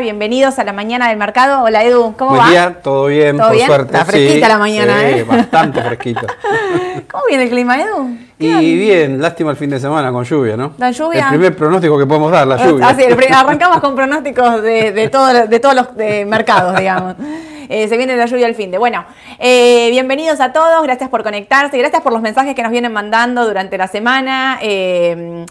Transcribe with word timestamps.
bienvenidos 0.00 0.58
a 0.58 0.64
la 0.64 0.72
mañana 0.72 1.08
del 1.08 1.16
mercado. 1.18 1.64
Hola 1.64 1.82
Edu, 1.84 2.14
¿cómo 2.16 2.30
Buen 2.30 2.42
va? 2.42 2.50
día, 2.50 2.78
todo 2.82 3.06
bien, 3.06 3.36
¿Todo 3.36 3.48
por 3.48 3.56
bien? 3.56 3.66
suerte. 3.66 3.92
Está 3.92 4.04
fresquita 4.04 4.46
sí, 4.46 4.52
la 4.52 4.58
mañana, 4.58 5.00
sí, 5.00 5.06
¿eh? 5.06 5.24
bastante 5.24 5.82
fresquito. 5.86 6.26
¿Cómo 7.10 7.24
viene 7.28 7.44
el 7.44 7.50
clima, 7.50 7.80
Edu? 7.80 8.16
y 8.40 8.76
bien, 8.78 9.20
lástima 9.20 9.50
el 9.50 9.56
fin 9.56 9.70
de 9.70 9.80
semana 9.80 10.12
con 10.12 10.24
lluvia, 10.24 10.56
¿no? 10.56 10.72
La 10.78 10.90
lluvia. 10.92 11.22
El 11.24 11.28
primer 11.30 11.56
pronóstico 11.56 11.98
que 11.98 12.06
podemos 12.06 12.30
dar, 12.30 12.46
la 12.46 12.56
lluvia. 12.64 12.94
Pri- 13.16 13.26
arrancamos 13.34 13.80
con 13.80 13.96
pronósticos 13.96 14.62
de, 14.62 14.92
de, 14.92 15.08
todo- 15.08 15.46
de 15.46 15.60
todos 15.60 15.74
los 15.74 15.96
de 15.96 16.24
mercados, 16.24 16.76
digamos. 16.78 17.16
Eh, 17.68 17.86
se 17.88 17.96
viene 17.96 18.16
la 18.16 18.26
lluvia 18.26 18.46
al 18.46 18.54
fin 18.54 18.70
de. 18.70 18.78
Bueno, 18.78 19.04
eh, 19.38 19.88
bienvenidos 19.90 20.40
a 20.40 20.52
todos, 20.52 20.82
gracias 20.82 21.10
por 21.10 21.22
conectarse, 21.22 21.76
gracias 21.76 22.00
por 22.02 22.12
los 22.12 22.22
mensajes 22.22 22.54
que 22.54 22.62
nos 22.62 22.72
vienen 22.72 22.92
mandando 22.92 23.44
durante 23.46 23.76
la 23.76 23.88
semana. 23.88 24.58
Eh, 24.62 25.44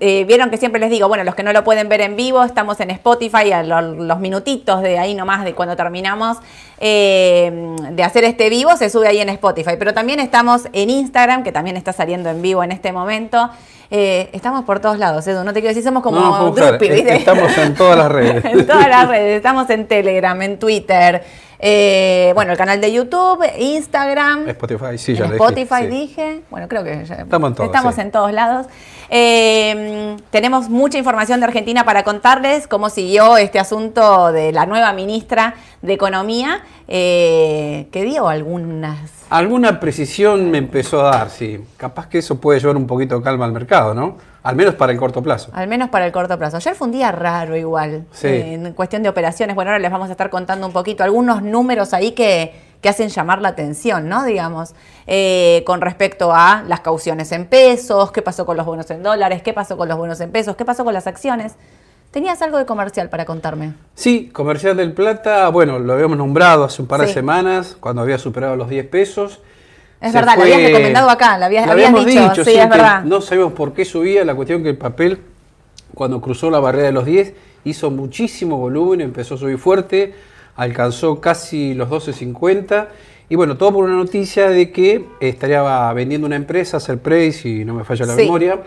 eh, 0.00 0.24
Vieron 0.26 0.50
que 0.50 0.56
siempre 0.56 0.80
les 0.80 0.90
digo, 0.90 1.08
bueno, 1.08 1.24
los 1.24 1.34
que 1.34 1.42
no 1.42 1.52
lo 1.52 1.64
pueden 1.64 1.88
ver 1.88 2.00
en 2.00 2.14
vivo, 2.16 2.44
estamos 2.44 2.78
en 2.80 2.90
Spotify 2.90 3.50
a 3.52 3.62
lo- 3.62 3.80
los 3.94 4.20
minutitos 4.20 4.82
de 4.82 4.98
ahí 4.98 5.14
nomás 5.14 5.44
de 5.44 5.54
cuando 5.54 5.74
terminamos 5.76 6.38
eh, 6.78 7.52
de 7.90 8.02
hacer 8.02 8.24
este 8.24 8.48
vivo, 8.50 8.76
se 8.76 8.88
sube 8.90 9.08
ahí 9.08 9.18
en 9.20 9.28
Spotify. 9.30 9.72
Pero 9.78 9.92
también 9.94 10.20
estamos 10.20 10.68
en 10.72 10.90
Instagram, 10.90 11.42
que 11.42 11.52
también 11.52 11.76
está 11.76 11.92
saliendo 11.92 12.30
en 12.30 12.40
vivo 12.40 12.62
en 12.62 12.72
este 12.72 12.92
momento. 12.92 13.50
Eh, 13.90 14.30
estamos 14.32 14.64
por 14.64 14.80
todos 14.80 14.98
lados, 14.98 15.26
Edu, 15.26 15.44
no 15.44 15.52
te 15.52 15.60
quiero 15.60 15.68
decir, 15.68 15.84
somos 15.84 16.02
como 16.02 16.18
No 16.20 16.50
Drupi. 16.50 16.86
Estamos 16.88 17.56
en 17.58 17.74
todas 17.74 17.98
las 17.98 18.10
redes. 18.12 18.44
en 18.44 18.66
todas 18.66 18.88
las 18.88 19.08
redes, 19.08 19.36
estamos 19.36 19.68
en 19.70 19.86
Telegram, 19.86 20.40
en 20.42 20.58
Twitter, 20.58 21.22
eh, 21.58 22.32
bueno, 22.34 22.52
el 22.52 22.58
canal 22.58 22.80
de 22.80 22.92
YouTube, 22.92 23.44
Instagram. 23.58 24.48
Spotify, 24.48 24.98
sí, 24.98 25.14
ya 25.14 25.26
Spotify 25.26 25.86
dije, 25.86 25.90
sí. 25.90 25.96
dije. 25.96 26.42
Bueno, 26.50 26.68
creo 26.68 26.84
que 26.84 27.04
ya 27.04 27.14
Estamos 27.14 27.48
en 27.50 27.54
todos, 27.54 27.66
estamos 27.68 27.94
sí. 27.94 28.00
en 28.00 28.10
todos 28.10 28.32
lados. 28.32 28.66
Eh, 29.10 30.16
tenemos 30.30 30.68
mucha 30.68 30.98
información 30.98 31.40
de 31.40 31.46
Argentina 31.46 31.84
para 31.84 32.02
contarles 32.02 32.66
cómo 32.66 32.90
siguió 32.90 33.36
este 33.36 33.58
asunto 33.58 34.32
de 34.32 34.52
la 34.52 34.66
nueva 34.66 34.92
ministra 34.92 35.54
de 35.82 35.92
Economía, 35.92 36.62
eh, 36.88 37.86
que 37.92 38.02
dio 38.02 38.28
algunas 38.28 39.24
Alguna 39.30 39.80
precisión 39.80 40.50
me 40.50 40.58
empezó 40.58 41.04
a 41.04 41.10
dar, 41.10 41.30
sí. 41.30 41.58
Capaz 41.76 42.08
que 42.08 42.18
eso 42.18 42.40
puede 42.40 42.60
llevar 42.60 42.76
un 42.76 42.86
poquito 42.86 43.18
de 43.18 43.24
calma 43.24 43.44
al 43.46 43.52
mercado, 43.52 43.94
¿no? 43.94 44.16
Al 44.44 44.56
menos 44.56 44.74
para 44.74 44.92
el 44.92 44.98
corto 44.98 45.22
plazo. 45.22 45.50
Al 45.54 45.66
menos 45.68 45.88
para 45.88 46.04
el 46.06 46.12
corto 46.12 46.38
plazo. 46.38 46.58
Ayer 46.58 46.74
fue 46.74 46.86
un 46.86 46.92
día 46.92 47.10
raro 47.10 47.56
igual, 47.56 48.04
Sí. 48.12 48.28
en 48.28 48.74
cuestión 48.74 49.02
de 49.02 49.08
operaciones. 49.08 49.56
Bueno, 49.56 49.70
ahora 49.70 49.78
les 49.80 49.90
vamos 49.90 50.10
a 50.10 50.12
estar 50.12 50.28
contando 50.28 50.66
un 50.66 50.72
poquito 50.74 51.02
algunos 51.02 51.42
números 51.42 51.94
ahí 51.94 52.12
que, 52.12 52.54
que 52.82 52.90
hacen 52.90 53.08
llamar 53.08 53.40
la 53.40 53.48
atención, 53.48 54.06
¿no? 54.06 54.22
Digamos, 54.24 54.74
eh, 55.06 55.62
con 55.66 55.80
respecto 55.80 56.32
a 56.34 56.62
las 56.68 56.80
cauciones 56.80 57.32
en 57.32 57.46
pesos, 57.46 58.12
qué 58.12 58.20
pasó 58.20 58.44
con 58.44 58.58
los 58.58 58.66
bonos 58.66 58.90
en 58.90 59.02
dólares, 59.02 59.40
qué 59.42 59.54
pasó 59.54 59.78
con 59.78 59.88
los 59.88 59.96
bonos 59.96 60.20
en 60.20 60.30
pesos, 60.30 60.56
qué 60.56 60.66
pasó 60.66 60.84
con 60.84 60.92
las 60.92 61.06
acciones. 61.06 61.54
Tenías 62.10 62.42
algo 62.42 62.58
de 62.58 62.66
comercial 62.66 63.08
para 63.08 63.24
contarme. 63.24 63.72
Sí, 63.94 64.28
Comercial 64.32 64.76
del 64.76 64.92
Plata, 64.92 65.48
bueno, 65.48 65.78
lo 65.78 65.94
habíamos 65.94 66.18
nombrado 66.18 66.64
hace 66.64 66.82
un 66.82 66.86
par 66.86 67.00
de 67.00 67.06
Sí. 67.08 67.14
semanas, 67.14 67.76
cuando 67.80 68.02
había 68.02 68.18
superado 68.18 68.56
los 68.56 68.68
10 68.68 68.86
pesos. 68.86 69.40
Es 70.04 70.12
Se 70.12 70.18
verdad, 70.18 70.36
lo 70.36 70.42
habías 70.42 70.62
recomendado 70.62 71.08
acá, 71.10 71.38
lo 71.38 71.46
habías- 71.46 71.68
habíamos 71.68 72.04
dicho, 72.06 72.44
sí, 72.44 72.54
es 72.54 72.68
verdad. 72.68 73.02
No 73.04 73.20
sabíamos 73.20 73.54
por 73.54 73.72
qué 73.72 73.84
subía, 73.84 74.24
la 74.24 74.34
cuestión 74.34 74.62
que 74.62 74.68
el 74.70 74.76
papel, 74.76 75.18
cuando 75.94 76.20
cruzó 76.20 76.50
la 76.50 76.60
barrera 76.60 76.86
de 76.86 76.92
los 76.92 77.04
10, 77.06 77.32
hizo 77.64 77.90
muchísimo 77.90 78.58
volumen, 78.58 79.00
empezó 79.00 79.36
a 79.36 79.38
subir 79.38 79.58
fuerte, 79.58 80.14
alcanzó 80.56 81.20
casi 81.20 81.74
los 81.74 81.88
12.50. 81.88 82.88
Y 83.28 83.36
bueno, 83.36 83.56
todo 83.56 83.72
por 83.72 83.84
una 83.84 83.94
noticia 83.96 84.50
de 84.50 84.70
que 84.70 85.06
estaría 85.20 85.92
vendiendo 85.94 86.26
una 86.26 86.36
empresa, 86.36 86.78
Serpray, 86.78 87.32
si 87.32 87.64
no 87.64 87.72
me 87.74 87.84
falla 87.84 88.04
la 88.06 88.14
Sí. 88.14 88.22
memoria, 88.22 88.60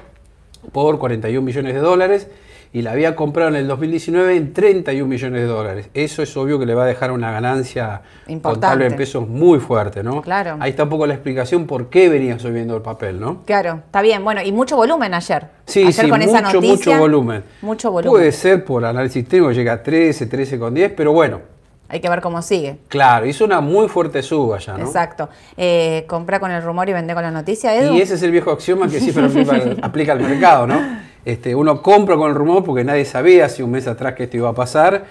por 0.72 0.98
41 0.98 1.46
millones 1.46 1.76
de 1.76 1.80
dólares 1.80 2.28
y 2.74 2.82
la 2.82 2.92
había 2.92 3.16
comprado 3.16 3.50
en 3.50 3.56
el 3.56 3.68
2019 3.68 4.36
en 4.36 4.54
31 4.54 5.08
millones 5.08 5.42
de 5.42 5.48
dólares. 5.48 5.90
Eso 5.94 6.22
es 6.22 6.36
obvio 6.38 6.60
que 6.60 6.66
le 6.66 6.74
va 6.74 6.84
a 6.84 6.86
dejar 6.88 7.12
una 7.12 7.32
ganancia 7.32 8.02
Importante. 8.28 8.42
contable 8.68 8.86
en 8.88 8.96
pesos 8.96 9.28
muy 9.28 9.60
fuerte, 9.60 10.04
¿no? 10.04 10.22
Claro. 10.22 10.58
Ahí 10.60 10.72
está 10.72 10.84
un 10.84 10.90
poco 10.90 11.08
la 11.08 11.14
explicación 11.14 11.66
por 11.66 11.90
qué 11.90 12.10
venía 12.10 12.38
subiendo 12.40 12.76
el 12.76 12.82
papel, 12.82 13.20
¿no? 13.20 13.44
Claro, 13.46 13.82
está 13.86 14.02
bien. 14.02 14.24
Bueno, 14.24 14.42
y 14.44 14.52
mucho 14.52 14.76
volumen 14.76 15.14
ayer. 15.14 15.48
Sí, 15.66 15.82
ayer 15.82 15.94
sí, 15.94 16.10
con 16.10 16.20
mucho, 16.20 16.30
esa 16.32 16.42
noticia, 16.42 16.70
mucho 16.72 16.98
volumen. 17.00 17.44
Mucho 17.62 17.92
volumen. 17.92 18.12
Puede 18.12 18.32
ser 18.32 18.64
por 18.66 18.84
análisis 18.86 19.28
técnico, 19.28 19.52
llega 19.52 19.74
a 19.74 19.84
13, 19.84 20.26
13 20.28 20.60
con 20.60 20.74
10, 20.74 20.94
pero 20.96 21.14
bueno, 21.14 21.42
Hay 21.90 22.02
que 22.02 22.10
ver 22.10 22.20
cómo 22.20 22.42
sigue. 22.42 22.78
claro, 22.90 23.26
hizo 23.26 23.46
una 23.46 23.62
muy 23.62 23.88
fuerte 23.88 24.22
suba 24.22 24.60
ya, 24.60 24.78
¿no? 24.78 24.86
Exacto. 24.86 25.30
Eh, 25.56 26.04
compra 26.08 26.38
con 26.42 26.52
el 26.52 26.62
rumor 26.62 26.90
y 26.90 26.94
vende 26.94 27.14
con 27.14 27.24
la 27.24 27.32
noticia, 27.32 27.74
Edu. 27.76 27.94
Y 27.96 28.02
ese 28.02 28.16
es 28.16 28.24
el 28.24 28.32
viejo 28.32 28.52
axioma 28.52 28.90
que 28.90 29.00
siempre 29.00 29.78
aplica 29.82 30.12
al 30.12 30.20
mercado, 30.20 30.68
¿no? 30.68 30.80
Este, 31.28 31.54
uno 31.56 31.82
compra 31.82 32.16
con 32.16 32.30
el 32.30 32.36
rumor 32.36 32.64
porque 32.64 32.86
nadie 32.86 33.04
sabía 33.04 33.48
hace 33.48 33.62
un 33.62 33.72
mes 33.72 33.86
atrás 33.86 34.14
que 34.14 34.24
esto 34.24 34.38
iba 34.38 34.48
a 34.48 34.54
pasar. 34.54 35.04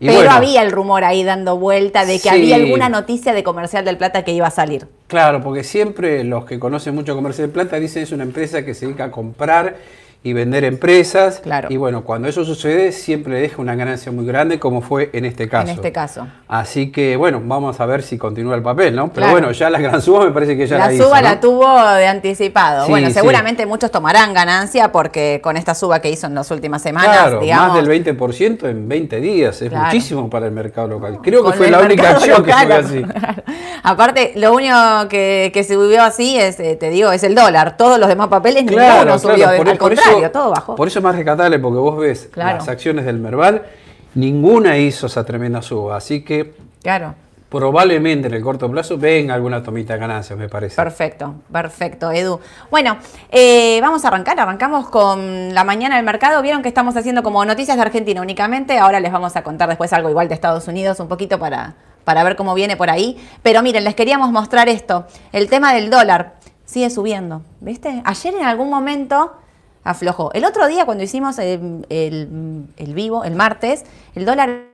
Y 0.00 0.06
Pero 0.06 0.18
bueno, 0.18 0.32
había 0.32 0.62
el 0.62 0.72
rumor 0.72 1.04
ahí 1.04 1.22
dando 1.22 1.58
vuelta 1.58 2.04
de 2.04 2.14
que 2.14 2.22
Sí. 2.22 2.28
había 2.28 2.56
alguna 2.56 2.88
noticia 2.88 3.32
de 3.32 3.44
Comercial 3.44 3.84
del 3.84 3.96
Plata 3.96 4.24
que 4.24 4.32
iba 4.32 4.48
a 4.48 4.50
salir. 4.50 4.88
Claro, 5.06 5.40
porque 5.40 5.62
siempre 5.62 6.24
los 6.24 6.44
que 6.44 6.58
conocen 6.58 6.96
mucho 6.96 7.14
Comercio 7.14 7.46
de 7.46 7.52
Plata 7.52 7.78
dicen 7.78 8.02
es 8.02 8.10
una 8.10 8.24
empresa 8.24 8.64
que 8.64 8.74
se 8.74 8.86
dedica 8.86 9.04
a 9.04 9.10
comprar 9.12 9.76
y 10.22 10.34
vender 10.34 10.64
empresas. 10.64 11.40
Claro. 11.40 11.68
Y 11.70 11.78
bueno, 11.78 12.04
cuando 12.04 12.28
eso 12.28 12.44
sucede 12.44 12.92
siempre 12.92 13.40
deja 13.40 13.62
una 13.62 13.74
ganancia 13.74 14.12
muy 14.12 14.26
grande 14.26 14.58
como 14.58 14.82
fue 14.82 15.08
en 15.14 15.24
este 15.24 15.48
caso. 15.48 15.68
En 15.68 15.76
este 15.76 15.92
caso. 15.92 16.26
Así 16.46 16.92
que 16.92 17.16
bueno, 17.16 17.40
vamos 17.42 17.80
a 17.80 17.86
ver 17.86 18.02
si 18.02 18.18
continúa 18.18 18.54
el 18.54 18.62
papel, 18.62 18.94
¿no? 18.94 19.04
Pero 19.08 19.14
Claro. 19.26 19.32
bueno, 19.32 19.52
ya 19.52 19.70
la 19.70 19.78
gran 19.80 20.02
suba 20.02 20.26
me 20.26 20.30
parece 20.32 20.58
que 20.58 20.66
ya 20.66 20.76
la, 20.76 20.86
la 20.88 20.92
hizo, 20.92 21.04
suba 21.04 21.22
¿no? 21.22 21.28
la 21.28 21.40
tuvo 21.40 21.90
de 21.94 22.06
anticipado. 22.06 22.84
Sí, 22.84 22.90
bueno, 22.90 23.06
sí. 23.08 23.14
seguramente 23.14 23.64
muchos 23.64 23.90
tomarán 23.90 24.34
ganancia 24.34 24.92
porque 24.92 25.40
con 25.42 25.56
esta 25.56 25.74
suba 25.74 26.00
que 26.00 26.10
hizo 26.10 26.26
en 26.26 26.34
las 26.34 26.50
últimas 26.50 26.82
semanas, 26.82 27.16
Claro, 27.16 27.40
digamos. 27.40 27.68
más 27.68 27.76
del 27.86 28.04
20% 28.04 28.68
en 28.68 28.88
20 28.88 29.20
días, 29.20 29.62
es 29.62 29.72
muchísimo 29.72 30.28
para 30.28 30.46
el 30.46 30.52
mercado 30.52 30.88
local. 30.88 31.18
Creo 31.22 31.42
que 31.44 31.52
fue 31.52 31.70
la 31.70 31.80
única 31.80 32.10
acción 32.10 32.44
que 32.44 32.52
fue 32.52 32.74
así. 32.74 33.02
Aparte, 33.82 34.32
lo 34.36 34.52
único 34.54 34.74
que, 35.08 35.50
que 35.54 35.64
subió 35.64 36.02
así 36.02 36.38
es, 36.38 36.58
eh, 36.60 36.76
te 36.76 36.90
digo, 36.90 37.10
es 37.12 37.22
el 37.24 37.34
dólar. 37.34 37.76
Todos 37.76 37.98
los 37.98 38.08
demás 38.08 38.28
papeles 38.28 38.64
Claro, 38.64 38.94
ninguno 39.00 39.18
subió. 39.18 39.34
claro, 39.36 39.56
por, 39.58 39.68
al 39.68 39.78
por 39.78 39.88
contrario, 39.88 40.18
eso, 40.22 40.30
todo 40.30 40.50
bajó. 40.50 40.74
Por 40.76 40.88
eso 40.88 40.98
es 40.98 41.02
más 41.02 41.14
rescatable, 41.16 41.58
porque 41.58 41.78
vos 41.78 41.96
ves 41.98 42.28
Claro. 42.32 42.58
las 42.58 42.68
acciones 42.68 43.04
del 43.04 43.18
Merval, 43.18 43.62
ninguna 44.14 44.76
hizo 44.78 45.06
esa 45.06 45.24
tremenda 45.24 45.62
suba. 45.62 45.96
Así 45.96 46.22
que 46.24 46.54
Claro. 46.82 47.14
probablemente 47.48 48.28
en 48.28 48.34
el 48.34 48.42
corto 48.42 48.70
plazo 48.70 48.96
venga 48.98 49.34
alguna 49.34 49.62
tomita 49.62 49.94
de 49.94 49.98
ganancias, 50.00 50.38
me 50.38 50.48
parece. 50.48 50.76
Perfecto, 50.76 51.34
perfecto, 51.50 52.10
Edu. 52.12 52.38
Bueno, 52.70 52.96
eh, 53.30 53.78
vamos 53.82 54.04
a 54.04 54.08
arrancar, 54.08 54.38
arrancamos 54.38 54.88
con 54.88 55.52
la 55.54 55.64
mañana 55.64 55.96
del 55.96 56.04
mercado. 56.04 56.42
Vieron 56.42 56.62
que 56.62 56.68
estamos 56.68 56.96
haciendo 56.96 57.22
como 57.22 57.44
noticias 57.44 57.76
de 57.76 57.82
Argentina 57.82 58.20
únicamente, 58.20 58.78
ahora 58.78 59.00
les 59.00 59.10
vamos 59.12 59.34
a 59.36 59.42
contar 59.42 59.68
después 59.68 59.92
algo 59.92 60.10
igual 60.10 60.28
de 60.28 60.34
Estados 60.34 60.68
Unidos, 60.68 61.00
un 61.00 61.08
poquito 61.08 61.38
para, 61.38 61.74
para 62.10 62.24
ver 62.24 62.34
cómo 62.34 62.54
viene 62.54 62.76
por 62.76 62.90
ahí. 62.90 63.16
Pero 63.44 63.62
miren, 63.62 63.84
les 63.84 63.94
queríamos 63.94 64.32
mostrar 64.32 64.68
esto, 64.68 65.06
el 65.30 65.48
tema 65.48 65.72
del 65.72 65.90
dólar 65.90 66.34
sigue 66.64 66.90
subiendo, 66.90 67.42
¿viste? 67.60 68.02
Ayer 68.04 68.34
en 68.34 68.44
algún 68.44 68.68
momento 68.68 69.32
aflojó. 69.84 70.32
El 70.32 70.44
otro 70.44 70.66
día 70.66 70.84
cuando 70.86 71.04
hicimos 71.04 71.38
el, 71.38 71.86
el- 71.88 72.66
el 72.76 72.94
vivo, 72.94 73.22
el 73.22 73.36
martes, 73.36 73.84
el 74.16 74.24
dólar... 74.24 74.69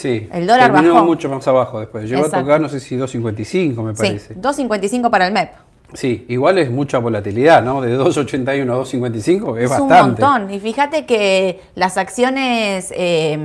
Sí, 0.00 0.28
El 0.32 0.46
dólar 0.46 0.72
terminó 0.72 0.94
bajó. 0.94 1.06
mucho 1.06 1.28
más 1.28 1.46
abajo 1.46 1.78
después. 1.80 2.04
Llegó 2.08 2.22
Exacto. 2.22 2.36
a 2.38 2.40
tocar, 2.40 2.60
no 2.60 2.68
sé 2.68 2.80
si 2.80 2.96
2.55 2.96 3.82
me 3.82 3.94
Sí, 3.94 4.02
parece. 4.02 4.34
2.55 4.36 5.10
para 5.10 5.26
el 5.26 5.32
MEP. 5.34 5.50
Sí, 5.92 6.24
igual 6.28 6.56
es 6.58 6.70
mucha 6.70 6.98
volatilidad, 6.98 7.62
¿no? 7.62 7.80
De 7.82 7.98
2.81 7.98 8.70
a 8.70 8.76
2.55 8.76 9.58
es, 9.58 9.64
Es 9.70 9.78
un 9.78 9.88
bastante. 9.88 10.22
montón. 10.22 10.50
Y 10.54 10.60
fíjate 10.60 11.04
que 11.04 11.60
las 11.74 11.98
acciones 11.98 12.92
eh, 12.96 13.38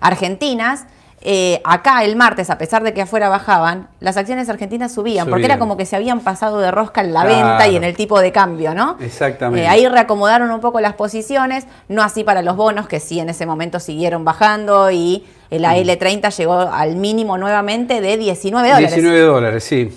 argentinas, 0.00 0.86
eh, 1.24 1.60
acá 1.64 2.02
el 2.04 2.16
martes, 2.16 2.50
a 2.50 2.58
pesar 2.58 2.82
de 2.82 2.92
que 2.92 3.02
afuera 3.02 3.28
bajaban, 3.28 3.88
las 4.00 4.16
acciones 4.16 4.48
argentinas 4.48 4.92
subían, 4.92 5.28
porque 5.28 5.44
era 5.44 5.58
como 5.58 5.76
que 5.76 5.86
se 5.86 5.94
habían 5.96 6.20
pasado 6.20 6.58
de 6.58 6.70
rosca 6.70 7.00
en 7.00 7.12
la 7.14 7.22
Claro. 7.22 7.48
venta 7.48 7.68
y 7.68 7.76
en 7.76 7.84
el 7.84 7.96
tipo 7.96 8.20
de 8.20 8.32
cambio, 8.32 8.74
¿no? 8.74 8.96
Exactamente. 9.00 9.64
Eh, 9.64 9.68
ahí 9.68 9.86
reacomodaron 9.86 10.50
un 10.50 10.60
poco 10.60 10.80
las 10.80 10.94
posiciones, 10.94 11.66
no 11.88 12.02
así 12.02 12.24
para 12.24 12.42
los 12.42 12.56
bonos, 12.56 12.88
que 12.88 12.98
sí 13.00 13.20
en 13.20 13.28
ese 13.28 13.46
momento 13.46 13.78
siguieron 13.80 14.24
bajando 14.24 14.90
y 14.90 15.24
el 15.50 15.64
AL30 15.64 16.36
llegó 16.36 16.54
al 16.60 16.96
mínimo 16.96 17.38
nuevamente 17.38 18.00
de 18.00 18.16
19 18.16 18.68
dólares. 18.68 18.94
19 18.94 19.20
dólares, 19.20 19.64
sí. 19.64 19.96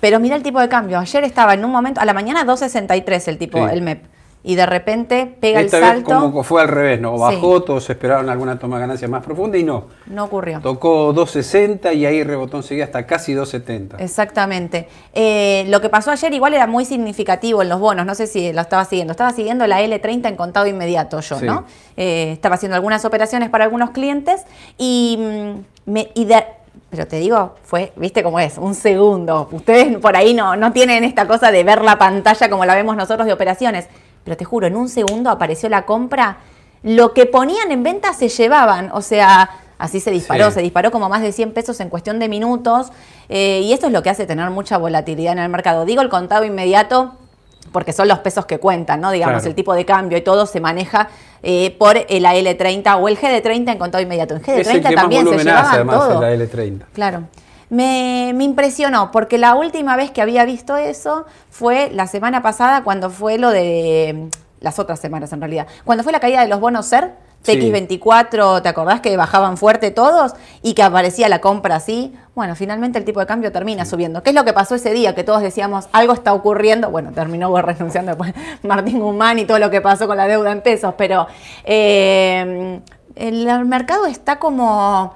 Pero 0.00 0.20
mira 0.20 0.36
el 0.36 0.42
tipo 0.42 0.60
de 0.60 0.68
cambio. 0.68 0.98
Ayer 0.98 1.24
estaba 1.24 1.54
en 1.54 1.64
un 1.64 1.70
momento, 1.72 2.00
a 2.00 2.04
la 2.04 2.12
mañana 2.12 2.44
2.63 2.44 3.28
el 3.28 3.38
tipo, 3.38 3.58
Sí. 3.66 3.72
el 3.74 3.82
MEP. 3.82 4.02
Y 4.46 4.54
de 4.56 4.66
repente 4.66 5.34
pega 5.40 5.60
Esta 5.62 5.78
el 5.78 5.82
vez 5.82 5.90
salto. 5.92 6.20
como 6.20 6.42
fue 6.44 6.60
al 6.60 6.68
revés, 6.68 7.00
¿no? 7.00 7.16
Bajó, 7.18 7.58
Sí. 7.58 7.64
todos 7.66 7.88
esperaron 7.88 8.28
alguna 8.28 8.58
toma 8.58 8.76
de 8.76 8.82
ganancia 8.82 9.08
más 9.08 9.24
profunda 9.24 9.56
y 9.56 9.64
no. 9.64 9.86
No 10.06 10.24
ocurrió. 10.24 10.60
Tocó 10.60 11.12
2.60 11.14 11.94
y 11.94 12.04
ahí 12.04 12.22
rebotó 12.22 12.58
enseguida 12.58 12.84
hasta 12.84 13.06
casi 13.06 13.32
2.70. 13.34 13.96
Exactamente. 13.98 14.86
Eh, 15.14 15.64
lo 15.68 15.80
que 15.80 15.88
pasó 15.88 16.10
ayer 16.10 16.32
igual 16.34 16.52
era 16.54 16.66
muy 16.66 16.84
significativo 16.84 17.62
en 17.62 17.70
los 17.70 17.80
bonos, 17.80 18.04
no 18.04 18.14
sé 18.14 18.26
si 18.26 18.52
lo 18.52 18.60
estaba 18.60 18.84
siguiendo. 18.84 19.12
Estaba 19.12 19.32
siguiendo 19.32 19.66
la 19.66 19.80
L30 19.82 20.28
en 20.28 20.36
contado 20.36 20.66
inmediato 20.66 21.20
yo, 21.20 21.38
Sí. 21.38 21.46
¿no? 21.46 21.64
Eh, 21.96 22.32
estaba 22.32 22.56
haciendo 22.56 22.76
algunas 22.76 23.04
operaciones 23.06 23.48
para 23.48 23.64
algunos 23.64 23.90
clientes 23.90 24.42
y, 24.76 25.18
mm, 25.18 25.90
me, 25.90 26.10
y 26.14 26.26
de- 26.26 26.44
pero 26.90 27.06
te 27.08 27.16
digo, 27.16 27.54
fue, 27.64 27.92
viste 27.96 28.22
cómo 28.22 28.38
es, 28.40 28.56
un 28.58 28.74
segundo. 28.74 29.48
Ustedes 29.52 29.96
por 29.98 30.16
ahí 30.16 30.34
no, 30.34 30.54
no 30.54 30.72
tienen 30.72 31.02
esta 31.02 31.26
cosa 31.26 31.50
de 31.50 31.64
ver 31.64 31.82
la 31.82 31.98
pantalla 31.98 32.48
como 32.50 32.64
la 32.66 32.74
vemos 32.74 32.94
nosotros 32.96 33.26
de 33.26 33.32
operaciones, 33.32 33.88
pero 34.24 34.36
te 34.36 34.44
juro, 34.44 34.66
en 34.66 34.76
un 34.76 34.88
segundo 34.88 35.30
apareció 35.30 35.68
la 35.68 35.84
compra. 35.86 36.38
Lo 36.82 37.12
que 37.14 37.26
ponían 37.26 37.70
en 37.70 37.82
venta 37.82 38.12
se 38.14 38.28
llevaban, 38.28 38.90
o 38.92 39.00
sea, 39.02 39.50
así 39.78 40.00
se 40.00 40.10
disparó, 40.10 40.46
Sí. 40.48 40.54
se 40.54 40.60
disparó 40.62 40.90
como 40.90 41.08
más 41.08 41.22
de 41.22 41.32
100 41.32 41.52
pesos 41.52 41.78
en 41.80 41.88
cuestión 41.88 42.18
de 42.18 42.28
minutos 42.28 42.88
eh, 43.28 43.60
y 43.62 43.72
esto 43.72 43.86
es 43.86 43.92
lo 43.92 44.02
que 44.02 44.10
hace 44.10 44.26
tener 44.26 44.48
mucha 44.50 44.76
volatilidad 44.78 45.32
en 45.32 45.38
el 45.40 45.48
mercado. 45.48 45.84
Digo 45.84 46.02
el 46.02 46.08
contado 46.08 46.44
inmediato 46.44 47.14
porque 47.72 47.92
son 47.92 48.06
los 48.08 48.18
pesos 48.20 48.44
que 48.46 48.58
cuentan, 48.58 49.00
¿no? 49.00 49.10
Digamos, 49.10 49.36
Claro. 49.36 49.48
el 49.48 49.54
tipo 49.54 49.74
de 49.74 49.84
cambio 49.86 50.18
y 50.18 50.20
todo 50.20 50.46
se 50.46 50.60
maneja 50.60 51.08
eh, 51.42 51.74
por 51.78 51.96
el 51.96 52.24
AL30 52.24 52.98
o 53.00 53.08
el 53.08 53.18
GD30 53.18 53.72
en 53.72 53.78
contado 53.78 54.02
inmediato. 54.02 54.34
En 54.36 54.42
Es 54.42 54.48
el 54.48 54.64
GD30 54.82 54.88
que 54.88 54.94
más 54.94 54.94
también 54.94 55.20
se 55.22 55.24
volumen 55.26 55.48
hace 55.48 55.56
llevaban 55.56 55.74
además 55.74 56.08
todo. 56.08 56.20
la 56.20 56.34
L30. 56.34 56.80
Claro. 56.92 57.22
Me, 57.70 58.32
me 58.34 58.44
impresionó 58.44 59.10
porque 59.10 59.38
la 59.38 59.54
última 59.54 59.96
vez 59.96 60.10
que 60.10 60.22
había 60.22 60.44
visto 60.44 60.76
eso 60.76 61.26
fue 61.50 61.90
la 61.92 62.06
semana 62.06 62.42
pasada 62.42 62.84
cuando 62.84 63.10
fue 63.10 63.38
lo 63.38 63.50
de 63.50 64.28
las 64.60 64.78
otras 64.78 65.00
semanas 65.00 65.32
en 65.32 65.40
realidad, 65.40 65.66
cuando 65.84 66.04
fue 66.04 66.12
la 66.12 66.20
caída 66.20 66.40
de 66.40 66.48
los 66.48 66.60
bonos 66.60 66.86
SER, 66.86 67.12
Sí. 67.44 67.58
TX24, 67.58 68.62
¿te 68.62 68.70
acordás 68.70 69.02
que 69.02 69.14
bajaban 69.18 69.58
fuerte 69.58 69.90
todos 69.90 70.32
y 70.62 70.72
que 70.72 70.82
aparecía 70.82 71.28
la 71.28 71.42
compra 71.42 71.76
así? 71.76 72.14
Bueno, 72.34 72.56
finalmente 72.56 72.98
el 72.98 73.04
tipo 73.04 73.20
de 73.20 73.26
cambio 73.26 73.52
termina 73.52 73.84
subiendo. 73.84 74.22
¿Qué 74.22 74.30
es 74.30 74.34
lo 74.34 74.46
que 74.46 74.54
pasó 74.54 74.76
ese 74.76 74.94
día? 74.94 75.14
Que 75.14 75.24
todos 75.24 75.42
decíamos, 75.42 75.88
algo 75.92 76.14
está 76.14 76.32
ocurriendo. 76.32 76.90
Bueno, 76.90 77.12
terminó 77.12 77.54
renunciando 77.62 78.12
después 78.12 78.32
Martín 78.62 78.98
Guzmán 78.98 79.38
y 79.38 79.44
todo 79.44 79.58
lo 79.58 79.70
que 79.70 79.82
pasó 79.82 80.06
con 80.06 80.16
la 80.16 80.26
deuda 80.26 80.52
en 80.52 80.62
pesos, 80.62 80.94
pero 80.96 81.26
eh, 81.64 82.80
el 83.14 83.64
mercado 83.66 84.06
está 84.06 84.38
como 84.38 85.12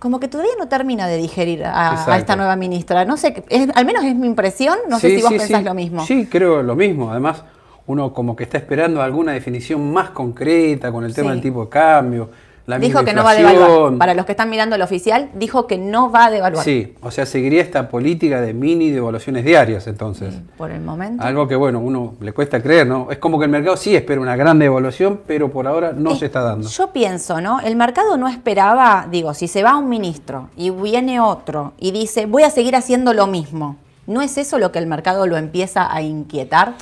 como 0.00 0.18
que 0.18 0.26
todavía 0.26 0.54
no 0.58 0.66
termina 0.66 1.06
de 1.06 1.16
digerir 1.18 1.64
a, 1.64 2.12
a 2.12 2.18
esta 2.18 2.34
nueva 2.34 2.56
ministra. 2.56 3.04
No 3.04 3.16
sé, 3.16 3.44
es- 3.48 3.68
al 3.74 3.84
menos 3.84 4.02
es 4.02 4.16
mi 4.16 4.26
impresión, 4.26 4.76
no 4.88 4.98
sé 4.98 5.10
Sí, 5.10 5.16
si 5.18 5.22
vos 5.22 5.30
sí, 5.30 5.38
pensás 5.38 5.58
sí. 5.60 5.64
lo 5.64 5.74
mismo. 5.74 6.04
Sí, 6.04 6.26
creo 6.26 6.62
lo 6.62 6.74
mismo. 6.74 7.10
Además, 7.12 7.44
uno 7.86 8.12
como 8.12 8.34
que 8.34 8.44
está 8.44 8.58
esperando 8.58 9.02
alguna 9.02 9.32
definición 9.32 9.92
más 9.92 10.10
concreta 10.10 10.90
con 10.90 11.04
el 11.04 11.14
tema 11.14 11.30
del 11.30 11.40
tipo 11.40 11.64
de 11.64 11.68
cambio, 11.70 12.30
la 12.66 12.78
dijo 12.78 13.04
que 13.04 13.12
no 13.12 13.24
va 13.24 13.30
a 13.30 13.34
devaluar. 13.34 13.98
Para 13.98 14.14
los 14.14 14.24
que 14.26 14.32
están 14.32 14.48
mirando 14.50 14.76
el 14.76 14.82
oficial, 14.82 15.30
dijo 15.34 15.66
que 15.66 15.76
no 15.78 16.10
va 16.10 16.26
a 16.26 16.30
devaluar. 16.30 16.64
Sí, 16.64 16.94
o 17.02 17.10
sea, 17.10 17.26
seguiría 17.26 17.62
esta 17.62 17.88
política 17.88 18.40
de 18.40 18.54
mini 18.54 18.90
devaluaciones 18.90 19.44
diarias 19.44 19.86
entonces. 19.86 20.34
Por 20.56 20.70
el 20.70 20.80
momento. 20.80 21.22
Algo 21.24 21.48
que, 21.48 21.56
bueno, 21.56 21.80
uno 21.80 22.14
le 22.20 22.32
cuesta 22.32 22.62
creer, 22.62 22.86
¿no? 22.86 23.08
Es 23.10 23.18
como 23.18 23.38
que 23.38 23.46
el 23.46 23.50
mercado 23.50 23.76
sí 23.76 23.96
espera 23.96 24.20
una 24.20 24.36
gran 24.36 24.58
devaluación, 24.58 25.20
pero 25.26 25.50
por 25.50 25.66
ahora 25.66 25.92
no 25.92 26.12
Es- 26.12 26.20
se 26.20 26.26
está 26.26 26.42
dando. 26.42 26.68
Yo 26.68 26.92
pienso, 26.92 27.40
¿no? 27.40 27.60
El 27.60 27.74
mercado 27.76 28.16
no 28.16 28.28
esperaba, 28.28 29.06
digo, 29.10 29.34
si 29.34 29.48
se 29.48 29.62
va 29.62 29.76
un 29.76 29.88
ministro 29.88 30.48
y 30.56 30.70
viene 30.70 31.18
otro 31.20 31.72
y 31.78 31.90
dice, 31.90 32.26
voy 32.26 32.44
a 32.44 32.50
seguir 32.50 32.76
haciendo 32.76 33.14
lo 33.14 33.26
mismo, 33.26 33.76
¿no 34.06 34.22
es 34.22 34.38
eso 34.38 34.58
lo 34.58 34.70
que 34.70 34.78
el 34.78 34.86
mercado 34.86 35.26
lo 35.26 35.36
empieza 35.36 35.92
a 35.92 36.02
inquietar? 36.02 36.74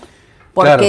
Porque, 0.55 0.71
Claro, 0.71 0.83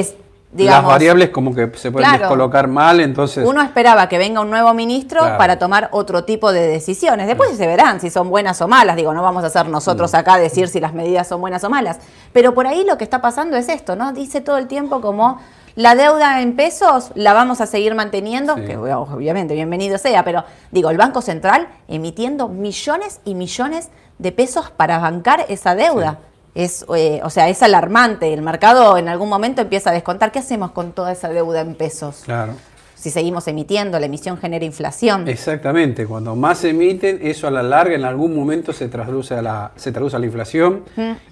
digamos, 0.51 0.84
las 0.84 0.92
variables 0.92 1.30
como 1.30 1.54
que 1.54 1.72
se 1.75 1.92
pueden 1.92 2.10
Claro. 2.10 2.24
descolocar 2.24 2.68
mal, 2.68 3.00
entonces... 3.00 3.48
Uno 3.48 3.62
esperaba 3.62 4.10
que 4.10 4.18
venga 4.18 4.42
un 4.42 4.50
nuevo 4.50 4.74
ministro 4.74 5.19
Claro. 5.22 5.38
para 5.38 5.60
tomar 5.60 5.90
otro 5.92 6.24
tipo 6.24 6.51
de 6.51 6.68
decisiones. 6.68 7.28
Después 7.28 7.56
se 7.56 7.68
verán 7.68 8.01
si 8.01 8.10
son 8.10 8.30
buenas 8.30 8.60
o 8.62 8.68
malas. 8.68 8.96
Digo, 8.96 9.13
no 9.13 9.22
vamos 9.22 9.44
a 9.44 9.48
hacer 9.48 9.68
nosotros 9.68 10.13
acá 10.16 10.38
decir 10.38 10.68
si 10.68 10.80
las 10.80 10.94
medidas 10.94 11.28
son 11.28 11.40
buenas 11.42 11.63
o 11.63 11.69
malas. 11.69 12.00
Pero 12.34 12.54
por 12.56 12.66
ahí 12.66 12.84
lo 12.84 12.98
que 12.98 13.04
está 13.04 13.22
pasando 13.22 13.57
es 13.57 13.69
esto, 13.69 13.96
¿no? 13.96 14.12
Dice 14.12 14.42
todo 14.42 14.57
el 14.57 14.68
tiempo 14.68 15.01
como 15.01 15.40
la 15.75 15.94
deuda 15.96 16.42
en 16.42 16.56
pesos 16.56 17.12
la 17.13 17.34
vamos 17.34 17.62
a 17.62 17.68
seguir 17.68 17.94
manteniendo, 17.94 18.56
Sí. 18.56 18.66
que 18.66 18.75
obviamente 18.75 19.54
bienvenido 19.54 19.98
sea, 20.00 20.24
pero 20.24 20.44
digo, 20.72 20.90
el 20.90 20.98
Banco 20.98 21.22
Central 21.22 21.68
emitiendo 21.88 22.48
millones 22.50 23.22
y 23.24 23.36
millones 23.36 23.90
de 24.18 24.31
pesos 24.31 24.72
para 24.72 24.98
bancar 24.98 25.45
esa 25.48 25.75
deuda. 25.75 26.18
Es, 26.56 26.86
eh, 26.96 27.22
o 27.24 27.30
sea, 27.30 27.48
es 27.50 27.62
alarmante. 27.63 28.34
El 28.34 28.42
mercado 28.42 28.98
en 28.98 29.07
algún 29.07 29.30
momento 29.30 29.62
empieza 29.62 29.92
a 29.92 29.94
descontar. 29.94 30.31
¿Qué 30.31 30.40
hacemos 30.40 30.72
con 30.72 30.92
toda 30.94 31.12
esa 31.12 31.30
deuda 31.30 31.62
en 31.62 31.75
pesos? 31.75 32.22
Claro. 32.25 32.54
si 32.96 33.12
seguimos 33.12 33.48
emitiendo, 33.48 33.98
la 33.98 34.07
emisión 34.07 34.38
genera 34.38 34.66
inflación. 34.66 35.25
Exactamente, 35.30 36.06
cuando 36.06 36.36
más 36.36 36.66
emiten, 36.66 37.19
eso 37.22 37.48
a 37.48 37.51
la 37.51 37.63
larga 37.63 37.96
en 37.96 38.04
algún 38.04 38.36
momento 38.36 38.74
se 38.74 38.90
traduce 38.90 39.36
a 39.36 39.42
la, 39.42 39.72
se 39.78 39.94
traduce 39.94 40.18
a 40.18 40.19
la 40.19 40.25
inflación 40.25 40.84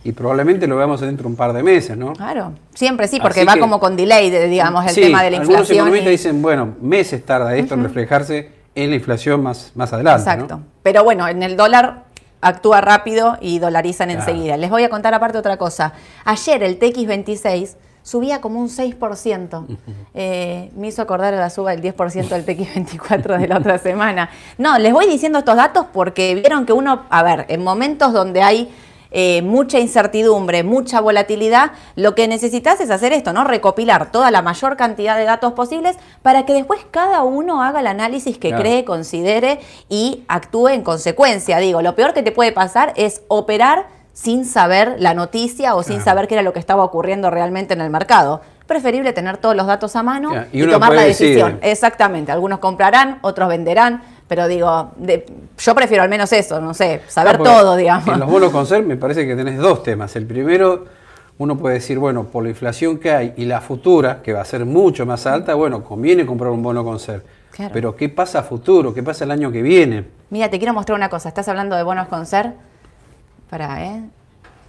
y 0.06 0.14
probablemente 0.14 0.66
lo 0.66 0.78
veamos 0.78 1.02
dentro 1.02 1.24
de 1.24 1.28
un 1.32 1.36
par 1.36 1.52
de 1.52 1.64
meses, 1.64 1.98
¿no? 1.98 2.14
Claro, 2.14 2.54
siempre 2.74 3.10
sí, 3.10 3.20
porque 3.20 3.42
Así 3.42 3.48
va 3.48 3.56
que- 3.56 3.60
como 3.60 3.82
con 3.82 3.98
delay, 3.98 4.30
de- 4.30 4.48
digamos, 4.48 4.86
el 4.86 4.92
Sí, 4.92 5.02
tema 5.02 5.24
de 5.24 5.32
la 5.32 5.38
algunos 5.40 5.60
inflación. 5.60 5.78
economistas 5.88 6.08
y- 6.08 6.12
dicen, 6.12 6.42
bueno, 6.42 6.76
meses 6.80 7.26
tarda 7.26 7.54
esto 7.58 7.74
en 7.74 7.84
reflejarse 7.84 8.50
en 8.74 8.90
la 8.92 8.96
inflación 8.96 9.44
más, 9.44 9.74
más 9.76 9.92
adelante. 9.92 10.24
¿no? 10.26 10.32
Exacto. 10.32 10.60
Pero 10.84 11.04
bueno, 11.04 11.28
en 11.28 11.44
el 11.44 11.58
dólar 11.58 12.06
actúa 12.42 12.82
rápido 12.82 13.38
y 13.42 13.60
dolarizan 13.60 14.10
Claro. 14.10 14.22
enseguida. 14.22 14.58
Les 14.58 14.70
voy 14.70 14.84
a 14.84 14.90
contar 14.90 15.14
aparte 15.14 15.38
otra 15.38 15.58
cosa. 15.58 15.94
Ayer 16.26 16.64
el 16.64 16.80
TX26 16.80 17.76
subía 18.04 18.40
como 18.40 18.60
un 18.62 18.70
6%. 18.70 19.66
Eh, 20.14 20.72
me 20.76 20.88
hizo 20.88 21.02
acordar 21.02 21.34
a 21.34 21.38
la 21.38 21.50
suba 21.50 21.72
del 21.76 21.82
10% 21.82 22.30
del 22.30 22.46
TX24 22.46 23.38
de 23.38 23.48
la 23.48 23.58
otra 23.58 23.78
semana. 23.80 24.30
No, 24.58 24.78
les 24.80 24.94
voy 24.94 25.08
diciendo 25.08 25.40
estos 25.40 25.56
datos 25.58 25.88
porque 25.92 26.34
vieron 26.36 26.66
que 26.66 26.74
uno, 26.74 27.04
a 27.10 27.24
ver, 27.24 27.46
en 27.50 27.64
momentos 27.64 28.14
donde 28.14 28.42
hay 28.44 28.74
eh, 29.12 29.42
mucha 29.42 29.80
incertidumbre, 29.80 30.64
mucha 30.64 31.00
volatilidad, 31.02 31.72
lo 31.96 32.16
que 32.16 32.28
necesitas 32.28 32.80
es 32.82 32.90
hacer 32.90 33.14
esto, 33.14 33.34
¿no? 33.34 33.44
Recopilar 33.44 34.12
toda 34.12 34.32
la 34.32 34.42
mayor 34.42 34.78
cantidad 34.78 35.18
de 35.18 35.24
datos 35.26 35.54
posibles 35.54 35.96
para 36.22 36.46
que 36.46 36.54
después 36.54 36.82
cada 36.92 37.24
uno 37.24 37.62
haga 37.64 37.80
el 37.80 37.88
análisis 37.88 38.38
que 38.38 38.50
Claro. 38.50 38.64
cree, 38.64 38.86
considere 38.86 39.60
y 39.90 40.24
actúe 40.28 40.70
en 40.70 40.82
consecuencia. 40.84 41.58
Digo, 41.60 41.82
lo 41.82 41.96
peor 41.96 42.14
que 42.14 42.24
te 42.24 42.32
puede 42.32 42.52
pasar 42.52 42.94
es 42.96 43.22
operar 43.28 43.86
sin 44.14 44.46
saber 44.46 44.96
la 45.00 45.14
noticia 45.14 45.76
o 45.76 45.84
sin 45.84 45.98
Claro. 45.98 46.06
saber 46.06 46.28
qué 46.28 46.34
era 46.36 46.42
lo 46.44 46.52
que 46.54 46.60
estaba 46.60 46.84
ocurriendo 46.84 47.30
realmente 47.30 47.74
en 47.76 47.82
el 47.82 47.90
mercado. 47.92 48.42
Preferible 48.66 49.14
tener 49.14 49.38
todos 49.38 49.56
los 49.56 49.68
datos 49.68 49.96
a 49.96 50.04
mano 50.04 50.32
Claro, 50.32 50.48
y 50.52 50.68
tomar 50.68 50.92
la 50.94 51.04
decisión. 51.04 51.60
Exactamente. 51.62 52.32
Algunos 52.32 52.60
comprarán, 52.60 53.20
otros 53.22 53.48
venderán, 53.48 54.02
pero 54.28 54.48
digo, 54.48 54.92
de- 54.98 55.26
yo 55.58 55.76
prefiero 55.76 56.04
al 56.04 56.10
menos 56.10 56.32
eso, 56.34 56.60
no 56.62 56.74
sé, 56.74 57.02
saber 57.08 57.38
Ah, 57.40 57.44
todo, 57.44 57.76
digamos. 57.76 58.08
En 58.08 58.20
los 58.20 58.30
bonos 58.30 58.52
con 58.52 58.66
ser 58.66 58.84
me 58.84 58.98
parece 58.98 59.26
que 59.26 59.36
tenés 59.36 59.58
dos 59.58 59.84
temas. 59.84 60.16
El 60.16 60.26
primero, 60.26 60.86
uno 61.38 61.58
puede 61.58 61.76
decir, 61.76 62.00
bueno, 62.00 62.26
por 62.26 62.44
la 62.44 62.50
inflación 62.50 62.98
que 62.98 63.12
hay 63.12 63.34
y 63.38 63.46
la 63.46 63.62
futura, 63.62 64.22
que 64.22 64.34
va 64.34 64.42
a 64.42 64.46
ser 64.46 64.66
mucho 64.66 65.06
más 65.06 65.26
alta, 65.28 65.54
bueno, 65.56 65.84
conviene 65.84 66.26
comprar 66.26 66.52
un 66.52 66.62
bono 66.64 66.84
con 66.84 67.00
ser. 67.00 67.24
Claro. 67.52 67.72
Pero 67.74 67.96
¿qué 67.96 68.10
pasa 68.10 68.40
a 68.40 68.44
futuro? 68.44 68.94
¿Qué 68.94 69.02
pasa 69.02 69.24
el 69.24 69.32
año 69.32 69.52
que 69.52 69.62
viene? 69.62 70.06
Mira, 70.30 70.50
te 70.50 70.58
quiero 70.60 70.74
mostrar 70.74 70.96
una 70.98 71.10
cosa. 71.10 71.30
Estás 71.30 71.48
hablando 71.48 71.76
de 71.76 71.84
bonos 71.84 72.08
con 72.08 72.26
ser. 72.26 72.54
Para, 73.50 73.84
¿eh? 73.86 74.02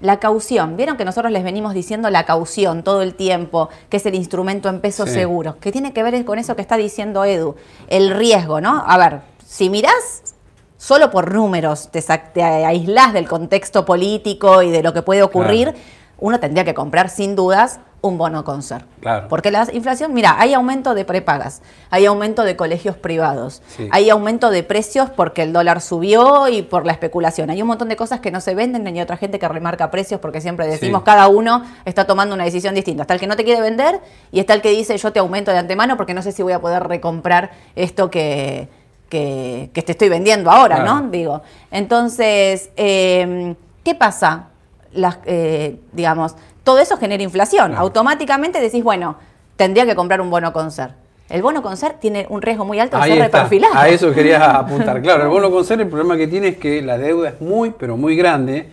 La 0.00 0.20
caución. 0.20 0.76
Vieron 0.76 0.96
que 0.96 1.04
nosotros 1.04 1.32
les 1.32 1.42
venimos 1.42 1.74
diciendo 1.74 2.08
la 2.08 2.24
caución 2.24 2.84
todo 2.84 3.02
el 3.02 3.14
tiempo, 3.14 3.68
que 3.90 3.96
es 3.96 4.06
el 4.06 4.14
instrumento 4.14 4.68
en 4.68 4.80
pesos 4.80 5.08
Sí. 5.08 5.16
seguros, 5.16 5.56
que 5.56 5.72
tiene 5.72 5.92
que 5.92 6.02
ver 6.04 6.24
con 6.24 6.38
eso 6.38 6.54
que 6.54 6.62
está 6.62 6.76
diciendo 6.76 7.24
Edu, 7.24 7.56
el 7.88 8.14
riesgo, 8.14 8.60
¿no? 8.60 8.84
A 8.86 8.96
ver, 8.96 9.20
si 9.50 9.70
mirás 9.70 10.34
solo 10.76 11.10
por 11.10 11.32
números, 11.32 11.88
te, 11.90 12.02
te 12.02 12.42
aislás 12.42 13.14
del 13.14 13.26
contexto 13.26 13.86
político 13.86 14.62
y 14.62 14.70
de 14.70 14.82
lo 14.82 14.92
que 14.92 15.00
puede 15.02 15.22
ocurrir, 15.22 15.68
Claro. 15.72 15.78
uno 16.18 16.38
tendría 16.38 16.64
que 16.66 16.74
comprar 16.74 17.08
sin 17.08 17.34
dudas 17.34 17.80
un 18.00 18.16
bono 18.18 18.44
con 18.44 18.62
ser. 18.62 18.84
Claro. 19.00 19.26
Porque 19.28 19.50
la 19.50 19.66
inflación, 19.72 20.12
mira, 20.14 20.36
hay 20.38 20.54
aumento 20.54 20.94
de 20.94 21.04
prepagas, 21.04 21.62
hay 21.90 22.06
aumento 22.06 22.44
de 22.44 22.54
colegios 22.56 22.96
privados, 22.96 23.60
Sí. 23.68 23.88
hay 23.90 24.08
aumento 24.10 24.50
de 24.50 24.62
precios 24.62 25.10
porque 25.10 25.42
el 25.42 25.52
dólar 25.52 25.80
subió 25.80 26.46
y 26.46 26.62
por 26.62 26.86
la 26.86 26.92
especulación. 26.92 27.50
Hay 27.50 27.60
un 27.60 27.66
montón 27.66 27.88
de 27.88 27.96
cosas 27.96 28.20
que 28.20 28.30
no 28.30 28.40
se 28.40 28.54
venden, 28.54 28.84
ni 28.84 29.00
otra 29.00 29.16
gente 29.16 29.40
que 29.40 29.48
remarca 29.48 29.90
precios 29.90 30.20
porque 30.20 30.40
siempre 30.40 30.68
decimos 30.68 31.00
Sí. 31.00 31.04
cada 31.06 31.26
uno 31.26 31.64
está 31.86 32.06
tomando 32.06 32.34
una 32.36 32.44
decisión 32.44 32.74
distinta. 32.76 33.02
Está 33.02 33.14
el 33.14 33.20
que 33.20 33.26
no 33.26 33.34
te 33.34 33.42
quiere 33.44 33.60
vender 33.62 33.98
y 34.30 34.38
está 34.38 34.52
el 34.54 34.60
que 34.60 34.70
dice 34.70 34.96
yo 34.96 35.10
te 35.12 35.18
aumento 35.18 35.50
de 35.50 35.58
antemano 35.58 35.96
porque 35.96 36.14
no 36.14 36.22
sé 36.22 36.30
si 36.30 36.44
voy 36.44 36.52
a 36.52 36.60
poder 36.60 36.84
recomprar 36.86 37.50
esto 37.74 38.12
que, 38.12 38.68
que, 39.08 39.70
que 39.72 39.82
te 39.82 39.92
estoy 39.92 40.08
vendiendo 40.08 40.50
ahora, 40.50 40.76
Claro. 40.82 41.00
¿no? 41.02 41.10
Digo. 41.10 41.42
Entonces, 41.70 42.70
eh, 42.76 43.54
¿qué 43.84 43.94
pasa? 43.94 44.48
Las, 44.92 45.18
eh, 45.24 45.76
digamos, 45.92 46.34
todo 46.64 46.78
eso 46.78 46.96
genera 46.96 47.22
inflación. 47.22 47.68
Claro. 47.68 47.82
Automáticamente 47.82 48.60
decís, 48.60 48.82
bueno, 48.84 49.16
tendría 49.56 49.86
que 49.86 49.94
comprar 49.94 50.20
un 50.20 50.30
bono 50.30 50.52
con 50.52 50.70
ser. 50.70 50.90
El 51.28 51.42
bono 51.42 51.62
con 51.62 51.76
ser 51.76 51.94
tiene 51.94 52.26
un 52.30 52.40
riesgo 52.40 52.64
muy 52.64 52.78
alto 52.80 52.96
de 52.96 53.02
Ahí 53.02 53.12
ser 53.12 53.22
está. 53.22 53.38
reperfilado. 53.44 53.74
A 53.76 53.88
eso 53.88 54.12
quería 54.12 54.50
apuntar. 54.58 55.00
Claro, 55.02 55.24
el 55.24 55.28
bono 55.28 55.50
con 55.50 55.64
ser, 55.64 55.80
el 55.80 55.88
problema 55.88 56.16
que 56.16 56.26
tiene 56.26 56.48
es 56.48 56.56
que 56.56 56.80
la 56.82 56.96
deuda 56.98 57.30
es 57.30 57.40
muy, 57.40 57.70
pero 57.70 57.96
muy 57.96 58.16
grande 58.16 58.68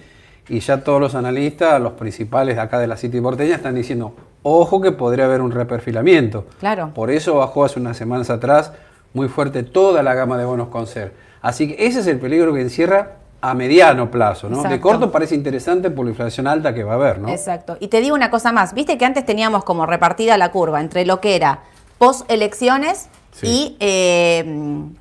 y 0.47 0.59
ya 0.59 0.83
todos 0.83 1.01
los 1.01 1.15
analistas, 1.15 1.81
los 1.81 1.93
principales 1.93 2.55
de 2.55 2.61
acá 2.61 2.79
de 2.79 2.87
la 2.87 2.97
City 2.97 3.19
porteña, 3.19 3.55
están 3.55 3.75
diciendo, 3.75 4.13
ojo 4.43 4.79
que 4.79 4.91
podría 4.91 5.25
haber 5.25 5.41
un 5.41 5.51
reperfilamiento. 5.51 6.45
Claro. 6.59 6.91
Por 6.93 7.11
eso 7.11 7.35
bajó 7.35 7.65
hace 7.65 7.79
unas 7.79 7.97
semanas 7.97 8.29
atrás 8.29 8.71
muy 9.15 9.27
fuerte 9.29 9.63
toda 9.63 10.03
la 10.03 10.13
gama 10.13 10.37
de 10.37 10.45
bonos 10.45 10.67
con 10.67 10.85
ser. 10.85 11.13
Así 11.41 11.69
que 11.73 11.87
ese 11.87 12.01
es 12.01 12.07
el 12.07 12.19
peligro 12.19 12.53
que 12.53 12.61
encierra 12.61 13.13
a 13.41 13.53
mediano 13.53 14.09
plazo, 14.11 14.49
¿no? 14.49 14.63
De 14.63 14.79
corto 14.79 15.11
parece 15.11 15.35
interesante 15.35 15.89
por 15.91 16.05
la 16.05 16.11
inflación 16.11 16.47
alta 16.47 16.73
que 16.73 16.83
va 16.83 16.93
a 16.93 16.95
haber, 16.95 17.19
¿no? 17.19 17.29
Exacto. 17.29 17.77
Y 17.79 17.87
te 17.87 18.01
digo 18.01 18.15
una 18.15 18.29
cosa 18.29 18.51
más, 18.51 18.73
viste 18.73 18.97
que 18.97 19.05
antes 19.05 19.25
teníamos 19.25 19.63
como 19.63 19.85
repartida 19.85 20.37
la 20.37 20.51
curva 20.51 20.81
entre 20.81 21.05
lo 21.05 21.21
que 21.21 21.35
era 21.35 21.59
post 21.97 22.29
elecciones 22.31 23.07
Sí. 23.31 23.47
y 23.47 23.77
eh, 23.81 24.45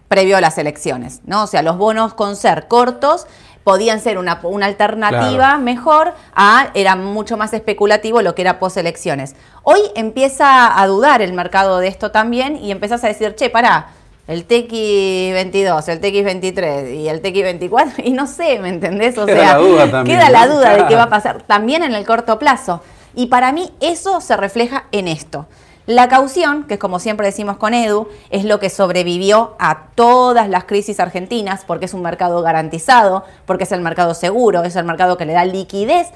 previo 0.09 0.37
a 0.37 0.41
las 0.41 0.59
elecciones, 0.59 1.21
¿no? 1.25 1.45
O 1.45 1.47
sea, 1.47 1.63
los 1.63 1.79
bonos 1.79 2.15
con 2.15 2.35
ser 2.35 2.67
cortos 2.67 3.29
podían 3.63 4.01
ser 4.01 4.19
una, 4.19 4.41
una 4.43 4.67
alternativa 4.67 5.37
Claro. 5.51 5.61
mejor 5.61 6.13
a, 6.35 6.69
era 6.75 6.97
mucho 6.97 7.37
más 7.37 7.53
especulativo 7.55 8.23
lo 8.23 8.35
que 8.35 8.43
era 8.43 8.59
post 8.59 8.77
elecciones. 8.77 9.37
Hoy 9.63 9.79
empieza 9.95 10.79
a 10.81 10.87
dudar 10.89 11.23
el 11.23 11.33
mercado 11.33 11.79
de 11.79 11.87
esto 11.89 12.11
también 12.11 12.57
y 12.57 12.73
empezás 12.73 13.05
a 13.05 13.07
decir, 13.09 13.35
che, 13.37 13.51
pará, 13.51 13.87
el 14.27 14.49
TX22, 14.49 15.89
el 15.89 16.01
TX23 16.01 16.97
y 16.97 17.09
el 17.09 17.23
TX24, 17.23 18.05
y 18.05 18.11
no 18.13 18.27
sé, 18.27 18.59
¿me 18.59 18.71
entendés? 18.71 19.19
O 19.19 19.27
Queda 19.27 19.37
sea, 19.37 19.53
la 19.55 19.59
duda 19.59 19.91
también, 19.91 20.19
queda 20.19 20.31
la 20.31 20.47
duda 20.47 20.77
de 20.77 20.87
qué 20.87 20.97
va 20.97 21.05
a 21.05 21.11
pasar 21.11 21.43
también 21.43 21.83
en 21.83 21.95
el 21.95 22.07
corto 22.07 22.39
plazo. 22.39 22.81
Y 23.15 23.27
para 23.27 23.53
mí 23.53 23.71
eso 23.81 24.21
se 24.21 24.37
refleja 24.37 24.85
en 24.93 25.09
esto. 25.09 25.47
La 25.87 26.09
caución, 26.09 26.65
que 26.65 26.75
es 26.75 26.81
como 26.81 26.99
siempre 26.99 27.27
decimos 27.27 27.59
con 27.59 27.75
Edu, 27.75 28.09
es 28.31 28.45
lo 28.45 28.59
que 28.59 28.71
sobrevivió 28.71 29.55
a 29.59 29.89
todas 29.95 30.49
las 30.49 30.65
crisis 30.65 30.99
argentinas, 30.99 31.65
porque 31.67 31.85
es 31.85 31.93
un 31.93 32.01
mercado 32.01 32.41
garantizado, 32.41 33.25
porque 33.45 33.65
es 33.65 33.73
el 33.73 33.83
mercado 33.83 34.15
seguro, 34.15 34.65
es 34.65 34.77
el 34.77 34.87
mercado 34.87 35.19
que 35.19 35.27
le 35.27 35.35
da 35.35 35.45
liquidez. 35.45 36.09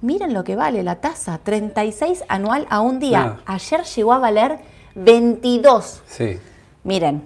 Miren 0.00 0.34
lo 0.34 0.42
que 0.42 0.56
vale 0.56 0.82
la 0.82 0.96
tasa, 0.96 1.38
36 1.42 2.24
anual 2.26 2.66
a 2.68 2.80
un 2.80 2.98
día. 2.98 3.38
Ayer 3.46 3.84
llegó 3.84 4.12
a 4.12 4.18
valer 4.18 4.58
22. 4.96 6.02
Sí. 6.08 6.40
Miren, 6.82 7.22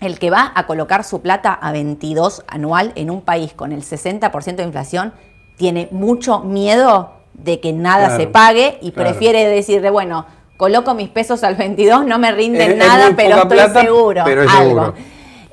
el 0.00 0.18
que 0.18 0.30
va 0.30 0.52
a 0.54 0.66
colocar 0.66 1.04
su 1.04 1.20
plata 1.22 1.52
a 1.54 1.72
22 1.72 2.44
anual 2.48 2.92
en 2.96 3.10
un 3.10 3.22
país 3.22 3.52
con 3.54 3.72
el 3.72 3.82
60% 3.82 4.56
de 4.56 4.62
inflación 4.62 5.12
tiene 5.56 5.88
mucho 5.90 6.40
miedo 6.40 7.12
de 7.34 7.60
que 7.60 7.72
nada 7.72 8.06
Claro, 8.08 8.20
se 8.22 8.26
pague 8.28 8.78
y 8.82 8.92
claro. 8.92 9.10
prefiere 9.10 9.46
decirle, 9.48 9.90
bueno, 9.90 10.26
coloco 10.56 10.94
mis 10.94 11.08
pesos 11.08 11.42
al 11.44 11.54
22, 11.54 12.04
no 12.06 12.18
me 12.18 12.32
rinden 12.32 12.72
Es- 12.72 12.76
nada, 12.78 13.10
pero 13.16 13.36
estoy 13.36 13.50
plata, 13.58 13.80
seguro. 13.82 14.22
pero 14.24 14.42
es 14.42 14.50
algo. 14.50 14.68
seguro. 14.84 14.94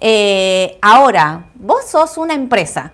Eh, 0.01 0.77
ahora, 0.81 1.45
vos 1.55 1.85
sos 1.85 2.17
una 2.17 2.33
empresa, 2.33 2.91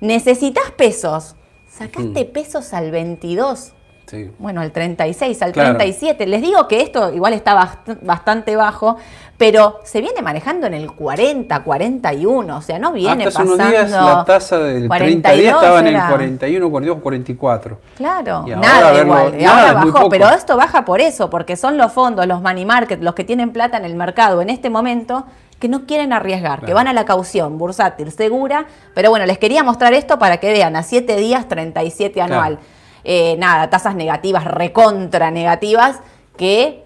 necesitas 0.00 0.70
pesos, 0.72 1.34
sacaste 1.68 2.24
pesos 2.26 2.72
al 2.74 2.90
22. 2.90 3.72
Sí. 4.06 4.30
Bueno, 4.38 4.60
al 4.60 4.70
36, 4.70 5.40
al 5.40 5.52
Claro. 5.52 5.76
37. 5.78 6.26
Les 6.26 6.42
digo 6.42 6.68
que 6.68 6.82
esto 6.82 7.12
igual 7.14 7.32
está 7.32 7.54
bast- 7.56 7.98
bastante 8.02 8.54
bajo, 8.54 8.98
pero 9.36 9.80
se 9.84 10.00
viene 10.00 10.22
manejando 10.22 10.66
en 10.68 10.74
el 10.74 10.92
40, 10.92 11.62
41. 11.64 12.56
O 12.56 12.62
sea, 12.62 12.78
no 12.78 12.92
viene 12.92 13.24
Hasta 13.26 13.40
hace 13.40 13.48
pasando. 13.50 13.54
unos 13.54 13.68
días 13.70 13.90
la 13.90 14.24
tasa 14.24 14.58
del 14.58 14.88
30 14.88 14.88
42 14.88 15.38
días 15.40 15.54
estaba 15.56 15.80
en 15.80 15.86
el 15.88 15.94
era. 15.96 16.08
41, 16.08 16.70
42, 16.70 17.02
44. 17.02 17.78
Claro, 17.96 18.32
ahora 18.36 18.56
nada 18.56 18.92
verlo- 18.92 19.02
igual. 19.04 19.40
Y 19.40 19.44
nada, 19.44 19.60
ahora 19.68 19.72
bajó, 19.74 19.92
poco. 19.92 20.08
pero 20.08 20.28
esto 20.30 20.56
baja 20.56 20.84
por 20.84 21.00
eso, 21.00 21.30
porque 21.30 21.56
son 21.56 21.76
los 21.76 21.92
fondos, 21.92 22.26
los 22.26 22.40
money 22.42 22.64
market, 22.64 23.02
los 23.02 23.14
que 23.14 23.24
tienen 23.24 23.50
plata 23.52 23.76
en 23.76 23.84
el 23.84 23.94
mercado 23.96 24.40
en 24.40 24.50
este 24.50 24.70
momento 24.70 25.24
que 25.58 25.68
no 25.68 25.86
quieren 25.86 26.12
arriesgar, 26.12 26.60
que 26.64 26.74
van 26.74 26.88
a 26.88 26.92
la 26.92 27.04
caución 27.04 27.58
bursátil 27.58 28.12
segura. 28.12 28.66
Pero 28.94 29.10
bueno, 29.10 29.24
les 29.26 29.38
quería 29.38 29.62
mostrar 29.64 29.94
esto 29.94 30.18
para 30.18 30.36
que 30.36 30.52
vean 30.52 30.76
a 30.76 30.82
7 30.82 31.16
días 31.16 31.48
37 31.48 32.20
anual. 32.20 32.56
Claro. 32.56 32.68
Eh, 33.04 33.36
nada, 33.38 33.68
tasas 33.70 33.94
negativas, 33.94 34.44
recontra 34.44 35.30
negativas, 35.30 36.00
que 36.36 36.84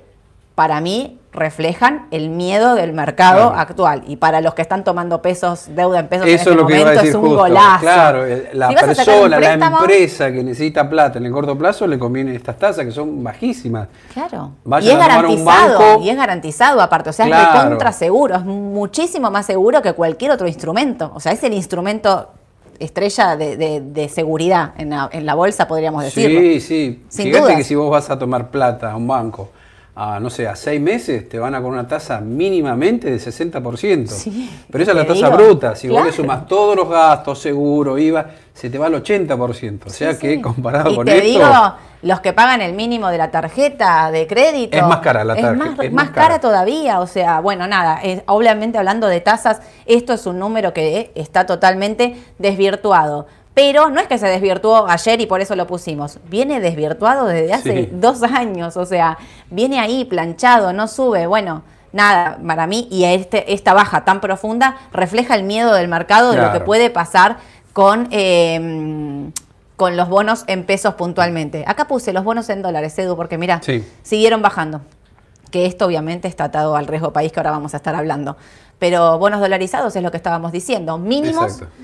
para 0.55 0.81
mí 0.81 1.18
reflejan 1.31 2.07
el 2.11 2.31
miedo 2.31 2.75
del 2.75 2.93
mercado 2.95 3.49
Claro. 3.51 3.61
actual. 3.61 4.03
Y 4.07 4.17
para 4.17 4.41
los 4.41 4.55
que 4.55 4.63
están 4.63 4.83
tomando 4.83 5.21
pesos, 5.21 5.67
deuda 5.75 6.01
en 6.01 6.09
pesos 6.09 6.27
Eso 6.27 6.33
en 6.33 6.39
este 6.39 6.51
es 6.51 6.57
lo 6.57 6.67
que 6.67 6.73
iba 6.73 6.81
a 6.81 6.85
momento, 6.85 7.01
decir 7.03 7.09
es 7.11 7.15
un 7.15 7.21
justo. 7.23 7.37
golazo. 7.39 7.81
Claro, 7.81 8.25
la 8.55 8.69
Si 8.69 8.75
persona, 8.75 9.39
la 9.41 9.53
empresa 9.55 10.33
que 10.33 10.43
necesita 10.43 10.89
plata 10.89 11.19
en 11.19 11.27
el 11.27 11.33
corto 11.33 11.57
plazo 11.57 11.87
le 11.87 11.99
conviene 11.99 12.35
estas 12.35 12.57
tasas 12.59 12.85
que 12.87 12.91
son 12.93 13.23
bajísimas. 13.23 13.89
Claro. 14.15 14.53
Vayan 14.65 14.89
y 14.89 14.91
es 14.91 15.03
a 15.05 15.09
tomar 15.09 15.27
un 15.27 15.45
garantizado, 15.45 15.79
banco. 15.79 16.03
y 16.03 16.11
es 16.11 16.17
garantizado 16.17 16.81
aparte, 16.81 17.11
o 17.11 17.13
sea, 17.13 17.27
es 17.27 17.31
Claro. 17.31 17.63
recontra 17.65 17.93
seguro, 17.93 18.35
es 18.37 18.45
muchísimo 18.45 19.31
más 19.31 19.45
seguro 19.47 19.83
que 19.83 19.93
cualquier 19.93 20.31
otro 20.31 20.47
instrumento. 20.49 21.13
O 21.15 21.21
sea, 21.21 21.33
es 21.33 21.43
el 21.45 21.53
instrumento 21.53 22.31
estrella 22.79 23.37
de, 23.37 23.57
de- 23.57 23.81
de 23.81 24.09
seguridad 24.09 24.73
en 24.79 24.91
la, 24.91 25.09
en 25.13 25.27
la 25.27 25.35
bolsa, 25.35 25.67
podríamos 25.67 26.05
decirlo. 26.05 26.39
Sí, 26.41 26.61
sí. 26.61 27.05
Sin 27.09 27.25
Fíjate 27.27 27.43
dudas. 27.43 27.57
que 27.57 27.65
si 27.65 27.75
vos 27.75 27.91
vas 27.91 28.09
a 28.09 28.19
tomar 28.19 28.51
plata 28.51 28.93
a 28.93 28.97
un 28.97 29.07
banco 29.09 29.51
a, 30.01 30.21
no 30.21 30.31
sé, 30.31 30.47
a 30.47 30.55
seis 30.55 30.81
meses, 30.81 31.29
te 31.29 31.41
van 31.41 31.57
a 31.57 31.61
con 31.61 31.73
una 31.73 31.89
tasa 31.89 32.21
mínimamente 32.21 33.11
de 33.11 33.17
60%. 33.17 34.07
Sí, 34.07 34.49
Pero 34.71 34.83
esa 34.83 34.93
es 34.93 34.97
la 34.97 35.07
tasa 35.07 35.29
bruta. 35.29 35.75
Si 35.75 35.89
vos 35.89 35.97
claro. 35.97 36.11
le 36.11 36.17
sumas 36.17 36.47
todos 36.47 36.77
los 36.77 36.89
gastos, 36.89 37.41
seguro, 37.41 37.99
IVA, 37.99 38.27
se 38.55 38.71
te 38.71 38.79
va 38.79 38.87
al 38.87 38.95
80%. 38.95 39.87
O 39.87 39.91
sea 39.91 40.13
Sí, 40.15 40.19
que 40.21 40.35
sí. 40.37 40.41
comparado 40.41 40.91
y 40.93 40.95
con 40.97 41.05
te 41.05 41.17
esto... 41.17 41.27
digo, 41.29 41.75
los 42.03 42.21
que 42.21 42.33
pagan 42.33 42.61
el 42.61 42.75
mínimo 42.75 43.09
de 43.09 43.19
la 43.19 43.33
tarjeta 43.33 44.13
de 44.13 44.29
crédito. 44.29 44.77
Es 44.77 44.85
más 44.87 44.99
cara 45.01 45.25
la 45.25 45.35
es 45.35 45.43
tarjeta, 45.43 45.65
más, 45.71 45.79
es 45.85 45.93
más 45.93 46.05
más 46.05 46.15
cara. 46.15 46.29
cara. 46.29 46.41
todavía. 46.41 47.01
O 47.01 47.09
sea, 47.09 47.41
bueno, 47.41 47.67
nada. 47.67 47.99
es- 48.01 48.23
obviamente 48.27 48.79
hablando 48.79 49.09
de 49.09 49.21
tasas, 49.21 49.61
esto 49.85 50.13
es 50.13 50.27
un 50.27 50.39
número 50.39 50.73
que 50.73 51.11
está 51.17 51.45
totalmente 51.45 52.17
desvirtuado. 52.39 53.27
Pero 53.61 53.91
no 53.91 53.99
es 54.01 54.07
que 54.07 54.19
se 54.19 54.27
desvirtuó 54.29 54.89
ayer 54.89 55.21
y 55.21 55.27
por 55.27 55.41
eso 55.41 55.57
lo 55.57 55.67
pusimos. 55.67 56.21
Viene 56.31 56.61
desvirtuado 56.61 57.27
desde 57.27 57.53
hace 57.53 57.73
Sí. 57.85 57.89
dos 57.93 58.23
años. 58.23 58.77
O 58.77 58.87
sea, 58.87 59.19
viene 59.51 59.81
ahí 59.81 60.05
planchado, 60.05 60.73
no 60.73 60.87
sube. 60.87 61.27
Bueno. 61.27 61.63
Nada, 61.91 62.39
para 62.47 62.67
mí, 62.67 62.87
y 62.91 63.05
este, 63.05 63.55
esta 63.55 63.73
baja 63.73 64.05
tan 64.05 64.21
profunda 64.21 64.77
refleja 64.93 65.35
el 65.35 65.43
miedo 65.45 65.73
del 65.73 65.89
mercado 65.89 66.33
de 66.33 66.37
lo 66.37 66.53
que 66.53 66.61
puede 66.61 66.91
pasar 66.91 67.39
con, 67.73 68.09
eh, 68.11 69.31
con 69.75 69.97
los 69.97 70.09
bonos 70.11 70.45
en 70.49 70.65
pesos 70.65 70.95
puntualmente. 70.95 71.65
Acá 71.67 71.87
puse 71.89 72.13
los 72.13 72.25
bonos 72.25 72.51
en 72.51 72.61
dólares, 72.61 72.97
Edu, 72.99 73.17
porque 73.17 73.39
mira, 73.39 73.61
Sí. 73.63 73.83
siguieron 74.03 74.43
bajando. 74.43 74.83
Que 75.51 75.65
esto 75.65 75.87
obviamente 75.87 76.29
está 76.29 76.45
atado 76.45 76.77
al 76.77 76.87
riesgo 76.87 77.15
país 77.15 77.33
que 77.33 77.41
ahora 77.41 77.53
vamos 77.53 77.73
a 77.73 77.79
estar 77.79 77.95
hablando. 77.95 78.37
Pero 78.79 79.19
bonos 79.19 79.41
dolarizados 79.41 79.97
es 79.97 80.03
lo 80.03 80.11
que 80.11 80.19
estábamos 80.19 80.53
diciendo. 80.53 80.99
Mínimos. 80.99 81.55
Exacto. 81.55 81.75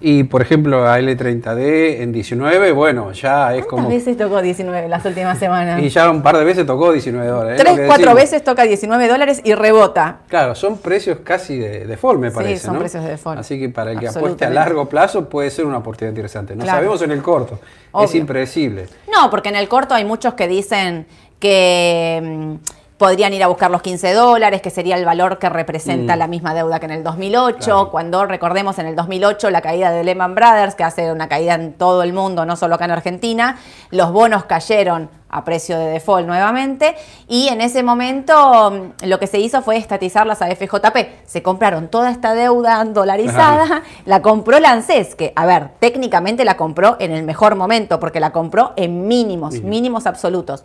Y 0.00 0.22
por 0.22 0.42
ejemplo, 0.42 0.86
a 0.88 1.00
L30D 1.00 2.02
en 2.02 2.12
19, 2.12 2.70
bueno, 2.70 3.10
ya 3.10 3.52
es 3.56 3.64
¿Cuántas 3.64 3.66
como. 3.66 3.88
veces 3.88 4.16
tocó 4.16 4.40
19 4.40 4.88
las 4.88 5.04
últimas 5.04 5.38
semanas? 5.40 5.82
Y 5.82 5.88
ya 5.88 6.08
un 6.08 6.22
par 6.22 6.38
de 6.38 6.44
veces 6.44 6.64
tocó 6.66 6.92
19 6.92 7.26
dólares. 7.26 7.60
Tres, 7.60 7.80
cuatro 7.86 8.14
veces 8.14 8.44
toca 8.44 8.62
19 8.62 9.08
dólares 9.08 9.40
y 9.42 9.54
rebota. 9.54 10.18
Claro, 10.28 10.54
son 10.54 10.78
precios 10.78 11.18
casi 11.24 11.58
de 11.58 11.84
default, 11.84 12.20
me 12.20 12.30
Sí, 12.30 12.36
parece. 12.36 12.64
son 12.66 12.74
¿no? 12.74 12.80
precios 12.80 13.02
de 13.02 13.10
default. 13.10 13.40
Así 13.40 13.58
que 13.58 13.70
para 13.70 13.90
el 13.90 13.98
que 13.98 14.06
apueste 14.06 14.44
a 14.44 14.50
largo 14.50 14.88
plazo 14.88 15.28
puede 15.28 15.50
ser 15.50 15.64
una 15.66 15.78
oportunidad 15.78 16.12
interesante. 16.12 16.54
No 16.54 16.62
Claro. 16.62 16.76
sabemos 16.78 17.02
en 17.02 17.10
el 17.10 17.20
corto, 17.22 17.58
es 18.04 18.14
impredecible. 18.14 18.86
No, 19.12 19.28
porque 19.30 19.48
en 19.48 19.56
el 19.56 19.68
corto 19.68 19.94
hay 19.94 20.04
muchos 20.04 20.34
que 20.34 20.46
dicen 20.46 21.06
que 21.40 22.20
mm, 22.22 22.54
podrían 22.98 23.32
ir 23.32 23.42
a 23.44 23.46
buscar 23.46 23.70
los 23.70 23.80
15 23.80 24.12
dólares, 24.12 24.60
que 24.60 24.70
sería 24.70 24.96
el 24.96 25.04
valor 25.04 25.38
que 25.38 25.48
representa 25.48 26.16
Mm. 26.16 26.18
la 26.18 26.26
misma 26.26 26.52
deuda 26.52 26.80
que 26.80 26.86
en 26.86 26.92
el 26.92 27.04
2008, 27.04 27.58
Claro. 27.64 27.90
cuando 27.90 28.26
recordemos 28.26 28.78
en 28.80 28.86
el 28.86 28.96
2008 28.96 29.50
la 29.50 29.60
caída 29.60 29.90
de 29.90 30.02
Lehman 30.04 30.34
Brothers, 30.34 30.74
que 30.74 30.84
hace 30.84 31.10
una 31.12 31.28
caída 31.28 31.54
en 31.54 31.72
todo 31.74 32.02
el 32.02 32.12
mundo, 32.12 32.44
no 32.44 32.56
solo 32.56 32.74
acá 32.74 32.84
en 32.86 32.90
Argentina, 32.90 33.56
los 33.90 34.10
bonos 34.12 34.44
cayeron 34.44 35.08
a 35.30 35.44
precio 35.44 35.78
de 35.78 35.86
default 35.90 36.26
nuevamente 36.26 36.96
y 37.28 37.48
en 37.48 37.60
ese 37.60 37.82
momento 37.82 38.70
mm, 38.70 39.06
lo 39.06 39.18
que 39.20 39.26
se 39.26 39.38
hizo 39.38 39.60
fue 39.62 39.76
estatizar 39.76 40.26
las 40.26 40.40
AFJP. 40.42 40.96
Se 41.26 41.42
compraron 41.42 41.88
toda 41.88 42.10
esta 42.10 42.34
deuda 42.34 42.82
dolarizada, 42.84 43.82
la 44.06 44.22
compró 44.22 44.58
la 44.58 44.72
ANSES, 44.72 45.14
que 45.14 45.32
a 45.36 45.46
ver, 45.46 45.68
técnicamente 45.80 46.44
la 46.44 46.56
compró 46.56 46.96
en 46.98 47.12
el 47.12 47.24
mejor 47.24 47.54
momento 47.56 48.00
porque 48.00 48.20
la 48.20 48.30
compró 48.32 48.72
en 48.76 49.06
mínimos, 49.06 49.52
Mínimo. 49.54 49.68
mínimos 49.70 50.06
absolutos. 50.06 50.64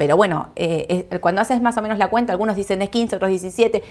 Pero 0.00 0.16
bueno, 0.16 0.48
eh, 0.56 1.06
eh, 1.10 1.18
cuando 1.18 1.42
haces 1.42 1.60
más 1.60 1.76
o 1.76 1.82
menos 1.82 1.98
la 1.98 2.08
cuenta, 2.08 2.32
algunos 2.32 2.56
dicen 2.56 2.80
es 2.80 2.88
15, 2.88 3.16
otros 3.16 3.28
17, 3.28 3.82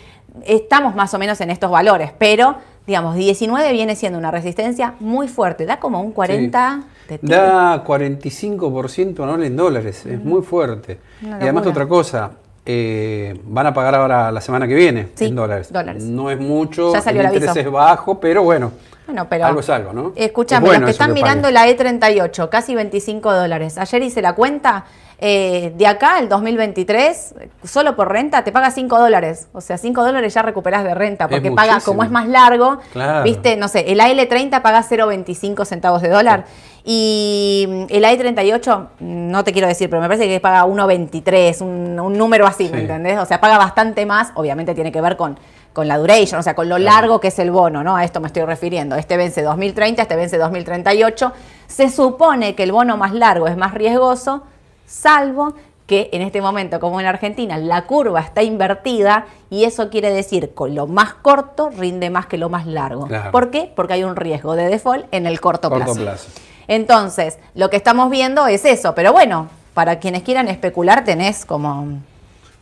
estamos 0.44 0.96
más 0.96 1.14
o 1.14 1.20
menos 1.20 1.40
en 1.40 1.52
estos 1.52 1.70
valores, 1.70 2.12
pero 2.18 2.56
digamos, 2.88 3.14
19 3.14 3.72
viene 3.72 3.96
siendo 3.96 4.18
una 4.18 4.32
resistencia 4.32 4.96
muy 5.02 5.28
fuerte, 5.28 5.68
da 5.68 5.80
como 5.80 6.02
un 6.02 6.12
40 6.12 6.82
de 7.10 7.18
tiro. 7.20 7.36
Da 7.38 7.84
45% 7.84 9.22
anual 9.22 9.44
en 9.44 9.56
dólares, 9.56 10.04
es 10.08 10.20
muy 10.26 10.42
fuerte. 10.42 10.98
Y 11.22 11.30
además 11.30 11.68
otra 11.68 11.88
cosa, 11.88 12.32
eh, 12.66 13.40
van 13.44 13.68
a 13.68 13.74
pagar 13.76 13.94
ahora 13.94 14.32
la 14.32 14.42
semana 14.42 14.68
que 14.68 14.74
viene 14.74 15.10
Sí, 15.14 15.26
en 15.26 15.36
dólares. 15.36 15.72
dólares. 15.72 16.04
No 16.06 16.32
es 16.32 16.40
mucho, 16.40 16.92
Ya 16.92 17.02
salió 17.02 17.22
el 17.22 17.28
el 17.28 17.34
interés 17.36 17.56
aviso. 17.56 17.68
es 17.68 17.72
bajo, 17.72 18.20
pero 18.20 18.42
bueno, 18.42 18.72
Bueno, 19.06 19.28
pero 19.30 19.46
algo 19.46 19.60
es 19.60 19.70
algo, 19.70 19.94
¿no? 19.94 20.14
Escúchame, 20.16 20.66
Es 20.66 20.70
bueno 20.72 20.80
los 20.82 20.88
que 20.88 20.92
están 20.92 21.10
que 21.10 21.22
mirando 21.22 21.52
la 21.52 21.68
E38, 21.68 22.50
casi 22.50 22.74
25 22.74 23.32
dólares. 23.32 23.78
Ayer 23.78 24.02
hice 24.02 24.24
la 24.24 24.34
cuenta, 24.34 24.86
eh, 25.22 25.74
de 25.76 25.86
acá 25.86 26.18
al 26.18 26.30
2023, 26.30 27.36
solo 27.66 27.96
por 27.98 28.10
renta, 28.10 28.44
te 28.44 28.54
paga 28.54 28.72
5 28.72 28.98
dólares. 28.98 29.50
O 29.52 29.60
sea, 29.60 29.78
5 29.78 30.02
dólares 30.04 30.34
ya 30.34 30.42
recuperas 30.42 30.84
de 30.86 30.96
renta, 30.96 31.28
porque 31.28 31.52
paga, 31.52 31.82
como 31.82 32.04
es 32.04 32.12
más 32.12 32.28
largo, 32.28 32.80
viste, 33.26 33.58
no 33.58 33.68
sé, 33.68 33.92
el 33.92 34.00
AL30 34.00 34.62
paga 34.62 34.82
0,25 34.82 35.66
centavos 35.66 36.02
de 36.02 36.10
dólar. 36.10 36.46
Y 36.86 37.68
el 37.90 38.04
AI38, 38.04 38.88
no 39.02 39.44
te 39.44 39.52
quiero 39.52 39.68
decir, 39.68 39.90
pero 39.90 40.02
me 40.02 40.08
parece 40.08 40.28
que 40.28 40.40
paga 40.40 40.66
1,23, 40.66 41.62
un, 41.62 42.00
un, 42.00 42.18
número 42.18 42.48
así, 42.48 42.70
¿me 42.72 42.80
entendés? 42.80 43.20
O 43.20 43.26
sea, 43.26 43.42
paga 43.42 43.58
bastante 43.58 44.06
más, 44.06 44.32
obviamente 44.36 44.74
tiene 44.74 44.92
que 44.92 45.02
ver 45.02 45.18
con, 45.18 45.38
con 45.74 45.88
la 45.88 45.98
duration, 45.98 46.40
o 46.40 46.44
sea, 46.44 46.56
con 46.56 46.70
lo 46.70 46.78
largo 46.78 47.20
que 47.20 47.28
es 47.28 47.40
el 47.40 47.52
bono, 47.52 47.84
¿no? 47.84 47.96
A 47.96 48.06
esto 48.06 48.22
me 48.22 48.28
estoy 48.28 48.44
refiriendo. 48.44 48.96
Este 48.96 49.18
vence 49.18 49.42
2030, 49.42 50.02
este 50.02 50.16
vence 50.16 50.38
2038. 50.38 51.34
Se 51.68 51.90
supone 51.90 52.56
que 52.56 52.64
el 52.64 52.72
bono 52.72 52.98
más 52.98 53.14
largo 53.14 53.48
es 53.48 53.58
más 53.58 53.74
riesgoso, 53.74 54.44
salvo 54.90 55.54
que 55.88 56.10
en 56.14 56.22
este 56.22 56.42
momento, 56.42 56.80
como 56.80 57.00
en 57.00 57.08
Argentina, 57.08 57.58
la 57.58 57.86
curva 57.86 58.20
está 58.20 58.44
invertida 58.44 59.26
y 59.50 59.64
eso 59.64 59.90
quiere 59.90 60.12
decir 60.12 60.54
que 60.56 60.70
lo 60.70 60.86
más 60.86 61.16
corto 61.16 61.70
rinde 61.72 62.10
más 62.10 62.28
que 62.28 62.38
lo 62.38 62.50
más 62.50 62.68
largo. 62.68 63.08
¿Por 63.32 63.50
qué? 63.50 63.72
Porque 63.76 63.94
hay 63.94 64.04
un 64.04 64.16
riesgo 64.16 64.56
de 64.56 64.68
default 64.68 65.08
en 65.12 65.26
el 65.26 65.42
corto, 65.42 65.72
plazo. 65.72 66.28
Entonces, 66.68 67.40
lo 67.56 67.72
que 67.72 67.78
estamos 67.78 68.12
viendo 68.12 68.46
es 68.46 68.66
eso, 68.66 68.94
pero 68.94 69.12
bueno, 69.12 69.50
para 69.74 69.98
quienes 69.98 70.22
quieran 70.22 70.48
especular 70.48 71.04
tenés 71.04 71.44
como 71.44 71.88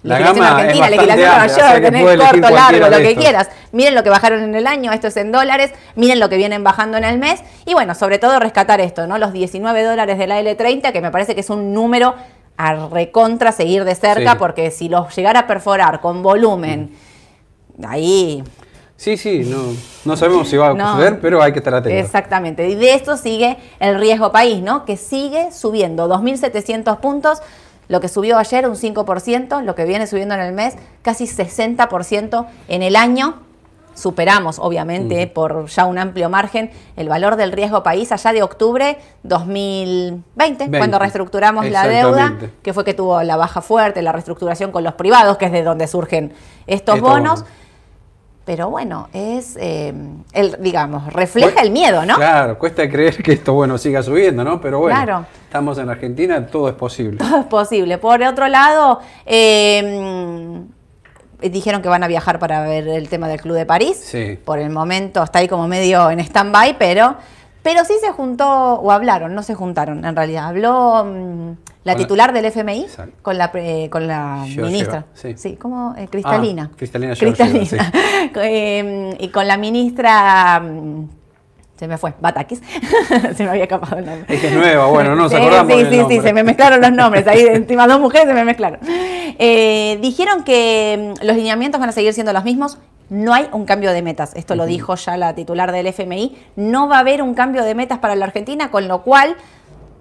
la 0.03 0.19
gama 0.19 0.51
Argentina, 0.51 0.89
legislación 0.89 1.29
Nueva 1.29 1.47
York, 1.47 1.81
tenés 1.81 2.17
corto, 2.17 2.49
largo, 2.49 2.89
lo 2.89 2.97
que 2.97 3.15
quieras. 3.15 3.49
Miren 3.71 3.95
lo 3.95 4.03
que 4.03 4.09
bajaron 4.09 4.43
en 4.43 4.55
el 4.55 4.67
año, 4.67 4.91
esto 4.91 5.07
es 5.07 5.17
en 5.17 5.31
dólares, 5.31 5.71
miren 5.95 6.19
lo 6.19 6.29
que 6.29 6.37
vienen 6.37 6.63
bajando 6.63 6.97
en 6.97 7.03
el 7.03 7.17
mes. 7.17 7.41
Y 7.65 7.73
bueno, 7.73 7.95
sobre 7.95 8.19
todo 8.19 8.39
rescatar 8.39 8.79
esto, 8.79 9.07
¿no? 9.07 9.17
Los 9.17 9.33
19 9.33 9.83
dólares 9.83 10.17
de 10.17 10.27
la 10.27 10.41
L30, 10.41 10.91
que 10.91 11.01
me 11.01 11.11
parece 11.11 11.35
que 11.35 11.41
es 11.41 11.49
un 11.49 11.73
número 11.73 12.15
a 12.57 12.87
recontra 12.87 13.51
seguir 13.51 13.83
de 13.83 13.95
cerca, 13.95 14.37
porque 14.37 14.71
si 14.71 14.89
los 14.89 15.15
llegara 15.15 15.41
a 15.41 15.47
perforar 15.47 15.99
con 15.99 16.23
volumen, 16.23 16.91
ahí 17.87 18.43
Sí, 18.97 19.15
sí, 19.15 19.43
no, 19.45 19.75
no 20.05 20.17
sabemos 20.17 20.49
si 20.49 20.57
va 20.57 20.71
a 20.71 20.93
suceder, 20.93 21.19
pero 21.21 21.39
hay 21.39 21.51
que 21.51 21.59
estar 21.59 21.73
atentos. 21.75 22.03
Exactamente. 22.03 22.67
Y 22.67 22.73
de 22.73 22.95
esto 22.95 23.15
sigue 23.15 23.57
el 23.79 23.99
riesgo 23.99 24.31
país, 24.31 24.59
¿no? 24.59 24.85
Que 24.85 24.97
sigue 24.97 25.51
subiendo 25.51 26.09
2.700 26.09 26.99
puntos 26.99 27.43
lo 27.87 28.01
que 28.01 28.07
subió 28.07 28.37
ayer 28.37 28.67
un 28.67 28.75
5%, 28.75 29.63
lo 29.63 29.75
que 29.75 29.85
viene 29.85 30.07
subiendo 30.07 30.35
en 30.35 30.41
el 30.41 30.53
mes 30.53 30.75
casi 31.01 31.25
60% 31.25 32.47
en 32.67 32.83
el 32.83 32.95
año. 32.95 33.41
Superamos, 33.93 34.59
obviamente, 34.59 35.25
por 35.25 35.65
ya 35.65 35.85
un 35.85 35.97
amplio 35.97 36.29
margen, 36.29 36.69
el 36.97 37.09
valor 37.09 37.35
del 37.35 37.51
riesgo 37.51 37.81
país 37.81 38.11
allá 38.11 38.31
de 38.31 38.43
octubre 38.43 38.99
2020, 39.23 40.69
cuando 40.69 40.99
reestructuramos 40.99 41.67
la 41.71 41.87
deuda, 41.87 42.35
que 42.61 42.73
fue 42.73 42.85
que 42.85 42.93
tuvo 42.93 43.23
la 43.23 43.37
baja 43.37 43.61
fuerte, 43.61 44.03
la 44.03 44.11
reestructuración 44.11 44.71
con 44.71 44.83
los 44.83 44.93
privados, 44.93 45.37
que 45.37 45.45
es 45.45 45.51
de 45.51 45.63
donde 45.63 45.87
surgen 45.87 46.31
estos 46.67 47.01
bonos 47.01 47.43
pero 48.47 48.69
bueno, 48.69 49.09
es, 49.11 49.57
eh, 49.59 49.93
el, 50.31 50.55
digamos, 50.61 51.11
refleja 51.11 51.59
el 51.61 51.69
miedo, 51.69 52.05
¿no? 52.05 52.15
Claro, 52.15 52.57
cuesta 52.57 52.89
creer 52.89 53.21
que 53.21 53.33
esto, 53.33 53.53
bueno, 53.53 53.77
siga 53.77 54.01
subiendo, 54.01 54.41
¿no? 54.41 54.61
Pero 54.61 54.79
bueno, 54.79 55.25
estamos 55.43 55.77
en 55.79 55.89
Argentina, 55.89 56.47
todo 56.47 56.69
es 56.69 56.75
posible. 56.75 57.17
Todo 57.17 57.41
es 57.41 57.45
posible. 57.47 57.97
Por 57.97 58.23
otro 58.23 58.47
lado, 58.47 59.01
em, 59.25 60.65
dijeron 61.41 61.81
que 61.81 61.89
van 61.89 62.05
a 62.05 62.07
viajar 62.07 62.39
para 62.39 62.61
ver 62.61 62.87
el 62.87 63.09
tema 63.09 63.27
del 63.27 63.41
Club 63.41 63.57
de 63.57 63.65
París. 63.65 63.99
Sí. 64.01 64.39
Por 64.45 64.59
el 64.59 64.69
momento 64.69 65.21
está 65.23 65.39
ahí 65.39 65.49
como 65.49 65.67
medio 65.67 66.09
en 66.09 66.21
stand-by, 66.21 66.77
pero, 66.79 67.17
pero 67.67 67.83
sí 67.83 67.95
se 67.99 68.13
juntó, 68.13 68.45
o 68.75 68.91
hablaron, 68.93 69.35
no 69.35 69.43
se 69.43 69.53
juntaron 69.53 70.05
en 70.05 70.15
realidad. 70.15 70.47
Habló... 70.47 71.03
Mm, 71.03 71.51
la 71.83 71.95
titular 71.95 72.31
del 72.33 72.45
FMI 72.45 72.85
con 73.21 73.37
la, 73.37 73.51
con 73.89 74.07
la 74.07 74.45
ministra. 74.45 75.05
sí. 75.13 75.55
¿cómo? 75.55 75.93
Eh, 75.97 76.07
Cristalina. 76.09 76.69
Ah, 76.71 76.75
Cristalina. 76.77 77.15
Cristalina. 77.15 77.91
Em, 78.35 79.15
y 79.19 79.27
con 79.29 79.47
la 79.47 79.57
ministra... 79.57 80.61
Mm, 80.61 81.09
se 81.77 81.87
me 81.89 81.97
fue, 81.97 82.13
Batakis. 82.21 82.61
se 83.35 83.43
me 83.43 83.49
había 83.49 83.63
escapado 83.63 83.97
el 83.97 84.05
nombre. 84.05 84.33
Es 84.33 84.41
que 84.41 84.47
es 84.47 84.53
nueva, 84.53 84.87
bueno, 84.87 85.09
no 85.09 85.23
nos 85.23 85.33
acordamos. 85.33 85.73
Sí, 85.73 85.85
sí, 85.89 86.01
sí, 86.07 86.21
se 86.21 86.31
me 86.31 86.43
mezclaron 86.43 86.79
los 86.79 86.91
nombres. 86.93 87.27
Ahí, 87.27 87.41
encima 87.41 87.85
dos 87.85 87.99
mujeres 87.99 88.27
se 88.27 88.33
me 88.33 88.45
mezclaron. 88.45 88.79
Eh, 88.87 89.99
dijeron 90.01 90.43
que 90.45 91.13
mm, 91.19 91.25
los 91.25 91.35
lineamientos 91.35 91.81
van 91.81 91.89
a 91.89 91.93
seguir 91.93 92.13
siendo 92.13 92.31
los 92.31 92.45
mismos. 92.45 92.77
No 93.09 93.33
hay 93.33 93.47
un 93.51 93.65
cambio 93.65 93.93
de 93.93 94.01
metas. 94.01 94.31
Esto 94.35 94.55
lo 94.55 94.65
dijo 94.65 94.95
ya 94.95 95.17
la 95.17 95.33
titular 95.33 95.71
del 95.71 95.87
FMI. 95.87 96.37
No 96.55 96.87
va 96.87 96.97
a 96.97 96.99
haber 96.99 97.21
un 97.21 97.33
cambio 97.33 97.63
de 97.63 97.73
metas 97.75 97.99
para 97.99 98.15
la 98.15 98.25
Argentina, 98.25 98.69
con 98.69 98.87
lo 98.87 99.03
cual 99.03 99.37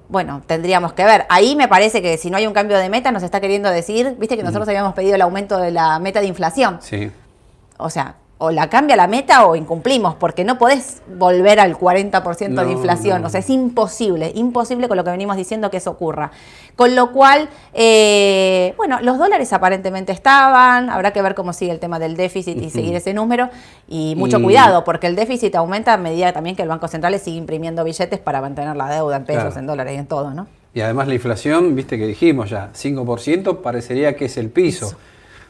bueno, 0.09 0.43
tendríamos 0.47 0.93
que 0.93 1.05
ver. 1.05 1.27
Ahí 1.29 1.57
me 1.57 1.69
parece 1.69 2.01
que 2.01 2.17
si 2.17 2.31
no 2.31 2.37
hay 2.37 2.47
un 2.47 2.53
cambio 2.53 2.79
de 2.79 2.89
meta, 2.89 3.11
nos 3.11 3.23
está 3.23 3.41
queriendo 3.41 3.71
decir, 3.71 4.15
viste 4.19 4.37
que 4.37 4.43
nosotros 4.43 4.69
habíamos 4.69 4.95
pedido 4.95 5.17
el 5.17 5.23
aumento 5.23 5.59
de 5.59 5.73
la 5.73 5.99
meta 5.99 6.21
de 6.21 6.27
inflación. 6.27 6.79
Sí. 6.81 7.11
O 7.79 7.91
sea, 7.91 8.15
o 8.39 8.51
la 8.51 8.69
cambia 8.69 8.97
la 8.97 9.07
meta 9.07 9.47
o 9.47 9.57
incumplimos, 9.57 10.15
porque 10.15 10.45
no 10.45 10.59
podés 10.59 11.01
volver 11.17 11.59
al 11.59 11.79
40% 11.79 12.67
de 12.67 12.73
inflación. 12.73 13.25
O 13.25 13.31
sea, 13.31 13.41
es 13.41 13.49
imposible, 13.49 14.31
imposible 14.35 14.89
con 14.89 14.99
lo 14.99 15.05
que 15.05 15.11
venimos 15.11 15.37
diciendo 15.37 15.71
que 15.71 15.79
eso 15.79 15.91
ocurra. 15.91 16.31
Con 16.77 16.95
lo 16.95 17.13
cual, 17.13 17.49
eh, 17.73 18.75
bueno, 18.77 18.99
los 19.01 19.17
dólares 19.17 19.55
aparentemente 19.55 20.13
estaban, 20.13 20.91
habrá 20.91 21.13
que 21.13 21.23
ver 21.23 21.35
cómo 21.35 21.55
sigue 21.55 21.73
el 21.73 21.79
tema 21.79 21.99
del 21.99 22.15
déficit 22.15 22.61
y 22.61 22.69
seguir 22.69 22.95
ese 22.95 23.15
número. 23.15 23.49
Y 23.89 24.15
mucho 24.17 24.43
cuidado, 24.43 24.85
porque 24.85 25.07
el 25.07 25.17
déficit 25.17 25.55
aumenta 25.55 25.95
a 25.95 25.97
medida 25.97 26.35
también 26.35 26.57
que 26.57 26.63
el 26.63 26.69
Banco 26.69 26.89
Central 26.89 27.19
sigue 27.19 27.39
imprimiendo 27.39 27.85
billetes 27.85 28.19
para 28.21 28.43
mantener 28.43 28.77
la 28.77 28.91
deuda 28.91 29.17
en 29.17 29.25
pesos, 29.25 29.57
en 29.57 29.67
dólares 29.67 29.95
y 29.95 29.97
en 29.97 30.07
todo, 30.07 30.35
¿no? 30.35 30.47
Y 30.75 30.83
además 30.83 31.09
la 31.09 31.15
inflación, 31.15 31.75
viste 31.75 31.97
que 31.97 32.07
dijimos 32.07 32.51
ya, 32.51 32.71
5% 32.75 33.63
parecería 33.63 34.15
que 34.15 34.27
es 34.27 34.37
el 34.37 34.51
piso. 34.51 34.95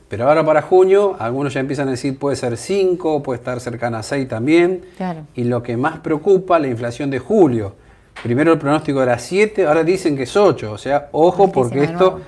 Pero 0.09 0.29
ahora 0.29 0.45
para 0.45 0.62
junio, 0.62 1.16
algunos 1.19 1.55
ya 1.55 1.61
empiezan 1.61 1.88
a 1.88 1.92
decir 1.92 2.19
puede 2.19 2.37
ser 2.37 2.57
5, 2.57 3.23
puede 3.23 3.38
estar 3.38 3.61
cercana 3.61 3.99
a 4.01 4.03
6 4.03 4.29
también. 4.29 4.85
Y 5.35 5.45
lo 5.45 5.62
que 5.62 5.77
más 5.77 5.99
preocupa, 5.99 6.59
la 6.59 6.69
inflación 6.69 7.11
de 7.11 7.19
julio. 7.19 7.75
Primero 8.23 8.53
el 8.53 8.59
pronóstico 8.59 9.03
era 9.03 9.19
7, 9.19 9.66
ahora 9.66 9.83
dicen 9.83 10.16
que 10.16 10.23
es 10.23 10.37
8. 10.37 10.73
O 10.73 10.79
sea, 10.79 11.09
ojo 11.12 11.51
porque 11.51 11.85
esto... 11.85 12.21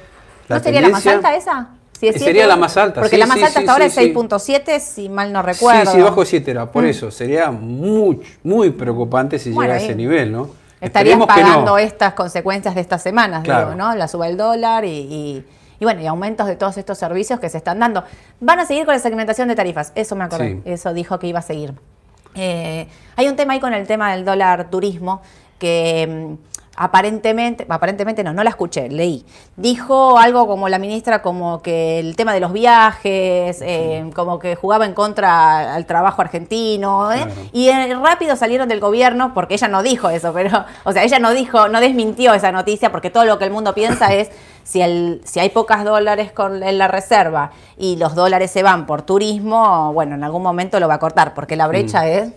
¿No 0.49 0.61
sería 0.61 0.81
la 0.81 0.89
más 0.89 1.07
alta 1.07 1.37
esa? 1.37 1.69
sería 1.93 2.47
la 2.47 2.57
más 2.57 2.77
alta. 2.77 3.01
Porque 3.01 3.19
la 3.19 3.27
más 3.27 3.43
alta 3.43 3.61
hasta 3.61 3.73
ahora 3.73 3.85
es 3.85 3.97
6.7, 3.97 4.81
si 4.81 5.09
mal 5.09 5.33
no 5.33 5.43
recuerdo. 5.43 5.91
Sí, 5.91 5.99
sí, 5.99 6.03
bajo 6.03 6.25
7 6.25 6.51
era. 6.51 6.71
Por 6.71 6.85
mm. 6.85 6.87
eso, 6.87 7.11
sería 7.11 7.51
muy, 7.51 8.21
muy 8.43 8.71
preocupante 8.71 9.39
si 9.39 9.51
llega 9.51 9.75
a 9.75 9.77
ese 9.77 9.95
nivel, 9.95 10.33
¿no? 10.33 10.51
Estarías 10.81 11.19
pagando 11.27 11.79
estas 11.79 12.15
consecuencias 12.15 12.75
de 12.75 12.81
estas 12.81 13.03
semanas, 13.03 13.43
digo, 13.43 13.75
¿no? 13.77 13.95
La 13.95 14.09
suba 14.09 14.27
del 14.27 14.37
dólar 14.37 14.85
y 14.85 15.45
y 15.68 15.68
bueno, 15.85 16.01
y 16.01 16.07
aumentos 16.07 16.47
de 16.47 16.57
todos 16.57 16.77
estos 16.77 16.99
servicios 16.99 17.41
que 17.41 17.49
se 17.49 17.59
están 17.59 17.79
dando. 17.79 18.05
Van 18.41 18.59
a 18.59 18.67
seguir 18.67 18.85
con 18.85 18.95
la 18.95 19.01
segmentación 19.01 19.49
de 19.49 19.55
tarifas, 19.55 19.93
eso 19.95 20.17
me 20.17 20.25
acuerdo, 20.25 20.61
eso 20.65 20.93
dijo 20.93 21.19
que 21.19 21.27
iba 21.29 21.39
a 21.39 21.43
seguir. 21.43 21.75
Eh, 22.35 22.87
hay 23.17 23.29
un 23.29 23.37
tema 23.37 23.55
ahí 23.55 23.61
con 23.61 23.75
el 23.75 23.87
tema 23.87 24.13
del 24.13 24.25
dólar 24.25 24.71
turismo 24.71 25.23
que 25.59 26.37
mm, 26.39 26.59
aparentemente, 26.79 27.67
aparentemente 27.69 28.23
no, 28.23 28.33
no 28.33 28.45
la 28.45 28.51
escuché, 28.51 28.89
leí. 28.89 29.25
Dijo 29.57 30.17
algo 30.17 30.47
como 30.47 30.69
la 30.69 30.79
ministra, 30.79 31.21
como 31.21 31.61
que 31.61 31.99
el 31.99 32.15
tema 32.15 32.33
de 32.33 32.41
los 32.41 32.53
viajes, 32.53 33.61
eh, 33.61 34.09
como 34.15 34.39
que 34.39 34.55
jugaba 34.55 34.87
en 34.87 34.95
contra 34.95 35.75
al 35.75 35.87
trabajo 35.87 36.23
argentino, 36.23 37.13
¿eh? 37.13 37.27
y 37.53 37.71
rápido 37.95 38.37
salieron 38.37 38.69
del 38.69 38.79
gobierno, 38.79 39.35
porque 39.35 39.55
ella 39.55 39.67
no 39.67 39.83
dijo 39.83 40.09
eso, 40.09 40.33
pero, 40.33 40.65
o 40.85 40.93
sea, 40.93 41.03
ella 41.03 41.19
no 41.19 41.33
dijo, 41.33 41.69
no 41.69 41.81
desmintió 41.81 42.33
esa 42.33 42.53
noticia, 42.53 42.93
porque 42.93 43.11
todo 43.11 43.25
lo 43.25 43.39
que 43.39 43.45
el 43.45 43.51
mundo 43.51 43.75
piensa 43.75 44.15
es 44.15 44.31
si, 44.69 44.83
el, 44.83 45.23
si 45.25 45.41
hay 45.41 45.49
pocas 45.49 45.83
dólares 45.83 46.31
con, 46.31 46.63
en 46.63 46.77
la 46.77 46.89
reserva 46.89 47.53
y 47.79 47.97
los 47.97 48.15
dólares 48.15 48.51
se 48.51 48.63
van 48.63 48.85
por 48.85 49.01
turismo, 49.01 49.95
bueno, 49.95 50.15
en 50.15 50.25
algún 50.25 50.43
momento 50.43 50.79
lo 50.79 50.87
va 50.87 50.95
a 50.95 50.99
cortar, 50.99 51.33
porque 51.33 51.57
la 51.57 51.67
brecha 51.67 52.03
mm. 52.03 52.07
es 52.07 52.33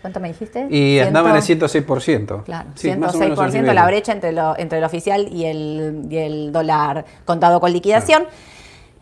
¿Cuánto 0.00 0.20
me 0.20 0.28
dijiste? 0.28 0.68
Y 0.70 1.00
andaba 1.00 1.30
en 1.30 1.36
el 1.36 1.42
106%. 1.42 2.44
Claro, 2.44 2.68
106% 2.76 3.72
la 3.72 3.86
brecha 3.86 4.12
entre, 4.12 4.30
lo, 4.30 4.56
entre 4.56 4.78
el 4.78 4.84
oficial 4.84 5.26
y 5.32 5.46
el, 5.46 6.06
y 6.08 6.16
el 6.16 6.52
dólar 6.52 7.04
contado 7.24 7.60
con 7.60 7.72
liquidación. 7.72 8.24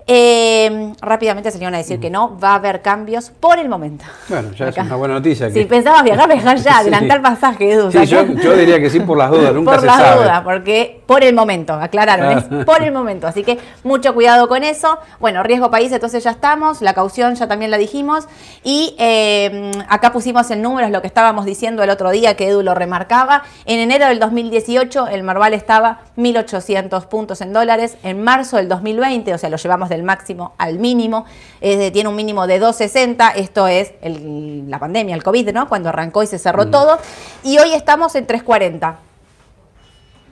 Eh, 0.07 0.93
rápidamente 1.01 1.51
iban 1.59 1.75
a 1.75 1.79
decir 1.79 1.99
que 1.99 2.11
no, 2.11 2.39
va 2.39 2.51
a 2.51 2.55
haber 2.57 2.83
cambios 2.83 3.31
por 3.31 3.59
el 3.59 3.71
momento. 3.71 4.05
Bueno, 4.29 4.53
ya 4.53 4.69
es 4.69 4.77
una 4.77 4.97
buena 4.97 5.15
noticia. 5.15 5.51
Si 5.51 5.65
pensabas 5.65 6.05
viajar, 6.05 6.29
viajar 6.29 6.59
ya, 6.59 6.79
adelantar 6.79 7.23
pasaje, 7.23 7.73
Edu. 7.73 7.91
Sí, 7.91 8.05
yo, 8.07 8.25
diría 8.25 8.79
que 8.81 8.91
sí 8.91 9.01
por 9.01 9.17
las 9.17 9.31
dudas, 9.31 9.53
nunca 9.55 9.73
por 9.73 9.81
se 9.81 9.87
las 9.87 10.17
dudas, 10.17 10.43
porque 10.43 11.03
por 11.07 11.25
el 11.25 11.35
momento, 11.35 11.73
aclararon, 11.73 12.39
es 12.39 12.65
por 12.65 12.83
el 12.83 12.93
momento. 12.93 13.27
Así 13.27 13.43
que 13.43 13.59
mucho 13.83 14.13
cuidado 14.13 14.47
con 14.49 14.63
eso. 14.63 14.99
Bueno, 15.21 15.43
riesgo 15.43 15.71
país, 15.71 15.91
entonces 15.93 16.23
ya 16.23 16.33
estamos, 16.33 16.83
la 16.83 16.93
caución 16.93 17.35
ya 17.35 17.49
también 17.49 17.71
la 17.71 17.79
dijimos. 17.79 18.27
Y 18.63 18.95
eh, 18.99 19.73
acá 19.89 20.13
pusimos 20.13 20.51
en 20.51 20.61
números 20.61 20.91
lo 20.91 21.01
que 21.01 21.07
estábamos 21.07 21.47
diciendo 21.47 21.83
el 21.83 21.91
otro 21.91 22.11
día, 22.11 22.37
que 22.37 22.49
Edu 22.49 22.63
lo 22.63 22.75
remarcaba. 22.75 23.45
En 23.65 23.81
enero 23.81 24.07
del 24.07 24.19
2018 24.19 25.09
el 25.09 25.23
Marval 25.23 25.55
estaba 25.55 26.01
1.800 26.19 27.07
puntos 27.07 27.41
en 27.41 27.55
dólares. 27.55 27.97
En 28.03 28.23
marzo 28.23 28.59
del 28.59 28.69
2020, 28.69 29.33
o 29.33 29.39
sea, 29.39 29.49
lo 29.49 29.57
llevamos 29.57 29.89
de 29.89 29.95
del 29.95 30.03
máximo 30.03 30.53
al 30.59 30.79
mínimo, 30.79 31.25
tiene 31.61 32.09
un 32.09 32.17
mínimo 32.17 32.47
de 32.47 32.61
2,60, 32.61 33.33
esto 33.37 33.67
es 33.67 33.93
la 34.03 34.79
pandemia, 34.79 35.15
el 35.15 35.23
COVID, 35.23 35.53
¿no? 35.53 35.69
Cuando 35.69 35.89
arrancó 35.89 36.23
y 36.23 36.27
se 36.27 36.39
cerró 36.39 36.67
mm. 36.67 36.71
todo, 36.71 36.99
y 37.43 37.59
hoy 37.59 37.73
estamos 37.73 38.15
en 38.17 38.27
3,40. 38.27 38.97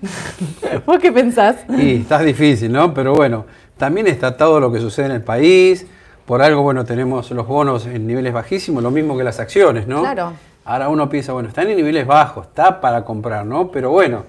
¿Vos 0.87 0.99
qué 1.01 1.12
pensás? 1.12 1.57
Y 1.69 2.01
está 2.01 2.21
difícil, 2.21 2.73
¿no? 2.73 2.93
Pero 2.93 3.15
bueno, 3.15 3.45
también 3.77 4.07
está 4.07 4.37
todo 4.37 4.61
lo 4.61 4.73
que 4.73 4.81
sucede 4.81 5.07
en 5.07 5.12
el 5.12 5.23
país. 5.23 5.87
Por 6.27 6.43
algo, 6.43 6.62
bueno, 6.62 6.85
tenemos 6.85 7.31
los 7.31 7.47
bonos 7.47 7.87
en 7.87 8.07
niveles 8.07 8.33
bajísimos, 8.33 8.83
lo 8.83 8.91
mismo 8.91 9.17
que 9.17 9.25
las 9.25 9.41
acciones, 9.41 9.87
¿no? 9.87 10.01
Claro. 10.03 10.33
Ahora 10.65 10.88
uno 10.88 11.09
piensa, 11.09 11.33
bueno, 11.33 11.49
están 11.49 11.69
en 11.69 11.77
niveles 11.77 12.07
bajos, 12.07 12.47
está 12.47 12.81
para 12.81 13.05
comprar, 13.05 13.45
¿no? 13.45 13.71
Pero 13.73 13.91
bueno, 13.91 14.25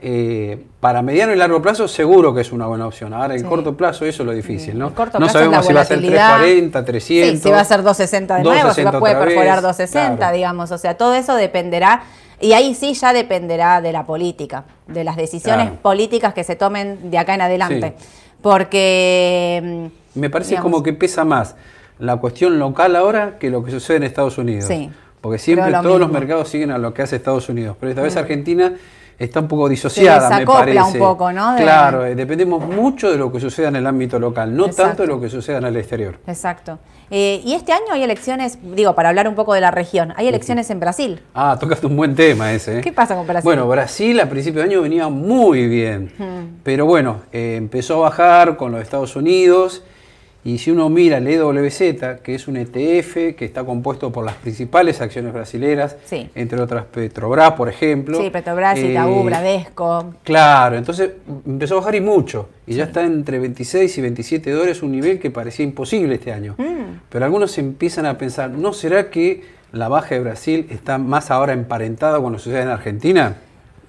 eh, 0.00 0.62
para 0.80 1.00
mediano 1.02 1.32
y 1.32 1.36
largo 1.36 1.60
plazo 1.62 1.88
seguro 1.88 2.34
que 2.34 2.42
es 2.42 2.52
una 2.52 2.66
buena 2.66 2.86
opción. 2.86 3.14
Ahora, 3.14 3.34
en 3.34 3.40
Sí. 3.40 3.46
corto 3.46 3.76
plazo, 3.76 4.04
eso 4.04 4.22
es 4.22 4.26
lo 4.26 4.32
difícil, 4.32 4.78
¿no? 4.78 4.94
Corto 4.94 5.18
no 5.18 5.24
plazo 5.26 5.38
es 5.38 5.44
sabemos 5.44 5.66
si 5.66 5.72
va 5.72 5.80
a 5.80 5.84
ser 5.84 5.96
volatilidad. 5.96 6.36
340, 6.36 6.84
300. 6.84 7.30
Sí, 7.38 7.42
si 7.42 7.50
va 7.50 7.60
a 7.60 7.64
ser 7.64 7.82
260 7.82 8.36
de 8.36 8.42
nuevo, 8.44 8.58
si 8.74 8.82
va, 8.82 8.90
260 8.92 8.98
puede 9.00 9.14
perforar 9.16 9.62
260, 9.62 10.16
claro. 10.18 10.36
digamos. 10.36 10.70
O 10.70 10.78
sea, 10.78 10.96
todo 10.98 11.14
eso 11.14 11.34
dependerá, 11.34 12.02
y 12.40 12.52
ahí 12.52 12.74
sí 12.74 12.94
ya 12.94 13.12
dependerá 13.12 13.80
de 13.80 13.92
la 13.92 14.04
política, 14.06 14.64
de 14.86 15.04
las 15.04 15.16
decisiones 15.16 15.66
Claro. 15.66 15.82
políticas 15.82 16.34
que 16.34 16.44
se 16.44 16.56
tomen 16.56 17.10
de 17.10 17.18
acá 17.18 17.34
en 17.34 17.40
adelante. 17.42 17.94
Sí. 17.98 18.06
Porque... 18.42 19.90
mm, 20.14 20.18
Me 20.20 20.30
parece 20.30 20.50
digamos, 20.50 20.70
como 20.72 20.82
que 20.82 20.92
pesa 20.92 21.24
más 21.24 21.56
la 21.98 22.16
cuestión 22.16 22.58
local 22.58 22.94
ahora 22.96 23.38
que 23.38 23.50
lo 23.50 23.64
que 23.64 23.70
sucede 23.70 23.96
en 23.98 24.02
Estados 24.04 24.38
Unidos. 24.38 24.66
Sí, 24.66 24.90
Porque 25.20 25.38
siempre 25.38 25.70
lo 25.70 25.82
todos 25.82 25.98
los 25.98 26.08
mismo. 26.08 26.20
Mercados 26.20 26.48
siguen 26.48 26.70
a 26.70 26.78
lo 26.78 26.94
que 26.94 27.02
hace 27.02 27.16
Estados 27.16 27.48
Unidos. 27.48 27.76
Pero 27.80 27.90
esta 27.90 28.02
vez 28.02 28.16
Argentina 28.16 28.74
está 29.18 29.40
un 29.40 29.48
poco 29.48 29.68
disociada, 29.68 30.38
me 30.38 30.46
parece. 30.46 30.80
un 30.80 30.98
poco, 30.98 31.32
¿no? 31.32 31.54
De- 31.54 31.62
Claro, 31.62 32.04
eh, 32.06 32.14
dependemos 32.14 32.64
mucho 32.64 33.10
de 33.10 33.18
lo 33.18 33.32
que 33.32 33.40
suceda 33.40 33.68
en 33.68 33.76
el 33.76 33.86
ámbito 33.86 34.18
local, 34.18 34.56
no 34.56 34.66
Exacto. 34.66 34.82
tanto 34.88 35.02
de 35.02 35.08
lo 35.08 35.20
que 35.20 35.28
suceda 35.28 35.58
en 35.58 35.64
el 35.64 35.76
exterior. 35.76 36.18
Exacto. 36.26 36.78
Eh, 37.10 37.40
y 37.44 37.54
este 37.54 37.72
año 37.72 37.92
hay 37.92 38.02
elecciones, 38.02 38.58
digo, 38.62 38.94
para 38.94 39.08
hablar 39.08 39.26
un 39.28 39.34
poco 39.34 39.54
de 39.54 39.60
la 39.62 39.70
región, 39.70 40.12
hay 40.16 40.28
elecciones 40.28 40.68
en 40.70 40.78
Brasil. 40.78 41.20
Ah, 41.34 41.56
tocaste 41.58 41.86
un 41.86 41.96
buen 41.96 42.14
tema 42.14 42.52
ese. 42.52 42.78
¿eh? 42.78 42.80
¿Qué 42.82 42.92
pasa 42.92 43.14
con 43.16 43.26
Brasil? 43.26 43.44
Bueno, 43.44 43.66
Brasil 43.66 44.20
a 44.20 44.28
principio 44.28 44.60
de 44.62 44.68
año 44.68 44.82
venía 44.82 45.08
muy 45.08 45.66
bien, 45.68 46.12
Hmm. 46.18 46.58
pero 46.62 46.84
bueno, 46.86 47.22
eh, 47.32 47.54
empezó 47.56 47.96
a 48.04 48.10
bajar 48.10 48.56
con 48.58 48.72
los 48.72 48.82
Estados 48.82 49.16
Unidos 49.16 49.82
y 50.44 50.58
si 50.58 50.70
uno 50.70 50.88
mira 50.88 51.18
el 51.18 51.26
EWZ, 51.26 52.20
que 52.22 52.34
es 52.34 52.48
un 52.48 52.56
ETF 52.56 53.34
que 53.36 53.44
está 53.44 53.64
compuesto 53.64 54.12
por 54.12 54.24
las 54.24 54.34
principales 54.36 55.00
acciones 55.00 55.32
brasileras, 55.32 55.96
Sí. 56.04 56.30
entre 56.34 56.60
otras 56.60 56.84
Petrobras, 56.84 57.52
por 57.52 57.68
ejemplo. 57.68 58.20
Sí, 58.20 58.30
Petrobras, 58.30 58.78
eh, 58.78 58.92
Itaú, 58.92 59.24
Bradesco. 59.24 60.14
Claro, 60.22 60.76
entonces 60.76 61.10
empezó 61.46 61.74
a 61.74 61.78
bajar 61.78 61.96
y 61.96 62.00
mucho. 62.00 62.48
Y 62.66 62.74
ya 62.74 62.84
está 62.84 63.02
entre 63.02 63.38
26 63.38 63.98
y 63.98 64.00
27 64.00 64.50
dólares, 64.52 64.82
un 64.82 64.92
nivel 64.92 65.18
que 65.18 65.30
parecía 65.30 65.64
imposible 65.64 66.14
este 66.14 66.32
año. 66.32 66.54
Mm. 66.56 67.00
Pero 67.08 67.24
algunos 67.24 67.58
empiezan 67.58 68.06
a 68.06 68.16
pensar, 68.16 68.50
¿no 68.50 68.72
será 68.72 69.10
que 69.10 69.42
la 69.72 69.88
baja 69.88 70.14
de 70.14 70.20
Brasil 70.20 70.66
está 70.70 70.98
más 70.98 71.30
ahora 71.30 71.52
emparentada 71.52 72.20
con 72.20 72.32
lo 72.32 72.38
que 72.38 72.44
sucede 72.44 72.62
en 72.62 72.68
Argentina? 72.68 73.36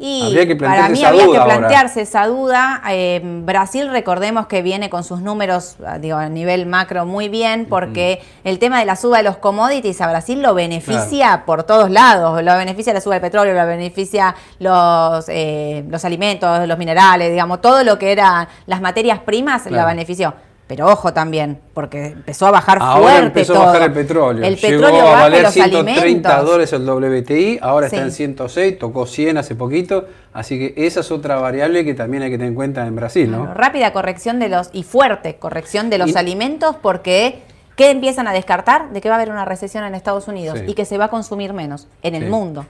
Y 0.02 0.28
Habría 0.28 0.48
que 0.48 0.56
para 0.56 0.88
mí 0.88 0.98
esa 1.00 1.10
había 1.10 1.26
duda 1.26 1.32
que 1.34 1.38
ahora. 1.40 1.58
plantearse 1.58 2.02
esa 2.02 2.26
duda. 2.26 2.82
Eh, 2.90 3.20
Brasil, 3.44 3.90
recordemos 3.92 4.48
que 4.48 4.62
viene 4.62 4.90
con 4.90 5.04
sus 5.04 5.20
números, 5.22 5.76
ah, 5.86 5.98
digo, 6.00 6.16
a 6.18 6.30
nivel 6.30 6.66
macro 6.68 7.06
muy 7.06 7.28
bien, 7.28 7.66
porque 7.70 8.22
el 8.46 8.60
tema 8.60 8.80
de 8.80 8.86
la 8.86 8.96
suba 8.96 9.18
de 9.18 9.24
los 9.24 9.36
commodities 9.38 10.00
a 10.00 10.08
Brasil 10.08 10.42
lo 10.42 10.54
beneficia 10.54 11.44
por 11.46 11.64
todos 11.64 11.92
lados. 11.92 12.42
Lo 12.42 12.56
beneficia 12.56 12.94
la 12.94 13.02
suba 13.02 13.16
del 13.16 13.22
petróleo, 13.22 13.54
lo 13.54 13.66
beneficia 13.68 14.34
los, 14.60 15.26
eh, 15.28 15.84
los 15.90 16.06
alimentos, 16.06 16.66
los 16.66 16.78
minerales, 16.78 17.30
digamos, 17.32 17.60
todo 17.60 17.84
lo 17.84 18.00
que 18.00 18.14
eran 18.14 18.48
las 18.68 18.80
materias 18.80 19.20
primas 19.20 19.66
la 19.66 19.72
Claro. 19.72 19.88
benefició. 19.90 20.34
Pero 20.70 20.86
ojo 20.86 21.12
también, 21.12 21.60
porque 21.74 22.06
empezó 22.06 22.46
a 22.46 22.52
bajar 22.52 22.78
Ahora 22.80 23.02
fuerte 23.02 23.26
empezó 23.26 23.54
todo. 23.54 23.64
a 23.64 23.66
bajar 23.66 23.82
el 23.82 23.92
petróleo. 23.92 24.46
El 24.46 24.56
Llegó 24.56 24.82
petróleo 24.84 25.08
a 25.08 25.22
valer 25.24 25.42
los 25.42 25.54
130 25.54 26.02
alimentos. 26.04 26.46
dólares 26.46 26.74
el 26.74 26.88
WTI, 26.88 27.60
ahora 27.60 27.90
Sí. 27.90 27.96
está 27.96 28.06
en 28.06 28.12
106, 28.12 28.78
tocó 28.78 29.08
100 29.08 29.38
hace 29.40 29.56
poquito. 29.56 30.06
Así 30.32 30.60
que 30.60 30.86
esa 30.86 31.00
es 31.00 31.10
otra 31.12 31.38
variable 31.38 31.84
que 31.84 31.96
también 31.96 32.22
hay 32.22 32.30
que 32.30 32.38
tener 32.38 32.50
en 32.50 32.56
cuenta 32.56 32.86
en 32.86 32.96
Brasil, 32.96 33.32
¿no? 33.32 33.52
Rápida 33.52 33.92
corrección 33.94 34.38
de 34.38 34.48
los 34.50 34.70
y 34.72 34.84
fuerte 34.84 35.38
corrección 35.38 35.90
de 35.90 35.98
los 35.98 36.12
Y- 36.12 36.18
alimentos 36.18 36.76
porque 36.80 37.40
¿qué 37.76 37.90
empiezan 37.90 38.28
a 38.28 38.34
descartar? 38.34 38.92
De 38.92 39.02
que 39.02 39.10
va 39.10 39.16
a 39.16 39.18
haber 39.18 39.32
una 39.32 39.46
recesión 39.46 39.84
en 39.86 39.96
Estados 39.96 40.28
Unidos 40.28 40.60
Sí. 40.60 40.66
y 40.68 40.74
que 40.76 40.86
se 40.86 41.00
va 41.00 41.06
a 41.06 41.10
consumir 41.10 41.52
menos 41.54 41.88
en 42.04 42.14
el 42.14 42.26
Sí. 42.26 42.30
mundo. 42.30 42.66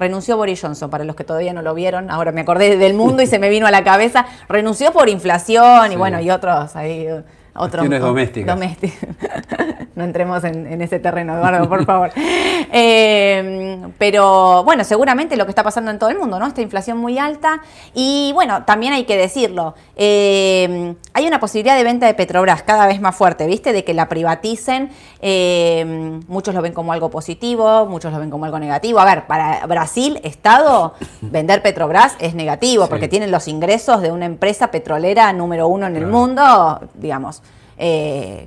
Renunció 0.00 0.38
Boris 0.38 0.62
Johnson, 0.62 0.88
para 0.88 1.04
los 1.04 1.14
que 1.14 1.24
todavía 1.24 1.52
no 1.52 1.60
lo 1.60 1.74
vieron, 1.74 2.10
ahora 2.10 2.32
me 2.32 2.40
acordé 2.40 2.78
del 2.78 2.94
mundo 2.94 3.22
y 3.22 3.26
se 3.26 3.38
me 3.38 3.50
vino 3.50 3.66
a 3.66 3.70
la 3.70 3.84
cabeza. 3.84 4.24
Renunció 4.48 4.92
por 4.92 5.10
inflación 5.10 5.92
y 5.92 5.96
bueno, 5.96 6.20
y 6.20 6.30
otros 6.30 6.74
ahí. 6.74 7.06
Otros, 7.54 7.80
Cuestiones 7.86 8.00
domésticas. 8.00 8.54
domésticas. 8.54 8.98
no 9.96 10.04
entremos 10.04 10.44
en, 10.44 10.66
en 10.66 10.82
ese 10.82 10.98
terreno, 11.00 11.36
Eduardo, 11.36 11.68
por 11.68 11.84
favor. 11.84 12.10
Eh, 12.72 13.80
pero 13.98 14.62
bueno, 14.64 14.84
seguramente 14.84 15.36
lo 15.36 15.44
que 15.44 15.50
está 15.50 15.64
pasando 15.64 15.90
en 15.90 15.98
todo 15.98 16.10
el 16.10 16.18
mundo, 16.18 16.38
¿no? 16.38 16.46
Esta 16.46 16.60
inflación 16.62 16.98
muy 16.98 17.18
alta. 17.18 17.62
Y 17.94 18.30
bueno, 18.32 18.64
también 18.64 18.92
hay 18.92 19.04
que 19.04 19.16
decirlo, 19.16 19.74
eh, 19.96 20.94
hay 21.12 21.26
una 21.26 21.40
posibilidad 21.40 21.76
de 21.76 21.82
venta 21.82 22.06
de 22.06 22.14
Petrobras 22.14 22.62
cada 22.62 22.86
vez 22.86 23.00
más 23.00 23.16
fuerte, 23.16 23.46
¿viste? 23.46 23.72
De 23.72 23.82
que 23.84 23.92
la 23.92 24.08
privaticen. 24.08 24.90
Eh, 25.20 26.20
muchos 26.28 26.54
lo 26.54 26.62
ven 26.62 26.72
como 26.72 26.92
algo 26.92 27.10
positivo, 27.10 27.86
muchos 27.86 28.12
lo 28.12 28.20
ven 28.20 28.30
como 28.30 28.44
algo 28.44 28.58
negativo. 28.60 29.00
A 29.00 29.04
ver, 29.04 29.26
para 29.26 29.66
Brasil, 29.66 30.20
Estado, 30.22 30.94
vender 31.20 31.62
Petrobras 31.62 32.14
es 32.20 32.34
negativo 32.34 32.84
Sí. 32.84 32.90
porque 32.90 33.08
tienen 33.08 33.30
los 33.32 33.48
ingresos 33.48 34.00
de 34.00 34.12
una 34.12 34.26
empresa 34.26 34.70
petrolera 34.70 35.32
número 35.32 35.66
uno 35.66 35.86
en 35.86 35.96
el 35.96 36.02
Claro. 36.04 36.16
mundo, 36.18 36.80
digamos. 36.94 37.42
Eh, 37.80 38.46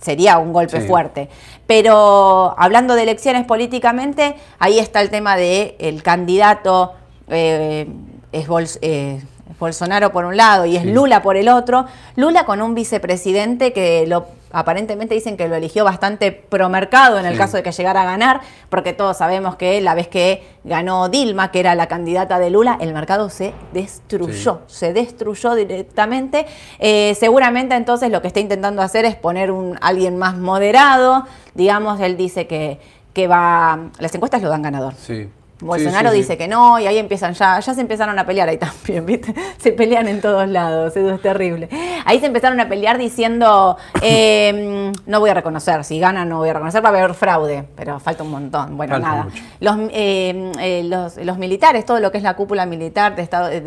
sería 0.00 0.38
un 0.38 0.52
golpe 0.52 0.80
Sí. 0.80 0.86
fuerte. 0.86 1.28
Pero 1.66 2.54
hablando 2.58 2.94
de 2.94 3.02
elecciones 3.02 3.44
políticamente, 3.44 4.36
ahí 4.58 4.78
está 4.78 5.00
el 5.00 5.10
tema 5.10 5.36
de 5.36 5.76
el 5.80 6.02
candidato 6.02 6.92
eh, 7.28 7.88
es 8.32 8.78
eh, 8.82 9.20
Bolsonaro 9.58 10.12
por 10.12 10.24
un 10.24 10.36
lado 10.36 10.66
y 10.66 10.76
es 10.76 10.82
Sí. 10.82 10.92
Lula 10.92 11.22
por 11.22 11.36
el 11.36 11.48
otro. 11.48 11.86
Lula 12.16 12.44
con 12.44 12.62
un 12.62 12.74
vicepresidente 12.74 13.72
que 13.72 14.06
lo 14.06 14.26
aparentemente 14.52 15.14
dicen 15.14 15.36
que 15.36 15.48
lo 15.48 15.54
eligió 15.56 15.84
bastante 15.84 16.32
promercado 16.32 17.18
en 17.18 17.26
el 17.26 17.32
Sí. 17.34 17.38
caso 17.38 17.56
de 17.56 17.62
que 17.62 17.72
llegara 17.72 18.02
a 18.02 18.04
ganar, 18.04 18.40
porque 18.68 18.92
todos 18.92 19.16
sabemos 19.16 19.56
que 19.56 19.80
la 19.80 19.94
vez 19.94 20.08
que 20.08 20.42
ganó 20.64 21.08
Dilma, 21.08 21.50
que 21.50 21.60
era 21.60 21.74
la 21.74 21.86
candidata 21.86 22.38
de 22.38 22.50
Lula, 22.50 22.76
el 22.80 22.92
mercado 22.92 23.30
se 23.30 23.54
destruyó, 23.72 24.62
se 24.66 24.92
destruyó 24.92 25.54
directamente. 25.54 26.46
Eh, 26.78 27.14
seguramente 27.18 27.74
entonces 27.74 28.10
lo 28.10 28.20
que 28.22 28.28
está 28.28 28.40
intentando 28.40 28.82
hacer 28.82 29.04
es 29.04 29.14
poner 29.14 29.50
un 29.50 29.78
alguien 29.80 30.16
más 30.18 30.36
moderado, 30.36 31.24
digamos, 31.54 32.00
él 32.00 32.16
dice 32.16 32.46
que, 32.46 32.78
que 33.12 33.26
va, 33.28 33.90
las 33.98 34.14
encuestas 34.14 34.42
lo 34.42 34.48
dan 34.48 34.62
ganador. 34.62 34.94
Sí. 34.94 35.28
Bolsonaro 35.60 36.10
Sí, 36.10 36.16
sí, 36.16 36.22
sí. 36.22 36.28
dice 36.28 36.38
que 36.38 36.48
no, 36.48 36.78
y 36.78 36.86
ahí 36.86 36.98
empiezan 36.98 37.34
ya, 37.34 37.60
ya 37.60 37.74
se 37.74 37.80
empezaron 37.80 38.18
a 38.18 38.26
pelear 38.26 38.48
ahí 38.48 38.58
también, 38.58 39.04
¿viste? 39.06 39.34
Se 39.58 39.72
pelean 39.72 40.08
en 40.08 40.20
todos 40.20 40.48
lados, 40.48 40.96
eso 40.96 41.14
es 41.14 41.20
terrible. 41.22 41.68
Ahí 42.04 42.20
se 42.20 42.26
empezaron 42.26 42.58
a 42.60 42.68
pelear 42.68 42.98
diciendo, 42.98 43.76
eh, 44.02 44.92
no 45.06 45.20
voy 45.20 45.30
a 45.30 45.34
reconocer, 45.34 45.84
si 45.84 45.98
ganan 45.98 46.28
no 46.28 46.38
voy 46.38 46.48
a 46.48 46.52
reconocer, 46.54 46.84
va 46.84 46.88
a 46.88 46.92
haber 46.92 47.14
fraude, 47.14 47.64
pero 47.76 47.98
falta 48.00 48.22
un 48.22 48.30
montón. 48.30 48.76
Bueno, 48.76 48.94
Falta 48.94 49.08
nada. 49.08 49.24
mucho. 49.24 49.42
Los, 49.60 49.76
eh, 49.92 50.52
eh, 50.60 50.82
los, 50.84 51.16
los 51.16 51.38
militares, 51.38 51.84
todo 51.84 52.00
lo 52.00 52.10
que 52.10 52.18
es 52.18 52.24
la 52.24 52.34
cúpula 52.36 52.66
militar 52.66 53.14
de, 53.16 53.22
Estado, 53.22 53.48
de, 53.48 53.60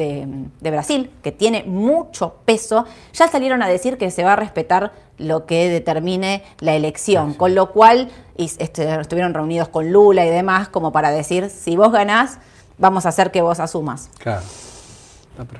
de 0.60 0.71
Brasil, 0.71 1.12
que 1.21 1.32
tiene 1.32 1.63
mucho 1.63 2.36
peso, 2.45 2.86
ya 3.13 3.27
salieron 3.27 3.62
a 3.63 3.67
decir 3.67 3.97
que 3.97 4.12
se 4.12 4.23
va 4.23 4.34
a 4.34 4.36
respetar 4.36 4.91
lo 5.17 5.45
que 5.45 5.69
determine 5.69 6.43
la 6.60 6.76
elección, 6.76 7.34
con 7.34 7.56
lo 7.56 7.71
cual 7.71 8.10
y, 8.38 8.45
este, 8.58 8.99
estuvieron 8.99 9.34
reunidos 9.34 9.69
con 9.69 9.91
Lula 9.91 10.26
y 10.26 10.30
demás 10.30 10.69
como 10.69 10.91
para 10.91 11.12
decir, 11.12 11.49
si 11.49 11.76
vos 11.76 11.91
ganás, 11.91 12.39
vamos 12.78 13.06
a 13.06 13.10
hacer 13.10 13.32
que 13.32 13.41
vos 13.41 13.60
asumas. 13.60 14.10
Claro. 14.17 14.43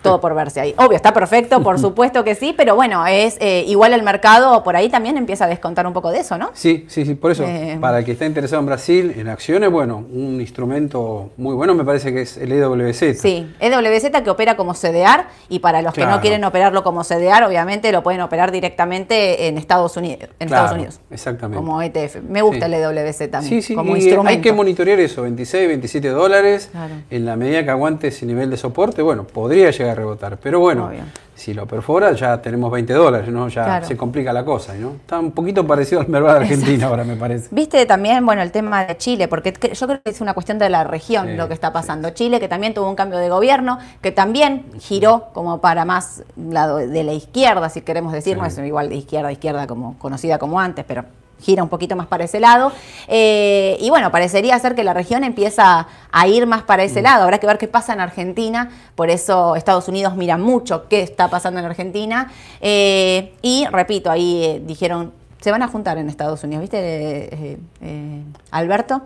Todo 0.02 0.22
por 0.22 0.36
verse 0.36 0.60
ahí. 0.62 0.74
Obvio, 0.78 0.96
está 0.96 1.14
perfecto, 1.14 1.62
por 1.64 1.80
supuesto 1.80 2.24
que 2.24 2.36
sí, 2.36 2.54
pero 2.56 2.76
bueno, 2.76 3.06
es 3.08 3.38
eh, 3.40 3.64
igual 3.68 3.94
el 3.94 4.04
mercado 4.04 4.64
por 4.64 4.76
ahí 4.76 4.90
también 4.90 5.18
empieza 5.18 5.46
a 5.46 5.48
descontar 5.48 5.88
un 5.88 5.94
poco 5.94 6.12
de 6.12 6.20
eso, 6.20 6.38
¿no? 6.38 6.52
Sí, 6.54 6.86
sí, 6.88 7.06
sí, 7.06 7.16
por 7.16 7.32
eso, 7.32 7.44
Eh, 7.44 7.78
para 7.82 8.00
el 8.00 8.06
que 8.06 8.12
está 8.14 8.26
interesado 8.26 8.60
en 8.60 8.66
Brasil, 8.68 9.14
en 9.18 9.28
acciones, 9.30 9.72
bueno, 9.72 9.98
un 9.98 10.40
instrumento 10.42 11.32
muy 11.38 11.56
bueno 11.56 11.74
me 11.76 11.84
parece 11.84 12.14
que 12.14 12.22
es 12.22 12.38
el 12.38 12.52
EWZ. 12.52 13.20
Sí, 13.20 13.52
EWZ 13.60 14.22
que 14.24 14.30
opera 14.30 14.56
como 14.56 14.74
CDR 14.74 15.26
y 15.50 15.60
para 15.60 15.82
los 15.82 15.94
que 15.94 16.06
no 16.06 16.22
quieren 16.22 16.44
operarlo 16.44 16.84
como 16.84 17.04
CDR, 17.04 17.44
obviamente 17.48 17.92
lo 17.92 18.04
pueden 18.04 18.22
operar 18.22 18.52
directamente 18.52 19.48
en 19.48 19.58
Estados 19.58 19.98
Unidos. 19.98 20.30
En 20.40 20.48
Claro, 20.48 20.66
Estados 20.66 20.72
Unidos 20.78 21.00
exactamente. 21.12 21.58
Como 21.58 21.82
ETF. 21.82 22.22
Me 22.28 22.42
gusta 22.42 22.68
Sí. 22.68 22.74
el 22.74 22.74
EWZ 22.76 23.30
también. 23.32 23.50
Sí, 23.50 23.62
sí, 23.62 23.76
como 23.76 23.96
y 23.96 24.00
instrumento. 24.00 24.30
hay 24.30 24.42
que 24.42 24.54
monitorear 24.54 25.00
eso, 25.00 25.24
26, 25.24 25.68
27 25.68 26.10
dólares, 26.10 26.70
Claro. 26.72 26.94
en 27.10 27.26
la 27.26 27.36
medida 27.36 27.64
que 27.64 27.70
aguante 27.72 28.08
ese 28.08 28.26
nivel 28.26 28.50
de 28.50 28.58
soporte, 28.58 29.02
bueno, 29.02 29.26
podría 29.26 29.63
llegar 29.72 29.92
a 29.92 29.96
rebotar, 29.96 30.38
pero 30.38 30.60
bueno, 30.60 30.86
Obvio. 30.88 31.04
si 31.36 31.54
lo 31.54 31.66
perfora 31.68 32.12
ya 32.14 32.42
tenemos 32.42 32.72
20 32.72 32.94
dólares, 32.94 33.30
¿no? 33.30 33.48
Ya 33.48 33.64
Claro. 33.64 33.86
se 33.86 33.98
complica 33.98 34.32
la 34.34 34.44
cosa, 34.46 34.74
¿no? 34.76 34.92
Está 34.92 35.20
un 35.20 35.32
poquito 35.32 35.66
parecido 35.66 36.02
al 36.02 36.08
mercado 36.08 36.36
de 36.40 36.46
Argentina 36.46 36.88
ahora, 36.88 37.04
me 37.04 37.16
parece. 37.16 37.48
Viste 37.52 37.86
también, 37.86 38.26
bueno, 38.26 38.42
el 38.42 38.52
tema 38.52 38.86
de 38.86 38.98
Chile, 38.98 39.28
porque 39.28 39.54
yo 39.74 39.88
creo 39.88 40.02
que 40.04 40.10
es 40.12 40.22
una 40.22 40.34
cuestión 40.34 40.60
de 40.60 40.70
la 40.70 40.84
región 40.84 41.28
Sí, 41.28 41.36
lo 41.36 41.48
que 41.48 41.54
está 41.54 41.72
pasando. 41.74 42.10
Chile, 42.12 42.40
que 42.40 42.48
también 42.48 42.74
tuvo 42.74 42.90
un 42.90 42.96
cambio 42.96 43.18
de 43.20 43.30
gobierno, 43.30 43.80
que 44.02 44.12
también 44.12 44.66
giró 44.80 45.30
como 45.34 45.60
para 45.62 45.86
más 45.86 46.24
lado 46.38 46.78
de 46.78 47.04
la 47.04 47.14
izquierda, 47.14 47.70
si 47.70 47.82
queremos 47.82 48.14
decir, 48.14 48.36
Sí. 48.36 48.40
no 48.42 48.46
es 48.48 48.58
igual 48.60 48.90
de 48.90 48.96
izquierda 48.96 49.30
a 49.30 49.32
izquierda 49.32 49.68
como 49.68 49.98
conocida 50.00 50.38
como 50.40 50.60
antes, 50.60 50.86
pero 50.88 51.04
gira 51.44 51.62
un 51.64 51.70
poquito 51.70 51.96
más 51.96 52.08
para 52.08 52.24
ese 52.24 52.40
lado. 52.40 52.72
Eh, 53.08 53.78
y 53.80 53.90
bueno, 53.90 54.12
parecería 54.12 54.58
ser 54.60 54.76
que 54.76 54.84
la 54.84 54.94
región 54.94 55.24
empieza 55.24 55.88
a 56.12 56.28
ir 56.28 56.48
más 56.48 56.64
para 56.64 56.84
ese 56.84 57.02
mm. 57.02 57.04
lado. 57.04 57.24
Habrá 57.24 57.40
que 57.40 57.48
ver 57.48 57.58
qué 57.58 57.68
pasa 57.68 57.94
en 57.94 58.00
Argentina. 58.00 58.70
Por 58.96 59.10
eso 59.10 59.56
Estados 59.56 59.88
Unidos 59.88 60.16
mira 60.16 60.38
mucho 60.38 60.88
qué 60.88 61.02
está 61.02 61.30
pasando 61.30 61.60
en 61.60 61.66
Argentina. 61.66 62.32
Eh, 62.62 63.34
y 63.42 63.66
repito, 63.68 64.10
ahí 64.10 64.64
dijeron 64.66 65.24
se 65.44 65.52
van 65.52 65.62
a 65.62 65.68
juntar 65.68 65.98
en 65.98 66.08
Estados 66.08 66.42
Unidos, 66.46 66.62
¿viste? 66.62 66.78
Eh, 66.80 67.58
eh, 67.82 68.22
Alberto 68.52 69.02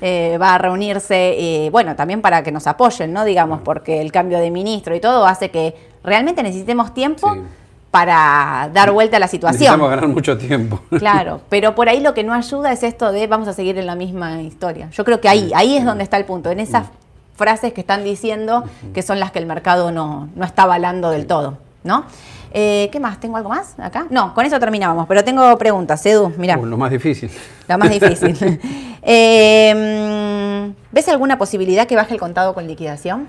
eh, 0.00 0.38
va 0.40 0.54
a 0.54 0.58
reunirse, 0.58 1.68
bueno, 1.70 1.94
también 1.96 2.22
para 2.22 2.42
que 2.42 2.50
nos 2.50 2.66
apoyen, 2.66 3.12
¿no? 3.12 3.26
Digamos, 3.26 3.60
porque 3.60 4.00
el 4.00 4.10
cambio 4.10 4.38
de 4.38 4.50
ministro 4.50 4.96
y 4.96 5.00
todo 5.00 5.26
hace 5.26 5.50
que 5.50 5.74
realmente 6.02 6.42
necesitemos 6.42 6.94
tiempo. 6.94 7.36
Para 7.92 8.70
dar 8.72 8.90
vuelta 8.90 9.18
a 9.18 9.20
la 9.20 9.28
situación. 9.28 9.60
Necesitamos 9.60 9.90
ganar 9.90 10.08
mucho 10.08 10.36
tiempo. 10.36 10.80
Claro, 10.98 11.42
pero 11.50 11.74
por 11.74 11.88
ahí 11.88 12.00
lo 12.00 12.14
que 12.14 12.24
no 12.24 12.32
ayuda 12.32 12.72
es 12.72 12.82
esto 12.82 13.12
de 13.12 13.26
vamos 13.26 13.48
a 13.48 13.52
seguir 13.52 13.76
en 13.78 13.86
la 13.86 13.94
misma 13.94 14.40
historia. 14.40 14.88
Yo 14.92 15.04
creo 15.04 15.20
que 15.20 15.28
ahí, 15.28 15.52
ahí 15.54 15.76
es 15.76 15.84
donde 15.84 16.02
está 16.02 16.16
el 16.16 16.24
punto, 16.24 16.50
en 16.50 16.58
esas 16.58 16.86
frases 17.36 17.74
que 17.74 17.82
están 17.82 18.02
diciendo 18.02 18.64
que 18.94 19.02
son 19.02 19.20
las 19.20 19.30
que 19.30 19.40
el 19.40 19.46
mercado 19.46 19.90
no, 19.92 20.30
no 20.34 20.44
está 20.44 20.62
avalando 20.62 21.10
del 21.10 21.26
todo, 21.26 21.58
¿no? 21.84 22.06
Eh, 22.54 22.88
¿Qué 22.92 22.98
más? 22.98 23.20
¿Tengo 23.20 23.36
algo 23.36 23.50
más 23.50 23.78
acá? 23.78 24.06
No, 24.08 24.32
con 24.32 24.46
eso 24.46 24.58
terminábamos, 24.58 25.06
pero 25.06 25.22
tengo 25.22 25.58
preguntas. 25.58 26.04
Edu, 26.06 26.32
mira. 26.38 26.56
lo 26.56 26.78
más 26.78 26.90
difícil. 26.90 27.30
Lo 27.68 27.78
más 27.78 27.90
difícil. 27.90 28.60
Em, 29.04 30.72
¿Ves 30.92 31.08
alguna 31.08 31.36
posibilidad 31.36 31.88
que 31.88 31.96
baje 31.96 32.14
el 32.14 32.20
contado 32.20 32.54
con 32.54 32.68
liquidación? 32.68 33.26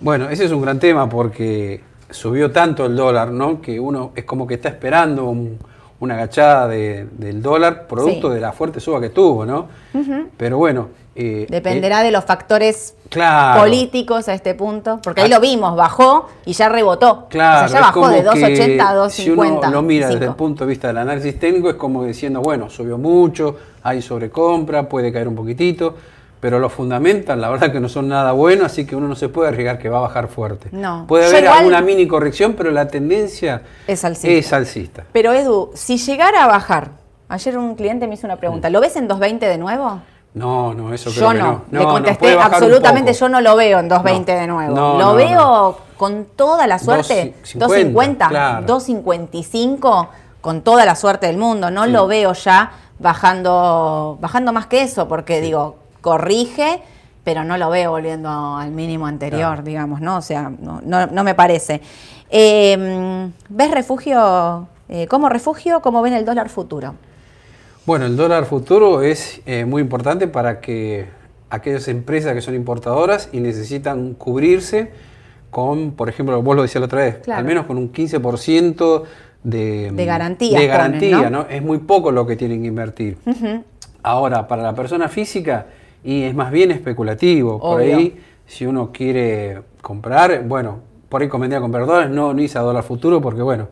Bueno, 0.00 0.28
ese 0.28 0.44
es 0.44 0.52
un 0.52 0.60
gran 0.60 0.78
tema 0.78 1.08
porque 1.08 1.82
subió 2.14 2.50
tanto 2.50 2.86
el 2.86 2.96
dólar, 2.96 3.30
¿no? 3.30 3.60
Que 3.60 3.78
uno 3.78 4.12
es 4.14 4.24
como 4.24 4.46
que 4.46 4.54
está 4.54 4.68
esperando 4.68 5.34
una 6.00 6.14
agachada 6.14 6.68
del 6.68 7.42
dólar, 7.42 7.86
producto 7.86 8.30
de 8.30 8.40
la 8.40 8.52
fuerte 8.52 8.80
suba 8.80 9.00
que 9.00 9.10
tuvo, 9.10 9.44
¿no? 9.44 9.68
Pero 10.36 10.58
bueno, 10.58 10.88
eh, 11.16 11.46
Dependerá 11.48 12.02
de 12.02 12.10
los 12.10 12.24
factores 12.24 12.96
políticos 13.56 14.28
a 14.28 14.34
este 14.34 14.54
punto, 14.54 14.98
porque 15.02 15.20
ahí 15.20 15.32
ah. 15.32 15.36
lo 15.36 15.40
vimos, 15.40 15.76
bajó 15.76 16.28
y 16.44 16.52
ya 16.54 16.68
rebotó. 16.68 17.26
Claro, 17.30 17.72
ya 17.72 17.80
bajó 17.80 18.08
de 18.08 18.24
2,80 18.24 18.80
a 18.80 18.96
2,50. 18.96 19.10
Si 19.10 19.30
uno 19.30 19.70
lo 19.70 19.82
mira 19.82 20.08
desde 20.08 20.24
el 20.24 20.34
punto 20.34 20.64
de 20.64 20.70
vista 20.70 20.88
del 20.88 20.98
análisis 20.98 21.38
técnico, 21.38 21.70
es 21.70 21.76
como 21.76 22.04
diciendo, 22.04 22.40
bueno, 22.40 22.68
subió 22.68 22.98
mucho, 22.98 23.56
hay 23.84 24.02
sobrecompra, 24.02 24.88
puede 24.88 25.12
caer 25.12 25.28
un 25.28 25.36
poquitito, 25.36 25.94
pero 26.44 26.58
lo 26.58 26.68
fundamental, 26.68 27.40
la 27.40 27.48
verdad 27.48 27.72
que 27.72 27.80
no 27.80 27.88
son 27.88 28.06
nada 28.06 28.32
buenos, 28.32 28.66
así 28.66 28.84
que 28.84 28.94
uno 28.94 29.08
no 29.08 29.14
se 29.14 29.30
puede 29.30 29.48
arriesgar 29.48 29.78
que 29.78 29.88
va 29.88 29.96
a 29.96 30.00
bajar 30.02 30.28
fuerte. 30.28 30.68
No. 30.72 31.06
Puede 31.08 31.24
haber 31.24 31.48
alguna 31.48 31.80
mini 31.80 32.06
corrección, 32.06 32.52
pero 32.52 32.70
la 32.70 32.86
tendencia 32.86 33.62
es 33.86 34.04
alcista. 34.04 34.28
es 34.28 34.52
alcista. 34.52 35.04
Pero 35.10 35.32
Edu, 35.32 35.70
si 35.72 35.96
llegara 35.96 36.44
a 36.44 36.46
bajar, 36.46 36.90
ayer 37.30 37.56
un 37.56 37.74
cliente 37.76 38.06
me 38.06 38.12
hizo 38.12 38.26
una 38.26 38.36
pregunta, 38.36 38.68
¿lo 38.68 38.82
ves 38.82 38.94
en 38.96 39.08
2.20 39.08 39.38
de 39.38 39.56
nuevo? 39.56 40.02
No, 40.34 40.74
no, 40.74 40.92
eso 40.92 41.10
creo 41.12 41.32
yo 41.32 41.32
no. 41.32 41.62
no. 41.70 41.80
Le 41.80 41.84
contesté 41.86 42.38
absolutamente, 42.38 43.14
yo 43.14 43.26
no 43.30 43.40
lo 43.40 43.56
veo 43.56 43.78
en 43.78 43.88
2.20 43.88 44.24
de 44.26 44.46
nuevo. 44.46 44.98
lo 44.98 45.14
veo 45.14 45.78
con 45.96 46.26
toda 46.36 46.66
la 46.66 46.78
suerte, 46.78 47.36
2.50, 47.54 48.66
2.55, 48.66 50.08
con 50.42 50.60
toda 50.60 50.84
la 50.84 50.94
suerte 50.94 51.26
del 51.26 51.38
mundo. 51.38 51.70
No 51.70 51.86
lo 51.86 52.06
veo 52.06 52.34
ya 52.34 52.70
bajando, 52.98 54.18
bajando 54.20 54.52
más 54.52 54.66
que 54.66 54.82
eso, 54.82 55.08
porque 55.08 55.40
digo, 55.40 55.83
corrige, 56.04 56.82
pero 57.24 57.44
no 57.44 57.56
lo 57.56 57.70
veo 57.70 57.92
volviendo 57.92 58.28
al 58.28 58.70
mínimo 58.72 59.06
anterior, 59.06 59.64
digamos, 59.64 60.02
¿no? 60.02 60.18
O 60.18 60.20
sea, 60.20 60.52
no, 60.60 60.82
no, 60.82 61.24
me 61.24 61.34
parece. 61.34 61.80
Em, 62.28 63.32
¿Ves 63.48 63.70
refugio, 63.70 64.68
eh, 64.90 65.06
como 65.06 65.30
refugio, 65.30 65.80
cómo 65.80 66.02
ven 66.02 66.12
el 66.12 66.26
dólar 66.26 66.50
futuro? 66.50 66.94
Bueno, 67.86 68.04
el 68.04 68.18
dólar 68.18 68.44
futuro 68.44 69.00
es 69.00 69.40
eh, 69.46 69.64
muy 69.64 69.80
importante 69.80 70.28
para 70.28 70.60
que 70.60 71.06
aquellas 71.48 71.88
empresas 71.88 72.34
que 72.34 72.42
son 72.42 72.54
importadoras 72.54 73.30
y 73.32 73.40
necesitan 73.40 74.12
cubrirse 74.12 74.90
con, 75.50 75.92
por 75.92 76.10
ejemplo, 76.10 76.42
vos 76.42 76.54
lo 76.54 76.60
decías 76.60 76.80
la 76.80 76.86
otra 76.86 77.00
vez, 77.00 77.26
al 77.30 77.44
menos 77.44 77.64
con 77.64 77.78
un 77.78 77.90
15% 77.90 79.04
de, 79.42 79.90
de 79.90 80.04
garantía. 80.04 80.58
De 80.58 80.66
garantía, 80.66 81.30
¿no? 81.30 81.46
Es 81.48 81.62
muy 81.62 81.78
poco 81.78 82.12
lo 82.12 82.26
que 82.26 82.36
tienen 82.36 82.60
que 82.60 82.68
invertir. 82.68 83.16
Ahora, 84.02 84.46
para 84.46 84.62
la 84.62 84.74
persona 84.74 85.08
física, 85.08 85.64
y 86.04 86.24
es 86.24 86.34
más 86.34 86.50
bien 86.50 86.70
especulativo. 86.70 87.58
Por 87.58 87.80
ahí, 87.80 88.22
si 88.46 88.66
uno 88.66 88.92
quiere 88.92 89.62
comprar, 89.80 90.44
bueno, 90.44 90.80
por 91.08 91.22
ahí 91.22 91.28
convendría 91.28 91.60
comprar 91.60 91.86
dólares, 91.86 92.10
no 92.10 92.34
ni 92.34 92.46
a 92.54 92.60
dólar 92.60 92.84
futuro, 92.84 93.20
porque 93.20 93.42
bueno, 93.42 93.68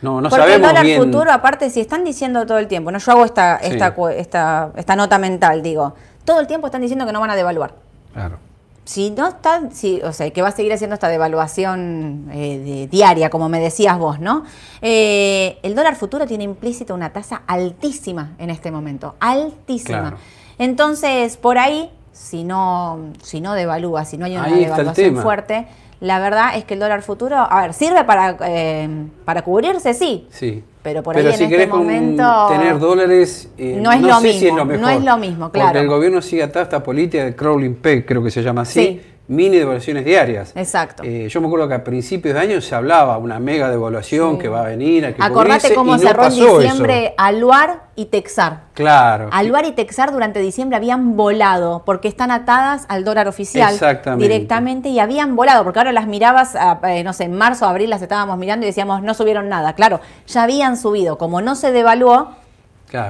no, 0.00 0.20
no 0.20 0.28
Porque 0.28 0.54
el 0.54 0.62
dólar 0.62 0.86
futuro, 0.96 1.32
aparte, 1.32 1.70
si 1.70 1.80
están 1.80 2.04
diciendo 2.04 2.46
todo 2.46 2.58
el 2.58 2.68
tiempo, 2.68 2.92
no 2.92 2.98
yo 2.98 3.12
hago 3.12 3.24
esta, 3.24 3.56
esta, 3.56 3.94
esta, 4.16 4.70
esta 4.76 4.96
nota 4.96 5.18
mental, 5.18 5.62
digo, 5.62 5.94
todo 6.24 6.40
el 6.40 6.46
tiempo 6.46 6.66
están 6.66 6.82
diciendo 6.82 7.06
que 7.06 7.12
no 7.12 7.20
van 7.20 7.30
a 7.30 7.36
devaluar. 7.36 7.74
Claro. 8.12 8.38
Si 8.84 9.10
no 9.10 9.28
están, 9.28 9.74
si, 9.74 10.02
o 10.02 10.12
sea, 10.12 10.30
que 10.30 10.42
va 10.42 10.48
a 10.48 10.52
seguir 10.52 10.72
haciendo 10.74 10.92
esta 10.92 11.08
devaluación 11.08 12.28
eh, 12.32 12.86
diaria, 12.90 13.30
como 13.30 13.48
me 13.48 13.58
decías 13.58 13.98
vos, 13.98 14.20
¿no? 14.20 14.44
Eh, 14.82 15.58
el 15.62 15.74
dólar 15.74 15.96
futuro 15.96 16.26
tiene 16.26 16.44
implícita 16.44 16.92
una 16.92 17.10
tasa 17.10 17.42
altísima 17.46 18.34
en 18.38 18.50
este 18.50 18.70
momento, 18.70 19.14
altísima. 19.20 20.18
Entonces, 20.58 21.36
por 21.36 21.58
ahí, 21.58 21.90
si 22.12 22.44
no, 22.44 22.98
si 23.22 23.40
no 23.40 23.54
devalúa, 23.54 24.04
si 24.04 24.16
no 24.16 24.26
hay 24.26 24.36
una 24.36 24.48
devaluación 24.48 25.16
fuerte, 25.16 25.66
la 26.00 26.18
verdad 26.18 26.56
es 26.56 26.64
que 26.64 26.74
el 26.74 26.80
dólar 26.80 27.02
futuro, 27.02 27.36
a 27.36 27.62
ver, 27.62 27.74
sirve 27.74 28.04
para, 28.04 28.36
eh, 28.46 28.88
para 29.24 29.42
cubrirse, 29.42 29.94
sí. 29.94 30.26
Sí. 30.30 30.62
Pero 30.82 31.02
por 31.02 31.16
ahí 31.16 31.26
en 31.26 31.32
si 31.32 31.44
este 31.44 31.66
momento. 31.66 32.46
Tener 32.50 32.78
dólares. 32.78 33.48
Eh, 33.56 33.78
no 33.80 33.90
es 33.90 34.02
lo 34.02 34.20
mismo. 34.20 34.64
no 34.64 34.88
es 34.90 35.02
lo 35.02 35.16
mismo, 35.16 35.50
claro. 35.50 35.68
Porque 35.68 35.80
el 35.80 35.88
gobierno 35.88 36.20
sigue 36.20 36.42
atada 36.42 36.64
esta 36.64 36.82
política 36.82 37.24
de 37.24 37.34
crawling 37.34 37.76
peg, 37.76 38.04
creo 38.04 38.22
que 38.22 38.30
se 38.30 38.42
llama 38.42 38.62
así. 38.62 38.80
Sí 38.80 39.13
mini 39.26 39.56
devaluaciones 39.56 40.04
diarias. 40.04 40.52
Exacto. 40.54 41.02
Eh, 41.04 41.28
yo 41.28 41.40
me 41.40 41.46
acuerdo 41.46 41.66
que 41.66 41.74
a 41.74 41.84
principios 41.84 42.34
de 42.34 42.40
año 42.40 42.60
se 42.60 42.74
hablaba 42.74 43.16
una 43.18 43.38
mega 43.40 43.70
devaluación 43.70 44.38
que 44.38 44.48
va 44.48 44.60
a 44.60 44.64
venir, 44.64 45.06
a 45.06 45.14
que 45.14 45.22
Acordate 45.22 45.74
cómo 45.74 45.96
cerró 45.98 46.24
en 46.24 46.34
diciembre 46.34 47.14
Aluar 47.16 47.84
y 47.96 48.06
Texar. 48.06 48.64
Claro. 48.74 49.28
Aluar 49.32 49.64
y 49.64 49.72
Texar 49.72 50.12
durante 50.12 50.40
diciembre 50.40 50.76
habían 50.76 51.16
volado 51.16 51.82
porque 51.86 52.08
están 52.08 52.30
atadas 52.30 52.84
al 52.88 53.04
dólar 53.04 53.28
oficial 53.28 53.78
directamente 54.18 54.90
y 54.90 54.98
habían 54.98 55.36
volado, 55.36 55.64
porque 55.64 55.78
ahora 55.78 55.92
las 55.92 56.06
mirabas, 56.06 56.54
eh, 56.84 57.02
no 57.02 57.12
sé, 57.12 57.24
en 57.24 57.34
marzo, 57.34 57.66
abril 57.66 57.90
las 57.90 58.02
estábamos 58.02 58.36
mirando 58.36 58.66
y 58.66 58.68
decíamos, 58.68 59.02
no 59.02 59.14
subieron 59.14 59.48
nada. 59.48 59.74
Claro, 59.74 60.00
ya 60.26 60.42
habían 60.42 60.76
subido. 60.76 61.16
Como 61.16 61.40
no 61.40 61.54
se 61.54 61.72
devaluó, 61.72 62.36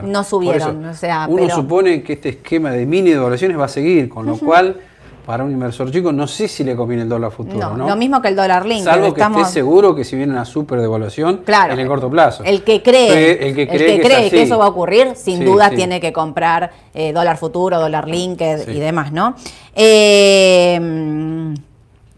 no 0.04 0.24
subieron. 0.24 0.84
o 0.86 0.94
sea, 0.94 1.26
uno 1.28 1.48
supone 1.50 2.02
que 2.02 2.14
este 2.14 2.28
esquema 2.30 2.70
de 2.70 2.86
mini 2.86 3.10
devaluaciones 3.10 3.58
va 3.58 3.64
a 3.64 3.68
seguir, 3.68 4.08
con 4.08 4.26
lo 4.26 4.38
cual 4.38 4.80
para 5.24 5.44
un 5.44 5.50
inversor 5.50 5.90
chico, 5.90 6.12
no 6.12 6.26
sé 6.26 6.48
si 6.48 6.64
le 6.64 6.76
conviene 6.76 7.04
el 7.04 7.08
dólar 7.08 7.30
futuro. 7.30 7.76
No, 7.76 7.88
lo 7.88 7.96
mismo 7.96 8.20
que 8.20 8.28
el 8.28 8.36
dólar 8.36 8.66
link. 8.66 8.84
Salvo 8.84 9.14
que 9.14 9.22
esté 9.22 9.44
seguro 9.46 9.94
que 9.94 10.04
si 10.04 10.16
viene 10.16 10.32
una 10.32 10.44
super 10.44 10.80
devaluación 10.80 11.42
en 11.46 11.78
el 11.78 11.86
corto 11.86 12.10
plazo. 12.10 12.44
El 12.44 12.62
que 12.62 12.82
cree, 12.82 13.48
el 13.48 13.54
que 13.54 13.66
cree, 13.66 14.30
que, 14.30 14.42
eso 14.42 14.58
va 14.58 14.66
a 14.66 14.68
ocurrir, 14.68 15.16
sin 15.16 15.44
duda 15.44 15.70
tiene 15.70 16.00
que 16.00 16.12
comprar 16.12 16.70
eh, 16.92 17.12
dólar 17.12 17.38
futuro, 17.38 17.80
dólar 17.80 18.08
link 18.08 18.40
y 18.40 18.80
demás, 18.80 19.12
¿no? 19.12 19.34
Eh, 19.74 20.78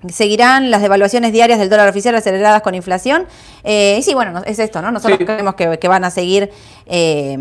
seguirán 0.09 0.71
las 0.71 0.83
devaluaciones 0.83 1.33
diarias 1.33 1.59
del 1.59 1.69
dólar 1.69 1.89
oficial 1.89 2.15
aceleradas 2.15 2.63
con 2.63 2.75
inflación. 2.75 3.27
Eh, 3.65 3.97
y 3.99 4.03
sí, 4.03 4.15
bueno, 4.15 4.43
es 4.45 4.59
esto, 4.59 4.83
¿no? 4.83 4.91
Nosotros 4.91 5.19
creemos 5.19 5.55
que, 5.55 5.89
van 5.89 6.05
a 6.05 6.11
seguir 6.11 6.51
eh, 6.87 7.37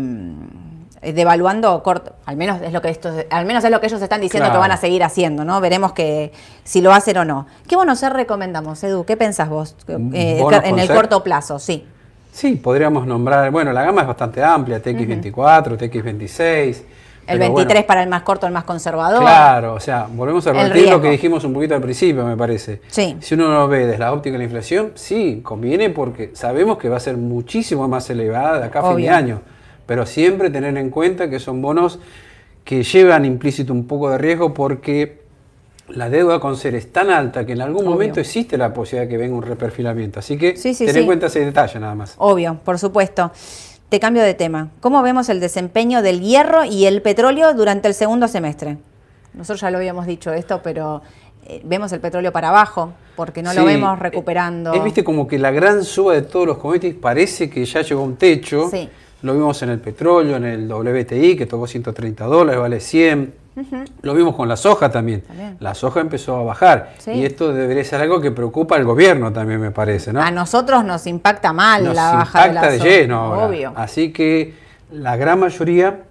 devaluando 1.02 1.82
corto, 1.82 2.14
al 2.24 2.36
menos 2.36 2.60
es 2.62 2.72
lo 2.72 2.80
que 2.80 2.88
esto, 2.88 3.12
al 3.30 3.46
menos 3.46 3.64
es 3.64 3.70
lo 3.70 3.80
que 3.80 3.86
ellos 3.86 4.00
están 4.00 4.20
diciendo 4.20 4.50
que 4.50 4.58
van 4.58 4.72
a 4.72 4.76
seguir 4.76 5.04
haciendo, 5.04 5.44
¿no? 5.44 5.60
Veremos 5.60 5.92
que 5.92 6.32
si 6.64 6.80
lo 6.80 6.92
hacen 6.92 7.16
o 7.18 7.24
no. 7.24 7.46
¿Qué 7.68 7.76
bonos 7.76 7.98
ser 7.98 8.12
recomendamos, 8.12 8.82
Edu? 8.82 9.04
¿Qué 9.04 9.16
pensás 9.16 9.48
vos 9.48 9.76
eh, 9.88 10.42
en 10.64 10.78
el 10.78 10.88
corto 10.88 11.22
plazo? 11.22 11.58
Sí. 11.58 11.86
Sí, 12.32 12.56
podríamos 12.56 13.06
nombrar, 13.06 13.50
bueno, 13.50 13.72
la 13.72 13.82
gama 13.82 14.02
es 14.02 14.06
bastante 14.06 14.42
amplia, 14.42 14.82
TX24, 14.82 15.78
TX26. 15.78 16.82
El 17.26 17.38
23 17.38 17.84
para 17.84 18.02
el 18.02 18.08
más 18.08 18.22
corto, 18.22 18.46
el 18.46 18.52
más 18.52 18.64
conservador. 18.64 19.20
Claro, 19.20 19.74
o 19.74 19.80
sea, 19.80 20.06
volvemos 20.08 20.46
a 20.46 20.52
repetir 20.52 20.90
lo 20.90 21.00
que 21.00 21.10
dijimos 21.10 21.42
un 21.44 21.54
poquito 21.54 21.74
al 21.74 21.80
principio, 21.80 22.24
me 22.24 22.36
parece. 22.36 22.82
Sí. 22.88 23.16
Si 23.20 23.34
uno 23.34 23.48
lo 23.48 23.68
ve 23.68 23.86
desde 23.86 23.98
la 23.98 24.12
óptica 24.12 24.34
de 24.34 24.38
la 24.38 24.44
inflación, 24.44 24.92
sí, 24.94 25.40
conviene 25.42 25.90
porque 25.90 26.30
sabemos 26.34 26.78
que 26.78 26.88
va 26.88 26.98
a 26.98 27.00
ser 27.00 27.16
muchísimo 27.16 27.88
más 27.88 28.08
elevada 28.10 28.60
de 28.60 28.66
acá 28.66 28.80
a 28.80 28.94
fin 28.94 29.04
de 29.04 29.10
año 29.10 29.40
pero 29.86 30.04
siempre 30.04 30.50
tener 30.50 30.76
en 30.76 30.90
cuenta 30.90 31.30
que 31.30 31.38
son 31.38 31.62
bonos 31.62 31.98
que 32.64 32.82
llevan 32.82 33.24
implícito 33.24 33.72
un 33.72 33.86
poco 33.86 34.10
de 34.10 34.18
riesgo 34.18 34.52
porque 34.52 35.22
la 35.88 36.10
deuda 36.10 36.40
con 36.40 36.56
ser 36.56 36.74
es 36.74 36.92
tan 36.92 37.10
alta 37.10 37.46
que 37.46 37.52
en 37.52 37.62
algún 37.62 37.84
momento 37.84 38.18
existe 38.18 38.58
la 38.58 38.74
posibilidad 38.74 39.04
de 39.04 39.08
que 39.08 39.16
venga 39.16 39.36
un 39.36 39.42
reperfilamiento. 39.42 40.18
Así 40.18 40.36
que 40.36 40.56
sí, 40.56 40.76
en 40.80 41.06
cuenta 41.06 41.26
ese 41.26 41.44
detalle 41.44 41.78
nada 41.78 41.94
más. 41.94 42.14
Obvio, 42.18 42.58
por 42.64 42.78
supuesto. 42.78 43.30
Te 43.88 44.00
cambio 44.00 44.24
de 44.24 44.34
tema. 44.34 44.70
¿Cómo 44.80 45.00
vemos 45.02 45.28
el 45.28 45.38
desempeño 45.38 46.02
del 46.02 46.20
hierro 46.20 46.64
y 46.64 46.86
el 46.86 47.02
petróleo 47.02 47.54
durante 47.54 47.86
el 47.86 47.94
segundo 47.94 48.26
semestre? 48.26 48.78
Nosotros 49.32 49.60
ya 49.60 49.70
lo 49.70 49.78
habíamos 49.78 50.06
dicho 50.06 50.32
esto, 50.32 50.60
pero 50.60 51.02
eh, 51.46 51.60
vemos 51.62 51.92
el 51.92 52.00
petróleo 52.00 52.32
para 52.32 52.48
abajo 52.48 52.94
porque 53.14 53.44
no 53.44 53.54
lo 53.54 53.64
vemos 53.64 53.96
recuperando. 54.00 54.74
Es, 54.74 54.82
viste 54.82 55.04
como 55.04 55.28
que 55.28 55.38
la 55.38 55.52
gran 55.52 55.84
suba 55.84 56.14
de 56.14 56.22
todos 56.22 56.48
los 56.48 56.58
commodities 56.58 56.96
parece 56.96 57.48
que 57.48 57.64
ya 57.64 57.82
llegó 57.82 58.00
a 58.00 58.04
un 58.04 58.16
techo. 58.16 58.68
Sí 58.68 58.88
lo 59.26 59.34
vimos 59.34 59.60
en 59.62 59.70
el 59.70 59.80
petróleo, 59.80 60.36
en 60.36 60.44
el 60.44 60.72
WTI, 60.72 61.36
que 61.36 61.46
tocó 61.46 61.66
130 61.66 62.24
dólares, 62.24 62.60
vale 62.60 62.80
100. 62.80 63.34
Lo 64.02 64.14
vimos 64.14 64.36
con 64.36 64.48
la 64.48 64.56
soja 64.56 64.90
también. 64.90 65.24
La 65.60 65.74
soja 65.74 66.00
empezó 66.00 66.36
a 66.36 66.42
bajar. 66.42 66.94
Y 67.06 67.24
esto 67.24 67.52
debería 67.52 67.84
ser 67.84 68.00
algo 68.00 68.20
que 68.20 68.30
preocupa 68.30 68.76
al 68.76 68.84
gobierno 68.84 69.32
también, 69.32 69.60
me 69.60 69.70
parece. 69.70 70.12
¿no? 70.12 70.22
A 70.22 70.30
nosotros 70.30 70.84
nos 70.84 71.06
impacta 71.06 71.52
mal 71.52 71.94
la 71.94 72.12
baja 72.12 72.48
de 72.48 72.54
la 72.54 72.70
de 72.70 72.78
lleno 72.78 73.32
Obvio. 73.32 73.72
Así 73.74 74.12
que 74.12 74.54
la 74.90 75.16
gran 75.16 75.40
mayoría 75.40 76.02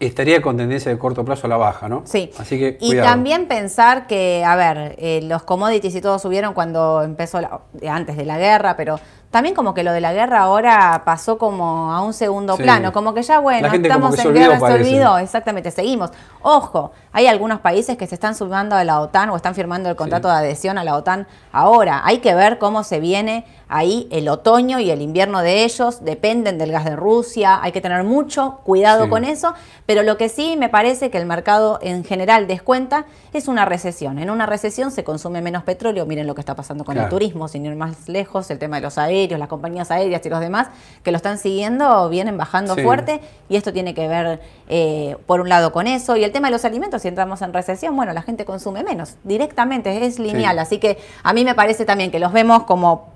estaría 0.00 0.42
con 0.42 0.56
tendencia 0.56 0.90
de 0.90 0.98
corto 0.98 1.24
plazo 1.24 1.46
a 1.46 1.50
la 1.50 1.56
baja, 1.56 1.88
¿no? 1.88 2.02
Sí. 2.04 2.30
Así 2.38 2.58
que 2.58 2.78
y 2.80 2.96
también 2.96 3.46
pensar 3.46 4.06
que, 4.06 4.44
a 4.44 4.56
ver, 4.56 4.94
eh, 4.98 5.20
los 5.22 5.42
commodities 5.42 5.94
y 5.94 6.00
todo 6.00 6.18
subieron 6.18 6.54
cuando 6.54 7.02
empezó 7.02 7.40
antes 7.88 8.16
de 8.16 8.24
la 8.24 8.38
guerra, 8.38 8.76
pero 8.76 9.00
también 9.30 9.54
como 9.54 9.74
que 9.74 9.82
lo 9.82 9.92
de 9.92 10.00
la 10.00 10.12
guerra 10.12 10.40
ahora 10.40 11.02
pasó 11.04 11.36
como 11.36 11.92
a 11.92 12.02
un 12.02 12.12
segundo 12.12 12.56
plano, 12.56 12.92
como 12.92 13.12
que 13.12 13.22
ya 13.22 13.38
bueno, 13.38 13.68
estamos 13.68 14.18
en 14.18 14.32
guerra, 14.32 14.58
se 14.58 14.64
olvidó, 14.64 15.18
exactamente, 15.18 15.70
seguimos. 15.70 16.10
Ojo, 16.42 16.92
hay 17.12 17.26
algunos 17.26 17.60
países 17.60 17.96
que 17.96 18.06
se 18.06 18.14
están 18.14 18.34
sumando 18.34 18.76
a 18.76 18.84
la 18.84 19.00
OTAN 19.00 19.30
o 19.30 19.36
están 19.36 19.54
firmando 19.54 19.90
el 19.90 19.96
contrato 19.96 20.28
de 20.28 20.34
adhesión 20.34 20.78
a 20.78 20.84
la 20.84 20.94
OTAN 20.94 21.26
ahora. 21.52 22.02
Hay 22.04 22.18
que 22.18 22.34
ver 22.34 22.58
cómo 22.58 22.84
se 22.84 23.00
viene 23.00 23.44
ahí 23.68 24.06
el 24.12 24.28
otoño 24.28 24.78
y 24.78 24.90
el 24.90 25.02
invierno 25.02 25.42
de 25.42 25.64
ellos, 25.64 26.04
dependen 26.04 26.56
del 26.56 26.70
gas 26.72 26.84
de 26.84 26.94
Rusia, 26.94 27.58
hay 27.62 27.72
que 27.72 27.80
tener 27.80 28.04
mucho 28.04 28.60
cuidado 28.62 29.08
con 29.08 29.24
eso, 29.24 29.54
pero 29.86 30.02
lo 30.02 30.16
que 30.16 30.28
sí 30.28 30.56
me 30.56 30.68
parece 30.68 31.10
que 31.10 31.18
el 31.18 31.26
mercado 31.26 31.78
en 31.82 32.04
general 32.04 32.46
descuenta 32.46 33.06
es 33.32 33.48
una 33.48 33.64
recesión. 33.64 34.18
En 34.18 34.30
una 34.30 34.46
recesión 34.46 34.90
se 34.90 35.04
consume 35.04 35.42
menos 35.42 35.64
petróleo, 35.64 36.06
miren 36.06 36.26
lo 36.26 36.34
que 36.34 36.40
está 36.40 36.54
pasando 36.54 36.84
con 36.84 36.96
el 36.96 37.08
turismo, 37.08 37.48
sin 37.48 37.66
ir 37.66 37.74
más 37.76 38.08
lejos, 38.08 38.50
el 38.50 38.58
tema 38.58 38.76
de 38.76 38.82
los 38.82 38.98
aéreos, 38.98 39.15
las 39.38 39.48
compañías 39.48 39.90
aéreas 39.90 40.24
y 40.24 40.28
los 40.28 40.40
demás 40.40 40.68
que 41.02 41.10
lo 41.10 41.16
están 41.16 41.38
siguiendo 41.38 42.08
vienen 42.08 42.36
bajando 42.36 42.76
fuerte 42.76 43.20
y 43.48 43.56
esto 43.56 43.72
tiene 43.72 43.94
que 43.94 44.06
ver 44.08 44.40
eh, 44.68 45.16
por 45.26 45.40
un 45.40 45.48
lado 45.48 45.72
con 45.72 45.86
eso 45.86 46.16
y 46.16 46.24
el 46.24 46.32
tema 46.32 46.48
de 46.48 46.52
los 46.52 46.64
alimentos, 46.64 47.02
si 47.02 47.08
entramos 47.08 47.42
en 47.42 47.52
recesión, 47.52 47.96
bueno, 47.96 48.12
la 48.12 48.22
gente 48.22 48.44
consume 48.44 48.84
menos, 48.84 49.16
directamente, 49.24 50.04
es 50.04 50.18
lineal, 50.18 50.58
así 50.58 50.78
que 50.78 50.98
a 51.22 51.32
mí 51.32 51.44
me 51.44 51.54
parece 51.54 51.84
también 51.84 52.10
que 52.10 52.18
los 52.18 52.32
vemos 52.32 52.64
como 52.64 53.08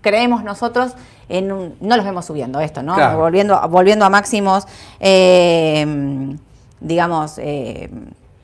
creemos 0.00 0.44
nosotros 0.44 0.92
en 1.28 1.48
no 1.48 1.96
los 1.96 2.04
vemos 2.04 2.24
subiendo 2.24 2.60
esto, 2.60 2.82
¿no? 2.82 2.94
Volviendo, 3.18 3.60
volviendo 3.68 4.04
a 4.04 4.10
máximos, 4.10 4.66
eh, 5.00 6.36
digamos, 6.80 7.38
eh, 7.38 7.90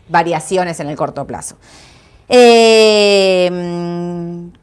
variaciones 0.08 0.80
en 0.80 0.88
el 0.88 0.96
corto 0.96 1.24
plazo. 1.24 1.56
Eh, 2.28 3.50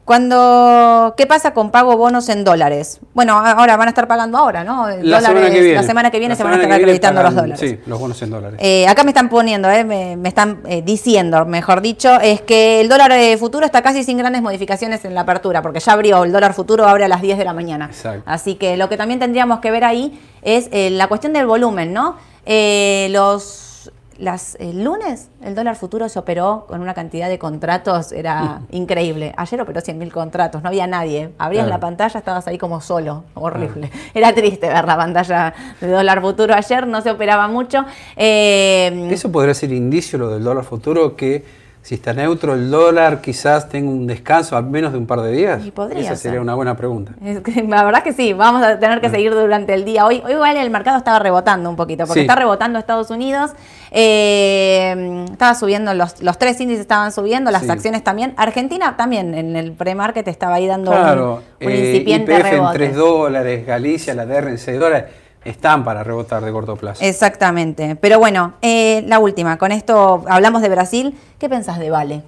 cuando, 0.04 1.14
¿Qué 1.16 1.26
pasa 1.26 1.54
con 1.54 1.70
pago 1.70 1.96
bonos 1.96 2.28
en 2.28 2.42
dólares? 2.44 3.00
Bueno, 3.14 3.38
ahora 3.38 3.76
van 3.76 3.86
a 3.86 3.90
estar 3.92 4.08
pagando 4.08 4.36
ahora, 4.36 4.64
¿no? 4.64 4.88
La, 5.00 5.22
semana, 5.22 5.48
que 5.48 5.60
viene. 5.60 5.74
la 5.74 5.82
semana 5.84 6.10
que 6.10 6.18
viene 6.18 6.36
se 6.36 6.42
van 6.42 6.52
a 6.52 6.56
estar 6.56 6.72
acreditando 6.72 7.22
los 7.22 7.34
dólares. 7.34 7.60
Sí, 7.60 7.78
los 7.86 8.00
bonos 8.00 8.20
en 8.20 8.30
dólares. 8.30 8.60
Eh, 8.62 8.86
acá 8.88 9.04
me 9.04 9.10
están 9.10 9.28
poniendo, 9.28 9.70
eh, 9.70 9.84
me, 9.84 10.28
están 10.28 10.60
eh, 10.66 10.82
diciendo, 10.82 11.46
mejor 11.46 11.80
dicho, 11.80 12.20
es 12.20 12.42
que 12.42 12.80
el 12.80 12.88
dólar 12.88 13.12
futuro 13.38 13.64
está 13.64 13.80
casi 13.80 14.02
sin 14.02 14.18
grandes 14.18 14.42
modificaciones 14.42 15.04
en 15.04 15.14
la 15.14 15.22
apertura, 15.22 15.62
porque 15.62 15.78
ya 15.78 15.92
abrió, 15.92 16.24
el 16.24 16.32
dólar 16.32 16.52
futuro 16.52 16.86
abre 16.86 17.04
a 17.04 17.08
las 17.08 17.22
10 17.22 17.38
de 17.38 17.44
la 17.44 17.54
mañana. 17.54 17.86
Exacto. 17.86 18.24
Así 18.26 18.56
que 18.56 18.76
lo 18.76 18.88
que 18.88 18.96
también 18.96 19.18
tendríamos 19.18 19.60
que 19.60 19.70
ver 19.70 19.84
ahí 19.84 20.20
es 20.42 20.68
la 20.72 21.06
cuestión 21.06 21.32
del 21.32 21.46
volumen, 21.46 21.92
¿no? 21.94 22.16
los 22.44 23.71
las, 24.18 24.56
el 24.60 24.84
lunes 24.84 25.28
el 25.42 25.54
dólar 25.54 25.76
futuro 25.76 26.08
se 26.08 26.18
operó 26.18 26.66
con 26.68 26.80
una 26.80 26.94
cantidad 26.94 27.28
de 27.28 27.38
contratos, 27.38 28.12
era 28.12 28.62
increíble. 28.70 29.32
Ayer 29.36 29.60
operó 29.60 29.80
100.000 29.80 30.10
contratos, 30.10 30.62
no 30.62 30.68
había 30.68 30.86
nadie. 30.86 31.32
Abrías 31.38 31.66
la 31.66 31.80
pantalla, 31.80 32.18
estabas 32.18 32.46
ahí 32.46 32.58
como 32.58 32.80
solo, 32.80 33.24
horrible. 33.34 33.90
Era 34.14 34.32
triste 34.34 34.68
ver 34.68 34.84
la 34.84 34.96
pantalla 34.96 35.54
de 35.80 35.88
dólar 35.88 36.20
futuro 36.20 36.54
ayer, 36.54 36.86
no 36.86 37.00
se 37.00 37.10
operaba 37.10 37.48
mucho. 37.48 37.84
Eh, 38.16 39.08
Eso 39.10 39.32
podría 39.32 39.54
ser 39.54 39.72
indicio 39.72 40.18
lo 40.18 40.30
del 40.30 40.44
dólar 40.44 40.64
futuro 40.64 41.16
que 41.16 41.61
si 41.82 41.96
está 41.96 42.12
neutro 42.12 42.54
el 42.54 42.70
dólar, 42.70 43.20
quizás 43.20 43.68
tenga 43.68 43.90
un 43.90 44.06
descanso 44.06 44.56
al 44.56 44.66
menos 44.66 44.92
de 44.92 44.98
un 44.98 45.06
par 45.06 45.20
de 45.20 45.32
días. 45.32 45.66
Y 45.66 45.72
podría 45.72 46.00
Esa 46.00 46.14
sería 46.14 46.40
una 46.40 46.54
buena 46.54 46.76
pregunta. 46.76 47.12
la 47.20 47.84
verdad 47.84 48.04
que 48.04 48.12
sí, 48.12 48.32
vamos 48.32 48.62
a 48.62 48.78
tener 48.78 49.00
que 49.00 49.08
mm. 49.08 49.10
seguir 49.10 49.34
durante 49.34 49.74
el 49.74 49.84
día. 49.84 50.06
Hoy, 50.06 50.22
hoy 50.24 50.32
igual 50.32 50.56
el 50.56 50.70
mercado 50.70 50.96
estaba 50.96 51.18
rebotando 51.18 51.68
un 51.68 51.74
poquito, 51.74 52.06
porque 52.06 52.20
está 52.20 52.36
rebotando 52.36 52.78
Estados 52.78 53.10
Unidos, 53.10 53.50
eh, 53.90 55.26
estaba 55.32 55.56
subiendo, 55.56 55.92
los, 55.92 56.14
tres 56.38 56.60
índices 56.60 56.82
estaban 56.82 57.10
subiendo, 57.10 57.50
las 57.50 57.68
acciones 57.68 58.04
también. 58.04 58.32
Argentina 58.36 58.96
también 58.96 59.34
en 59.34 59.56
el 59.56 59.72
pre-market 59.72 60.28
estaba 60.28 60.54
ahí 60.54 60.68
dando 60.68 60.92
un, 60.92 61.40
eh, 61.58 61.90
incipiente 61.90 62.32
IPF 62.32 62.52
en 62.52 62.72
3 62.72 62.96
dólares, 62.96 63.66
Galicia, 63.66 64.14
la 64.14 64.24
DR 64.24 64.50
en 64.50 64.58
6 64.58 64.78
dólares 64.78 65.21
están 65.44 65.84
para 65.84 66.04
rebotar 66.04 66.44
de 66.44 66.52
corto 66.52 66.76
plazo. 66.76 67.04
Exactamente. 67.04 67.96
Pero 67.96 68.18
bueno, 68.18 68.54
eh, 68.62 69.04
la 69.06 69.18
última, 69.18 69.58
con 69.58 69.72
esto 69.72 70.24
hablamos 70.28 70.62
de 70.62 70.68
Brasil. 70.68 71.18
¿Qué 71.38 71.48
pensás 71.48 71.78
de 71.78 71.90
Vale? 71.90 72.22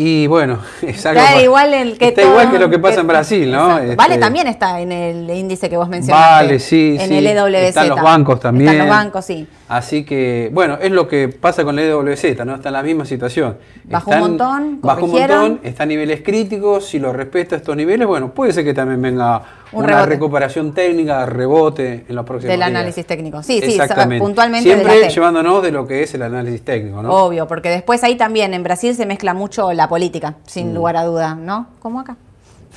Y 0.00 0.28
bueno, 0.28 0.60
es 0.82 1.04
está 1.04 1.42
igual 1.42 1.74
el 1.74 1.98
que 1.98 2.08
está 2.08 2.22
igual 2.22 2.52
que 2.52 2.58
lo 2.60 2.70
que 2.70 2.78
pasa 2.78 3.00
en 3.00 3.08
Brasil, 3.08 3.50
¿no? 3.50 3.78
Este, 3.78 3.96
vale 3.96 4.16
también 4.18 4.46
está 4.46 4.80
en 4.80 4.92
el 4.92 5.28
índice 5.28 5.68
que 5.68 5.76
vos 5.76 5.88
mencionaste. 5.88 6.44
Vale, 6.44 6.58
sí, 6.60 6.96
en 7.00 7.08
sí. 7.08 7.16
el 7.16 7.26
EWZ. 7.26 7.54
Están 7.54 7.88
los 7.88 8.00
bancos 8.00 8.38
también. 8.38 8.70
Están 8.70 8.86
los 8.86 8.96
bancos, 8.96 9.24
sí. 9.24 9.48
Así 9.68 10.04
que, 10.04 10.50
bueno, 10.52 10.78
es 10.80 10.92
lo 10.92 11.08
que 11.08 11.28
pasa 11.28 11.64
con 11.64 11.76
el 11.80 11.86
EWZ, 11.86 12.44
¿no? 12.46 12.54
Está 12.54 12.68
en 12.68 12.74
la 12.74 12.82
misma 12.84 13.06
situación. 13.06 13.58
Bajó 13.84 14.12
un 14.12 14.20
montón, 14.20 14.78
Bajó 14.80 15.04
un 15.06 15.10
montón, 15.10 15.60
está 15.64 15.82
a 15.82 15.86
niveles 15.86 16.22
críticos, 16.22 16.86
si 16.86 17.00
lo 17.00 17.12
respeta 17.12 17.56
a 17.56 17.58
estos 17.58 17.76
niveles, 17.76 18.06
bueno, 18.06 18.30
puede 18.32 18.52
ser 18.52 18.64
que 18.64 18.74
también 18.74 19.02
venga 19.02 19.42
una 19.72 20.06
recuperación 20.06 20.72
técnica, 20.72 21.26
rebote 21.26 22.04
en 22.08 22.14
los 22.14 22.24
próximos 22.24 22.50
Del 22.50 22.62
análisis 22.62 23.06
técnico, 23.06 23.42
sí, 23.42 23.60
sí, 23.60 23.78
puntualmente. 24.18 24.68
Siempre 24.68 25.08
llevándonos 25.08 25.62
de 25.62 25.70
lo 25.70 25.86
que 25.86 26.02
es 26.02 26.14
el 26.14 26.22
análisis 26.22 26.64
técnico, 26.64 27.02
¿no? 27.02 27.12
Obvio, 27.12 27.46
porque 27.46 27.68
después 27.68 28.02
ahí 28.04 28.16
también 28.16 28.54
en 28.54 28.62
Brasil 28.62 28.94
se 28.94 29.06
mezcla 29.06 29.34
mucho 29.34 29.72
la 29.72 29.88
política, 29.88 30.36
sin 30.46 30.72
mm. 30.72 30.74
lugar 30.74 30.96
a 30.96 31.04
duda, 31.04 31.34
¿no? 31.34 31.68
Como 31.80 32.00
acá. 32.00 32.16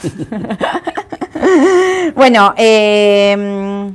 bueno, 2.15 2.53
eh, 2.57 3.91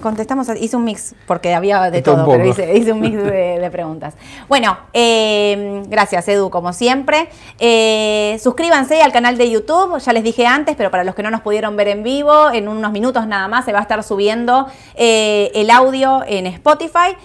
contestamos, 0.00 0.48
hice 0.58 0.76
un 0.76 0.84
mix, 0.84 1.14
porque 1.26 1.54
había 1.54 1.90
de 1.90 2.00
todo, 2.00 2.26
pero 2.26 2.44
hice, 2.46 2.92
un 2.92 3.00
mix 3.00 3.22
de, 3.22 3.68
preguntas. 3.72 4.14
Bueno, 4.48 4.78
eh, 4.94 5.82
gracias 5.88 6.26
Edu, 6.28 6.48
como 6.48 6.72
siempre. 6.72 7.28
Eh, 7.58 8.38
suscríbanse 8.42 9.02
al 9.02 9.12
canal 9.12 9.36
de 9.36 9.50
YouTube, 9.50 9.98
ya 9.98 10.12
les 10.12 10.24
dije 10.24 10.46
antes, 10.46 10.74
pero 10.76 10.90
para 10.90 11.04
los 11.04 11.14
que 11.14 11.22
no 11.22 11.30
nos 11.30 11.42
pudieron 11.42 11.76
ver 11.76 11.88
en 11.88 12.02
vivo, 12.02 12.50
en 12.50 12.68
unos 12.68 12.92
minutos 12.92 13.26
nada 13.26 13.46
más 13.48 13.66
se 13.66 13.72
va 13.72 13.80
a 13.80 13.82
estar 13.82 14.02
subiendo 14.02 14.68
eh, 14.94 15.50
el 15.54 15.70
audio 15.70 16.22
en 16.26 16.46
Spotify. 16.46 17.16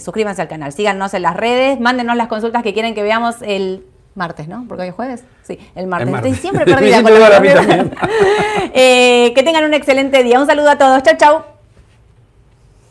suscríbanse 0.00 0.42
al 0.42 0.48
canal, 0.48 0.72
síganos 0.72 1.14
en 1.14 1.22
las 1.22 1.36
redes, 1.36 1.78
mándenos 1.78 2.16
las 2.16 2.26
consultas 2.26 2.62
que 2.62 2.74
quieren 2.74 2.94
que 2.94 3.02
veamos 3.02 3.36
el 3.42 3.84
Martes, 4.16 4.46
¿no? 4.46 4.64
Porque 4.68 4.82
hoy 4.82 4.88
es 4.90 4.94
jueves. 4.94 5.24
Sí, 5.42 5.58
el 5.74 5.88
martes. 5.88 6.14
Estoy 6.14 6.34
siempre 6.34 6.64
perdida 6.72 7.02
con 7.02 7.12
la 7.12 7.40
Que 8.72 9.42
tengan 9.44 9.64
un 9.64 9.74
excelente 9.74 10.22
día. 10.22 10.38
Un 10.38 10.46
saludo 10.46 10.70
a 10.70 10.78
todos. 10.78 11.02
Chau, 11.02 11.16
chau. 11.16 11.53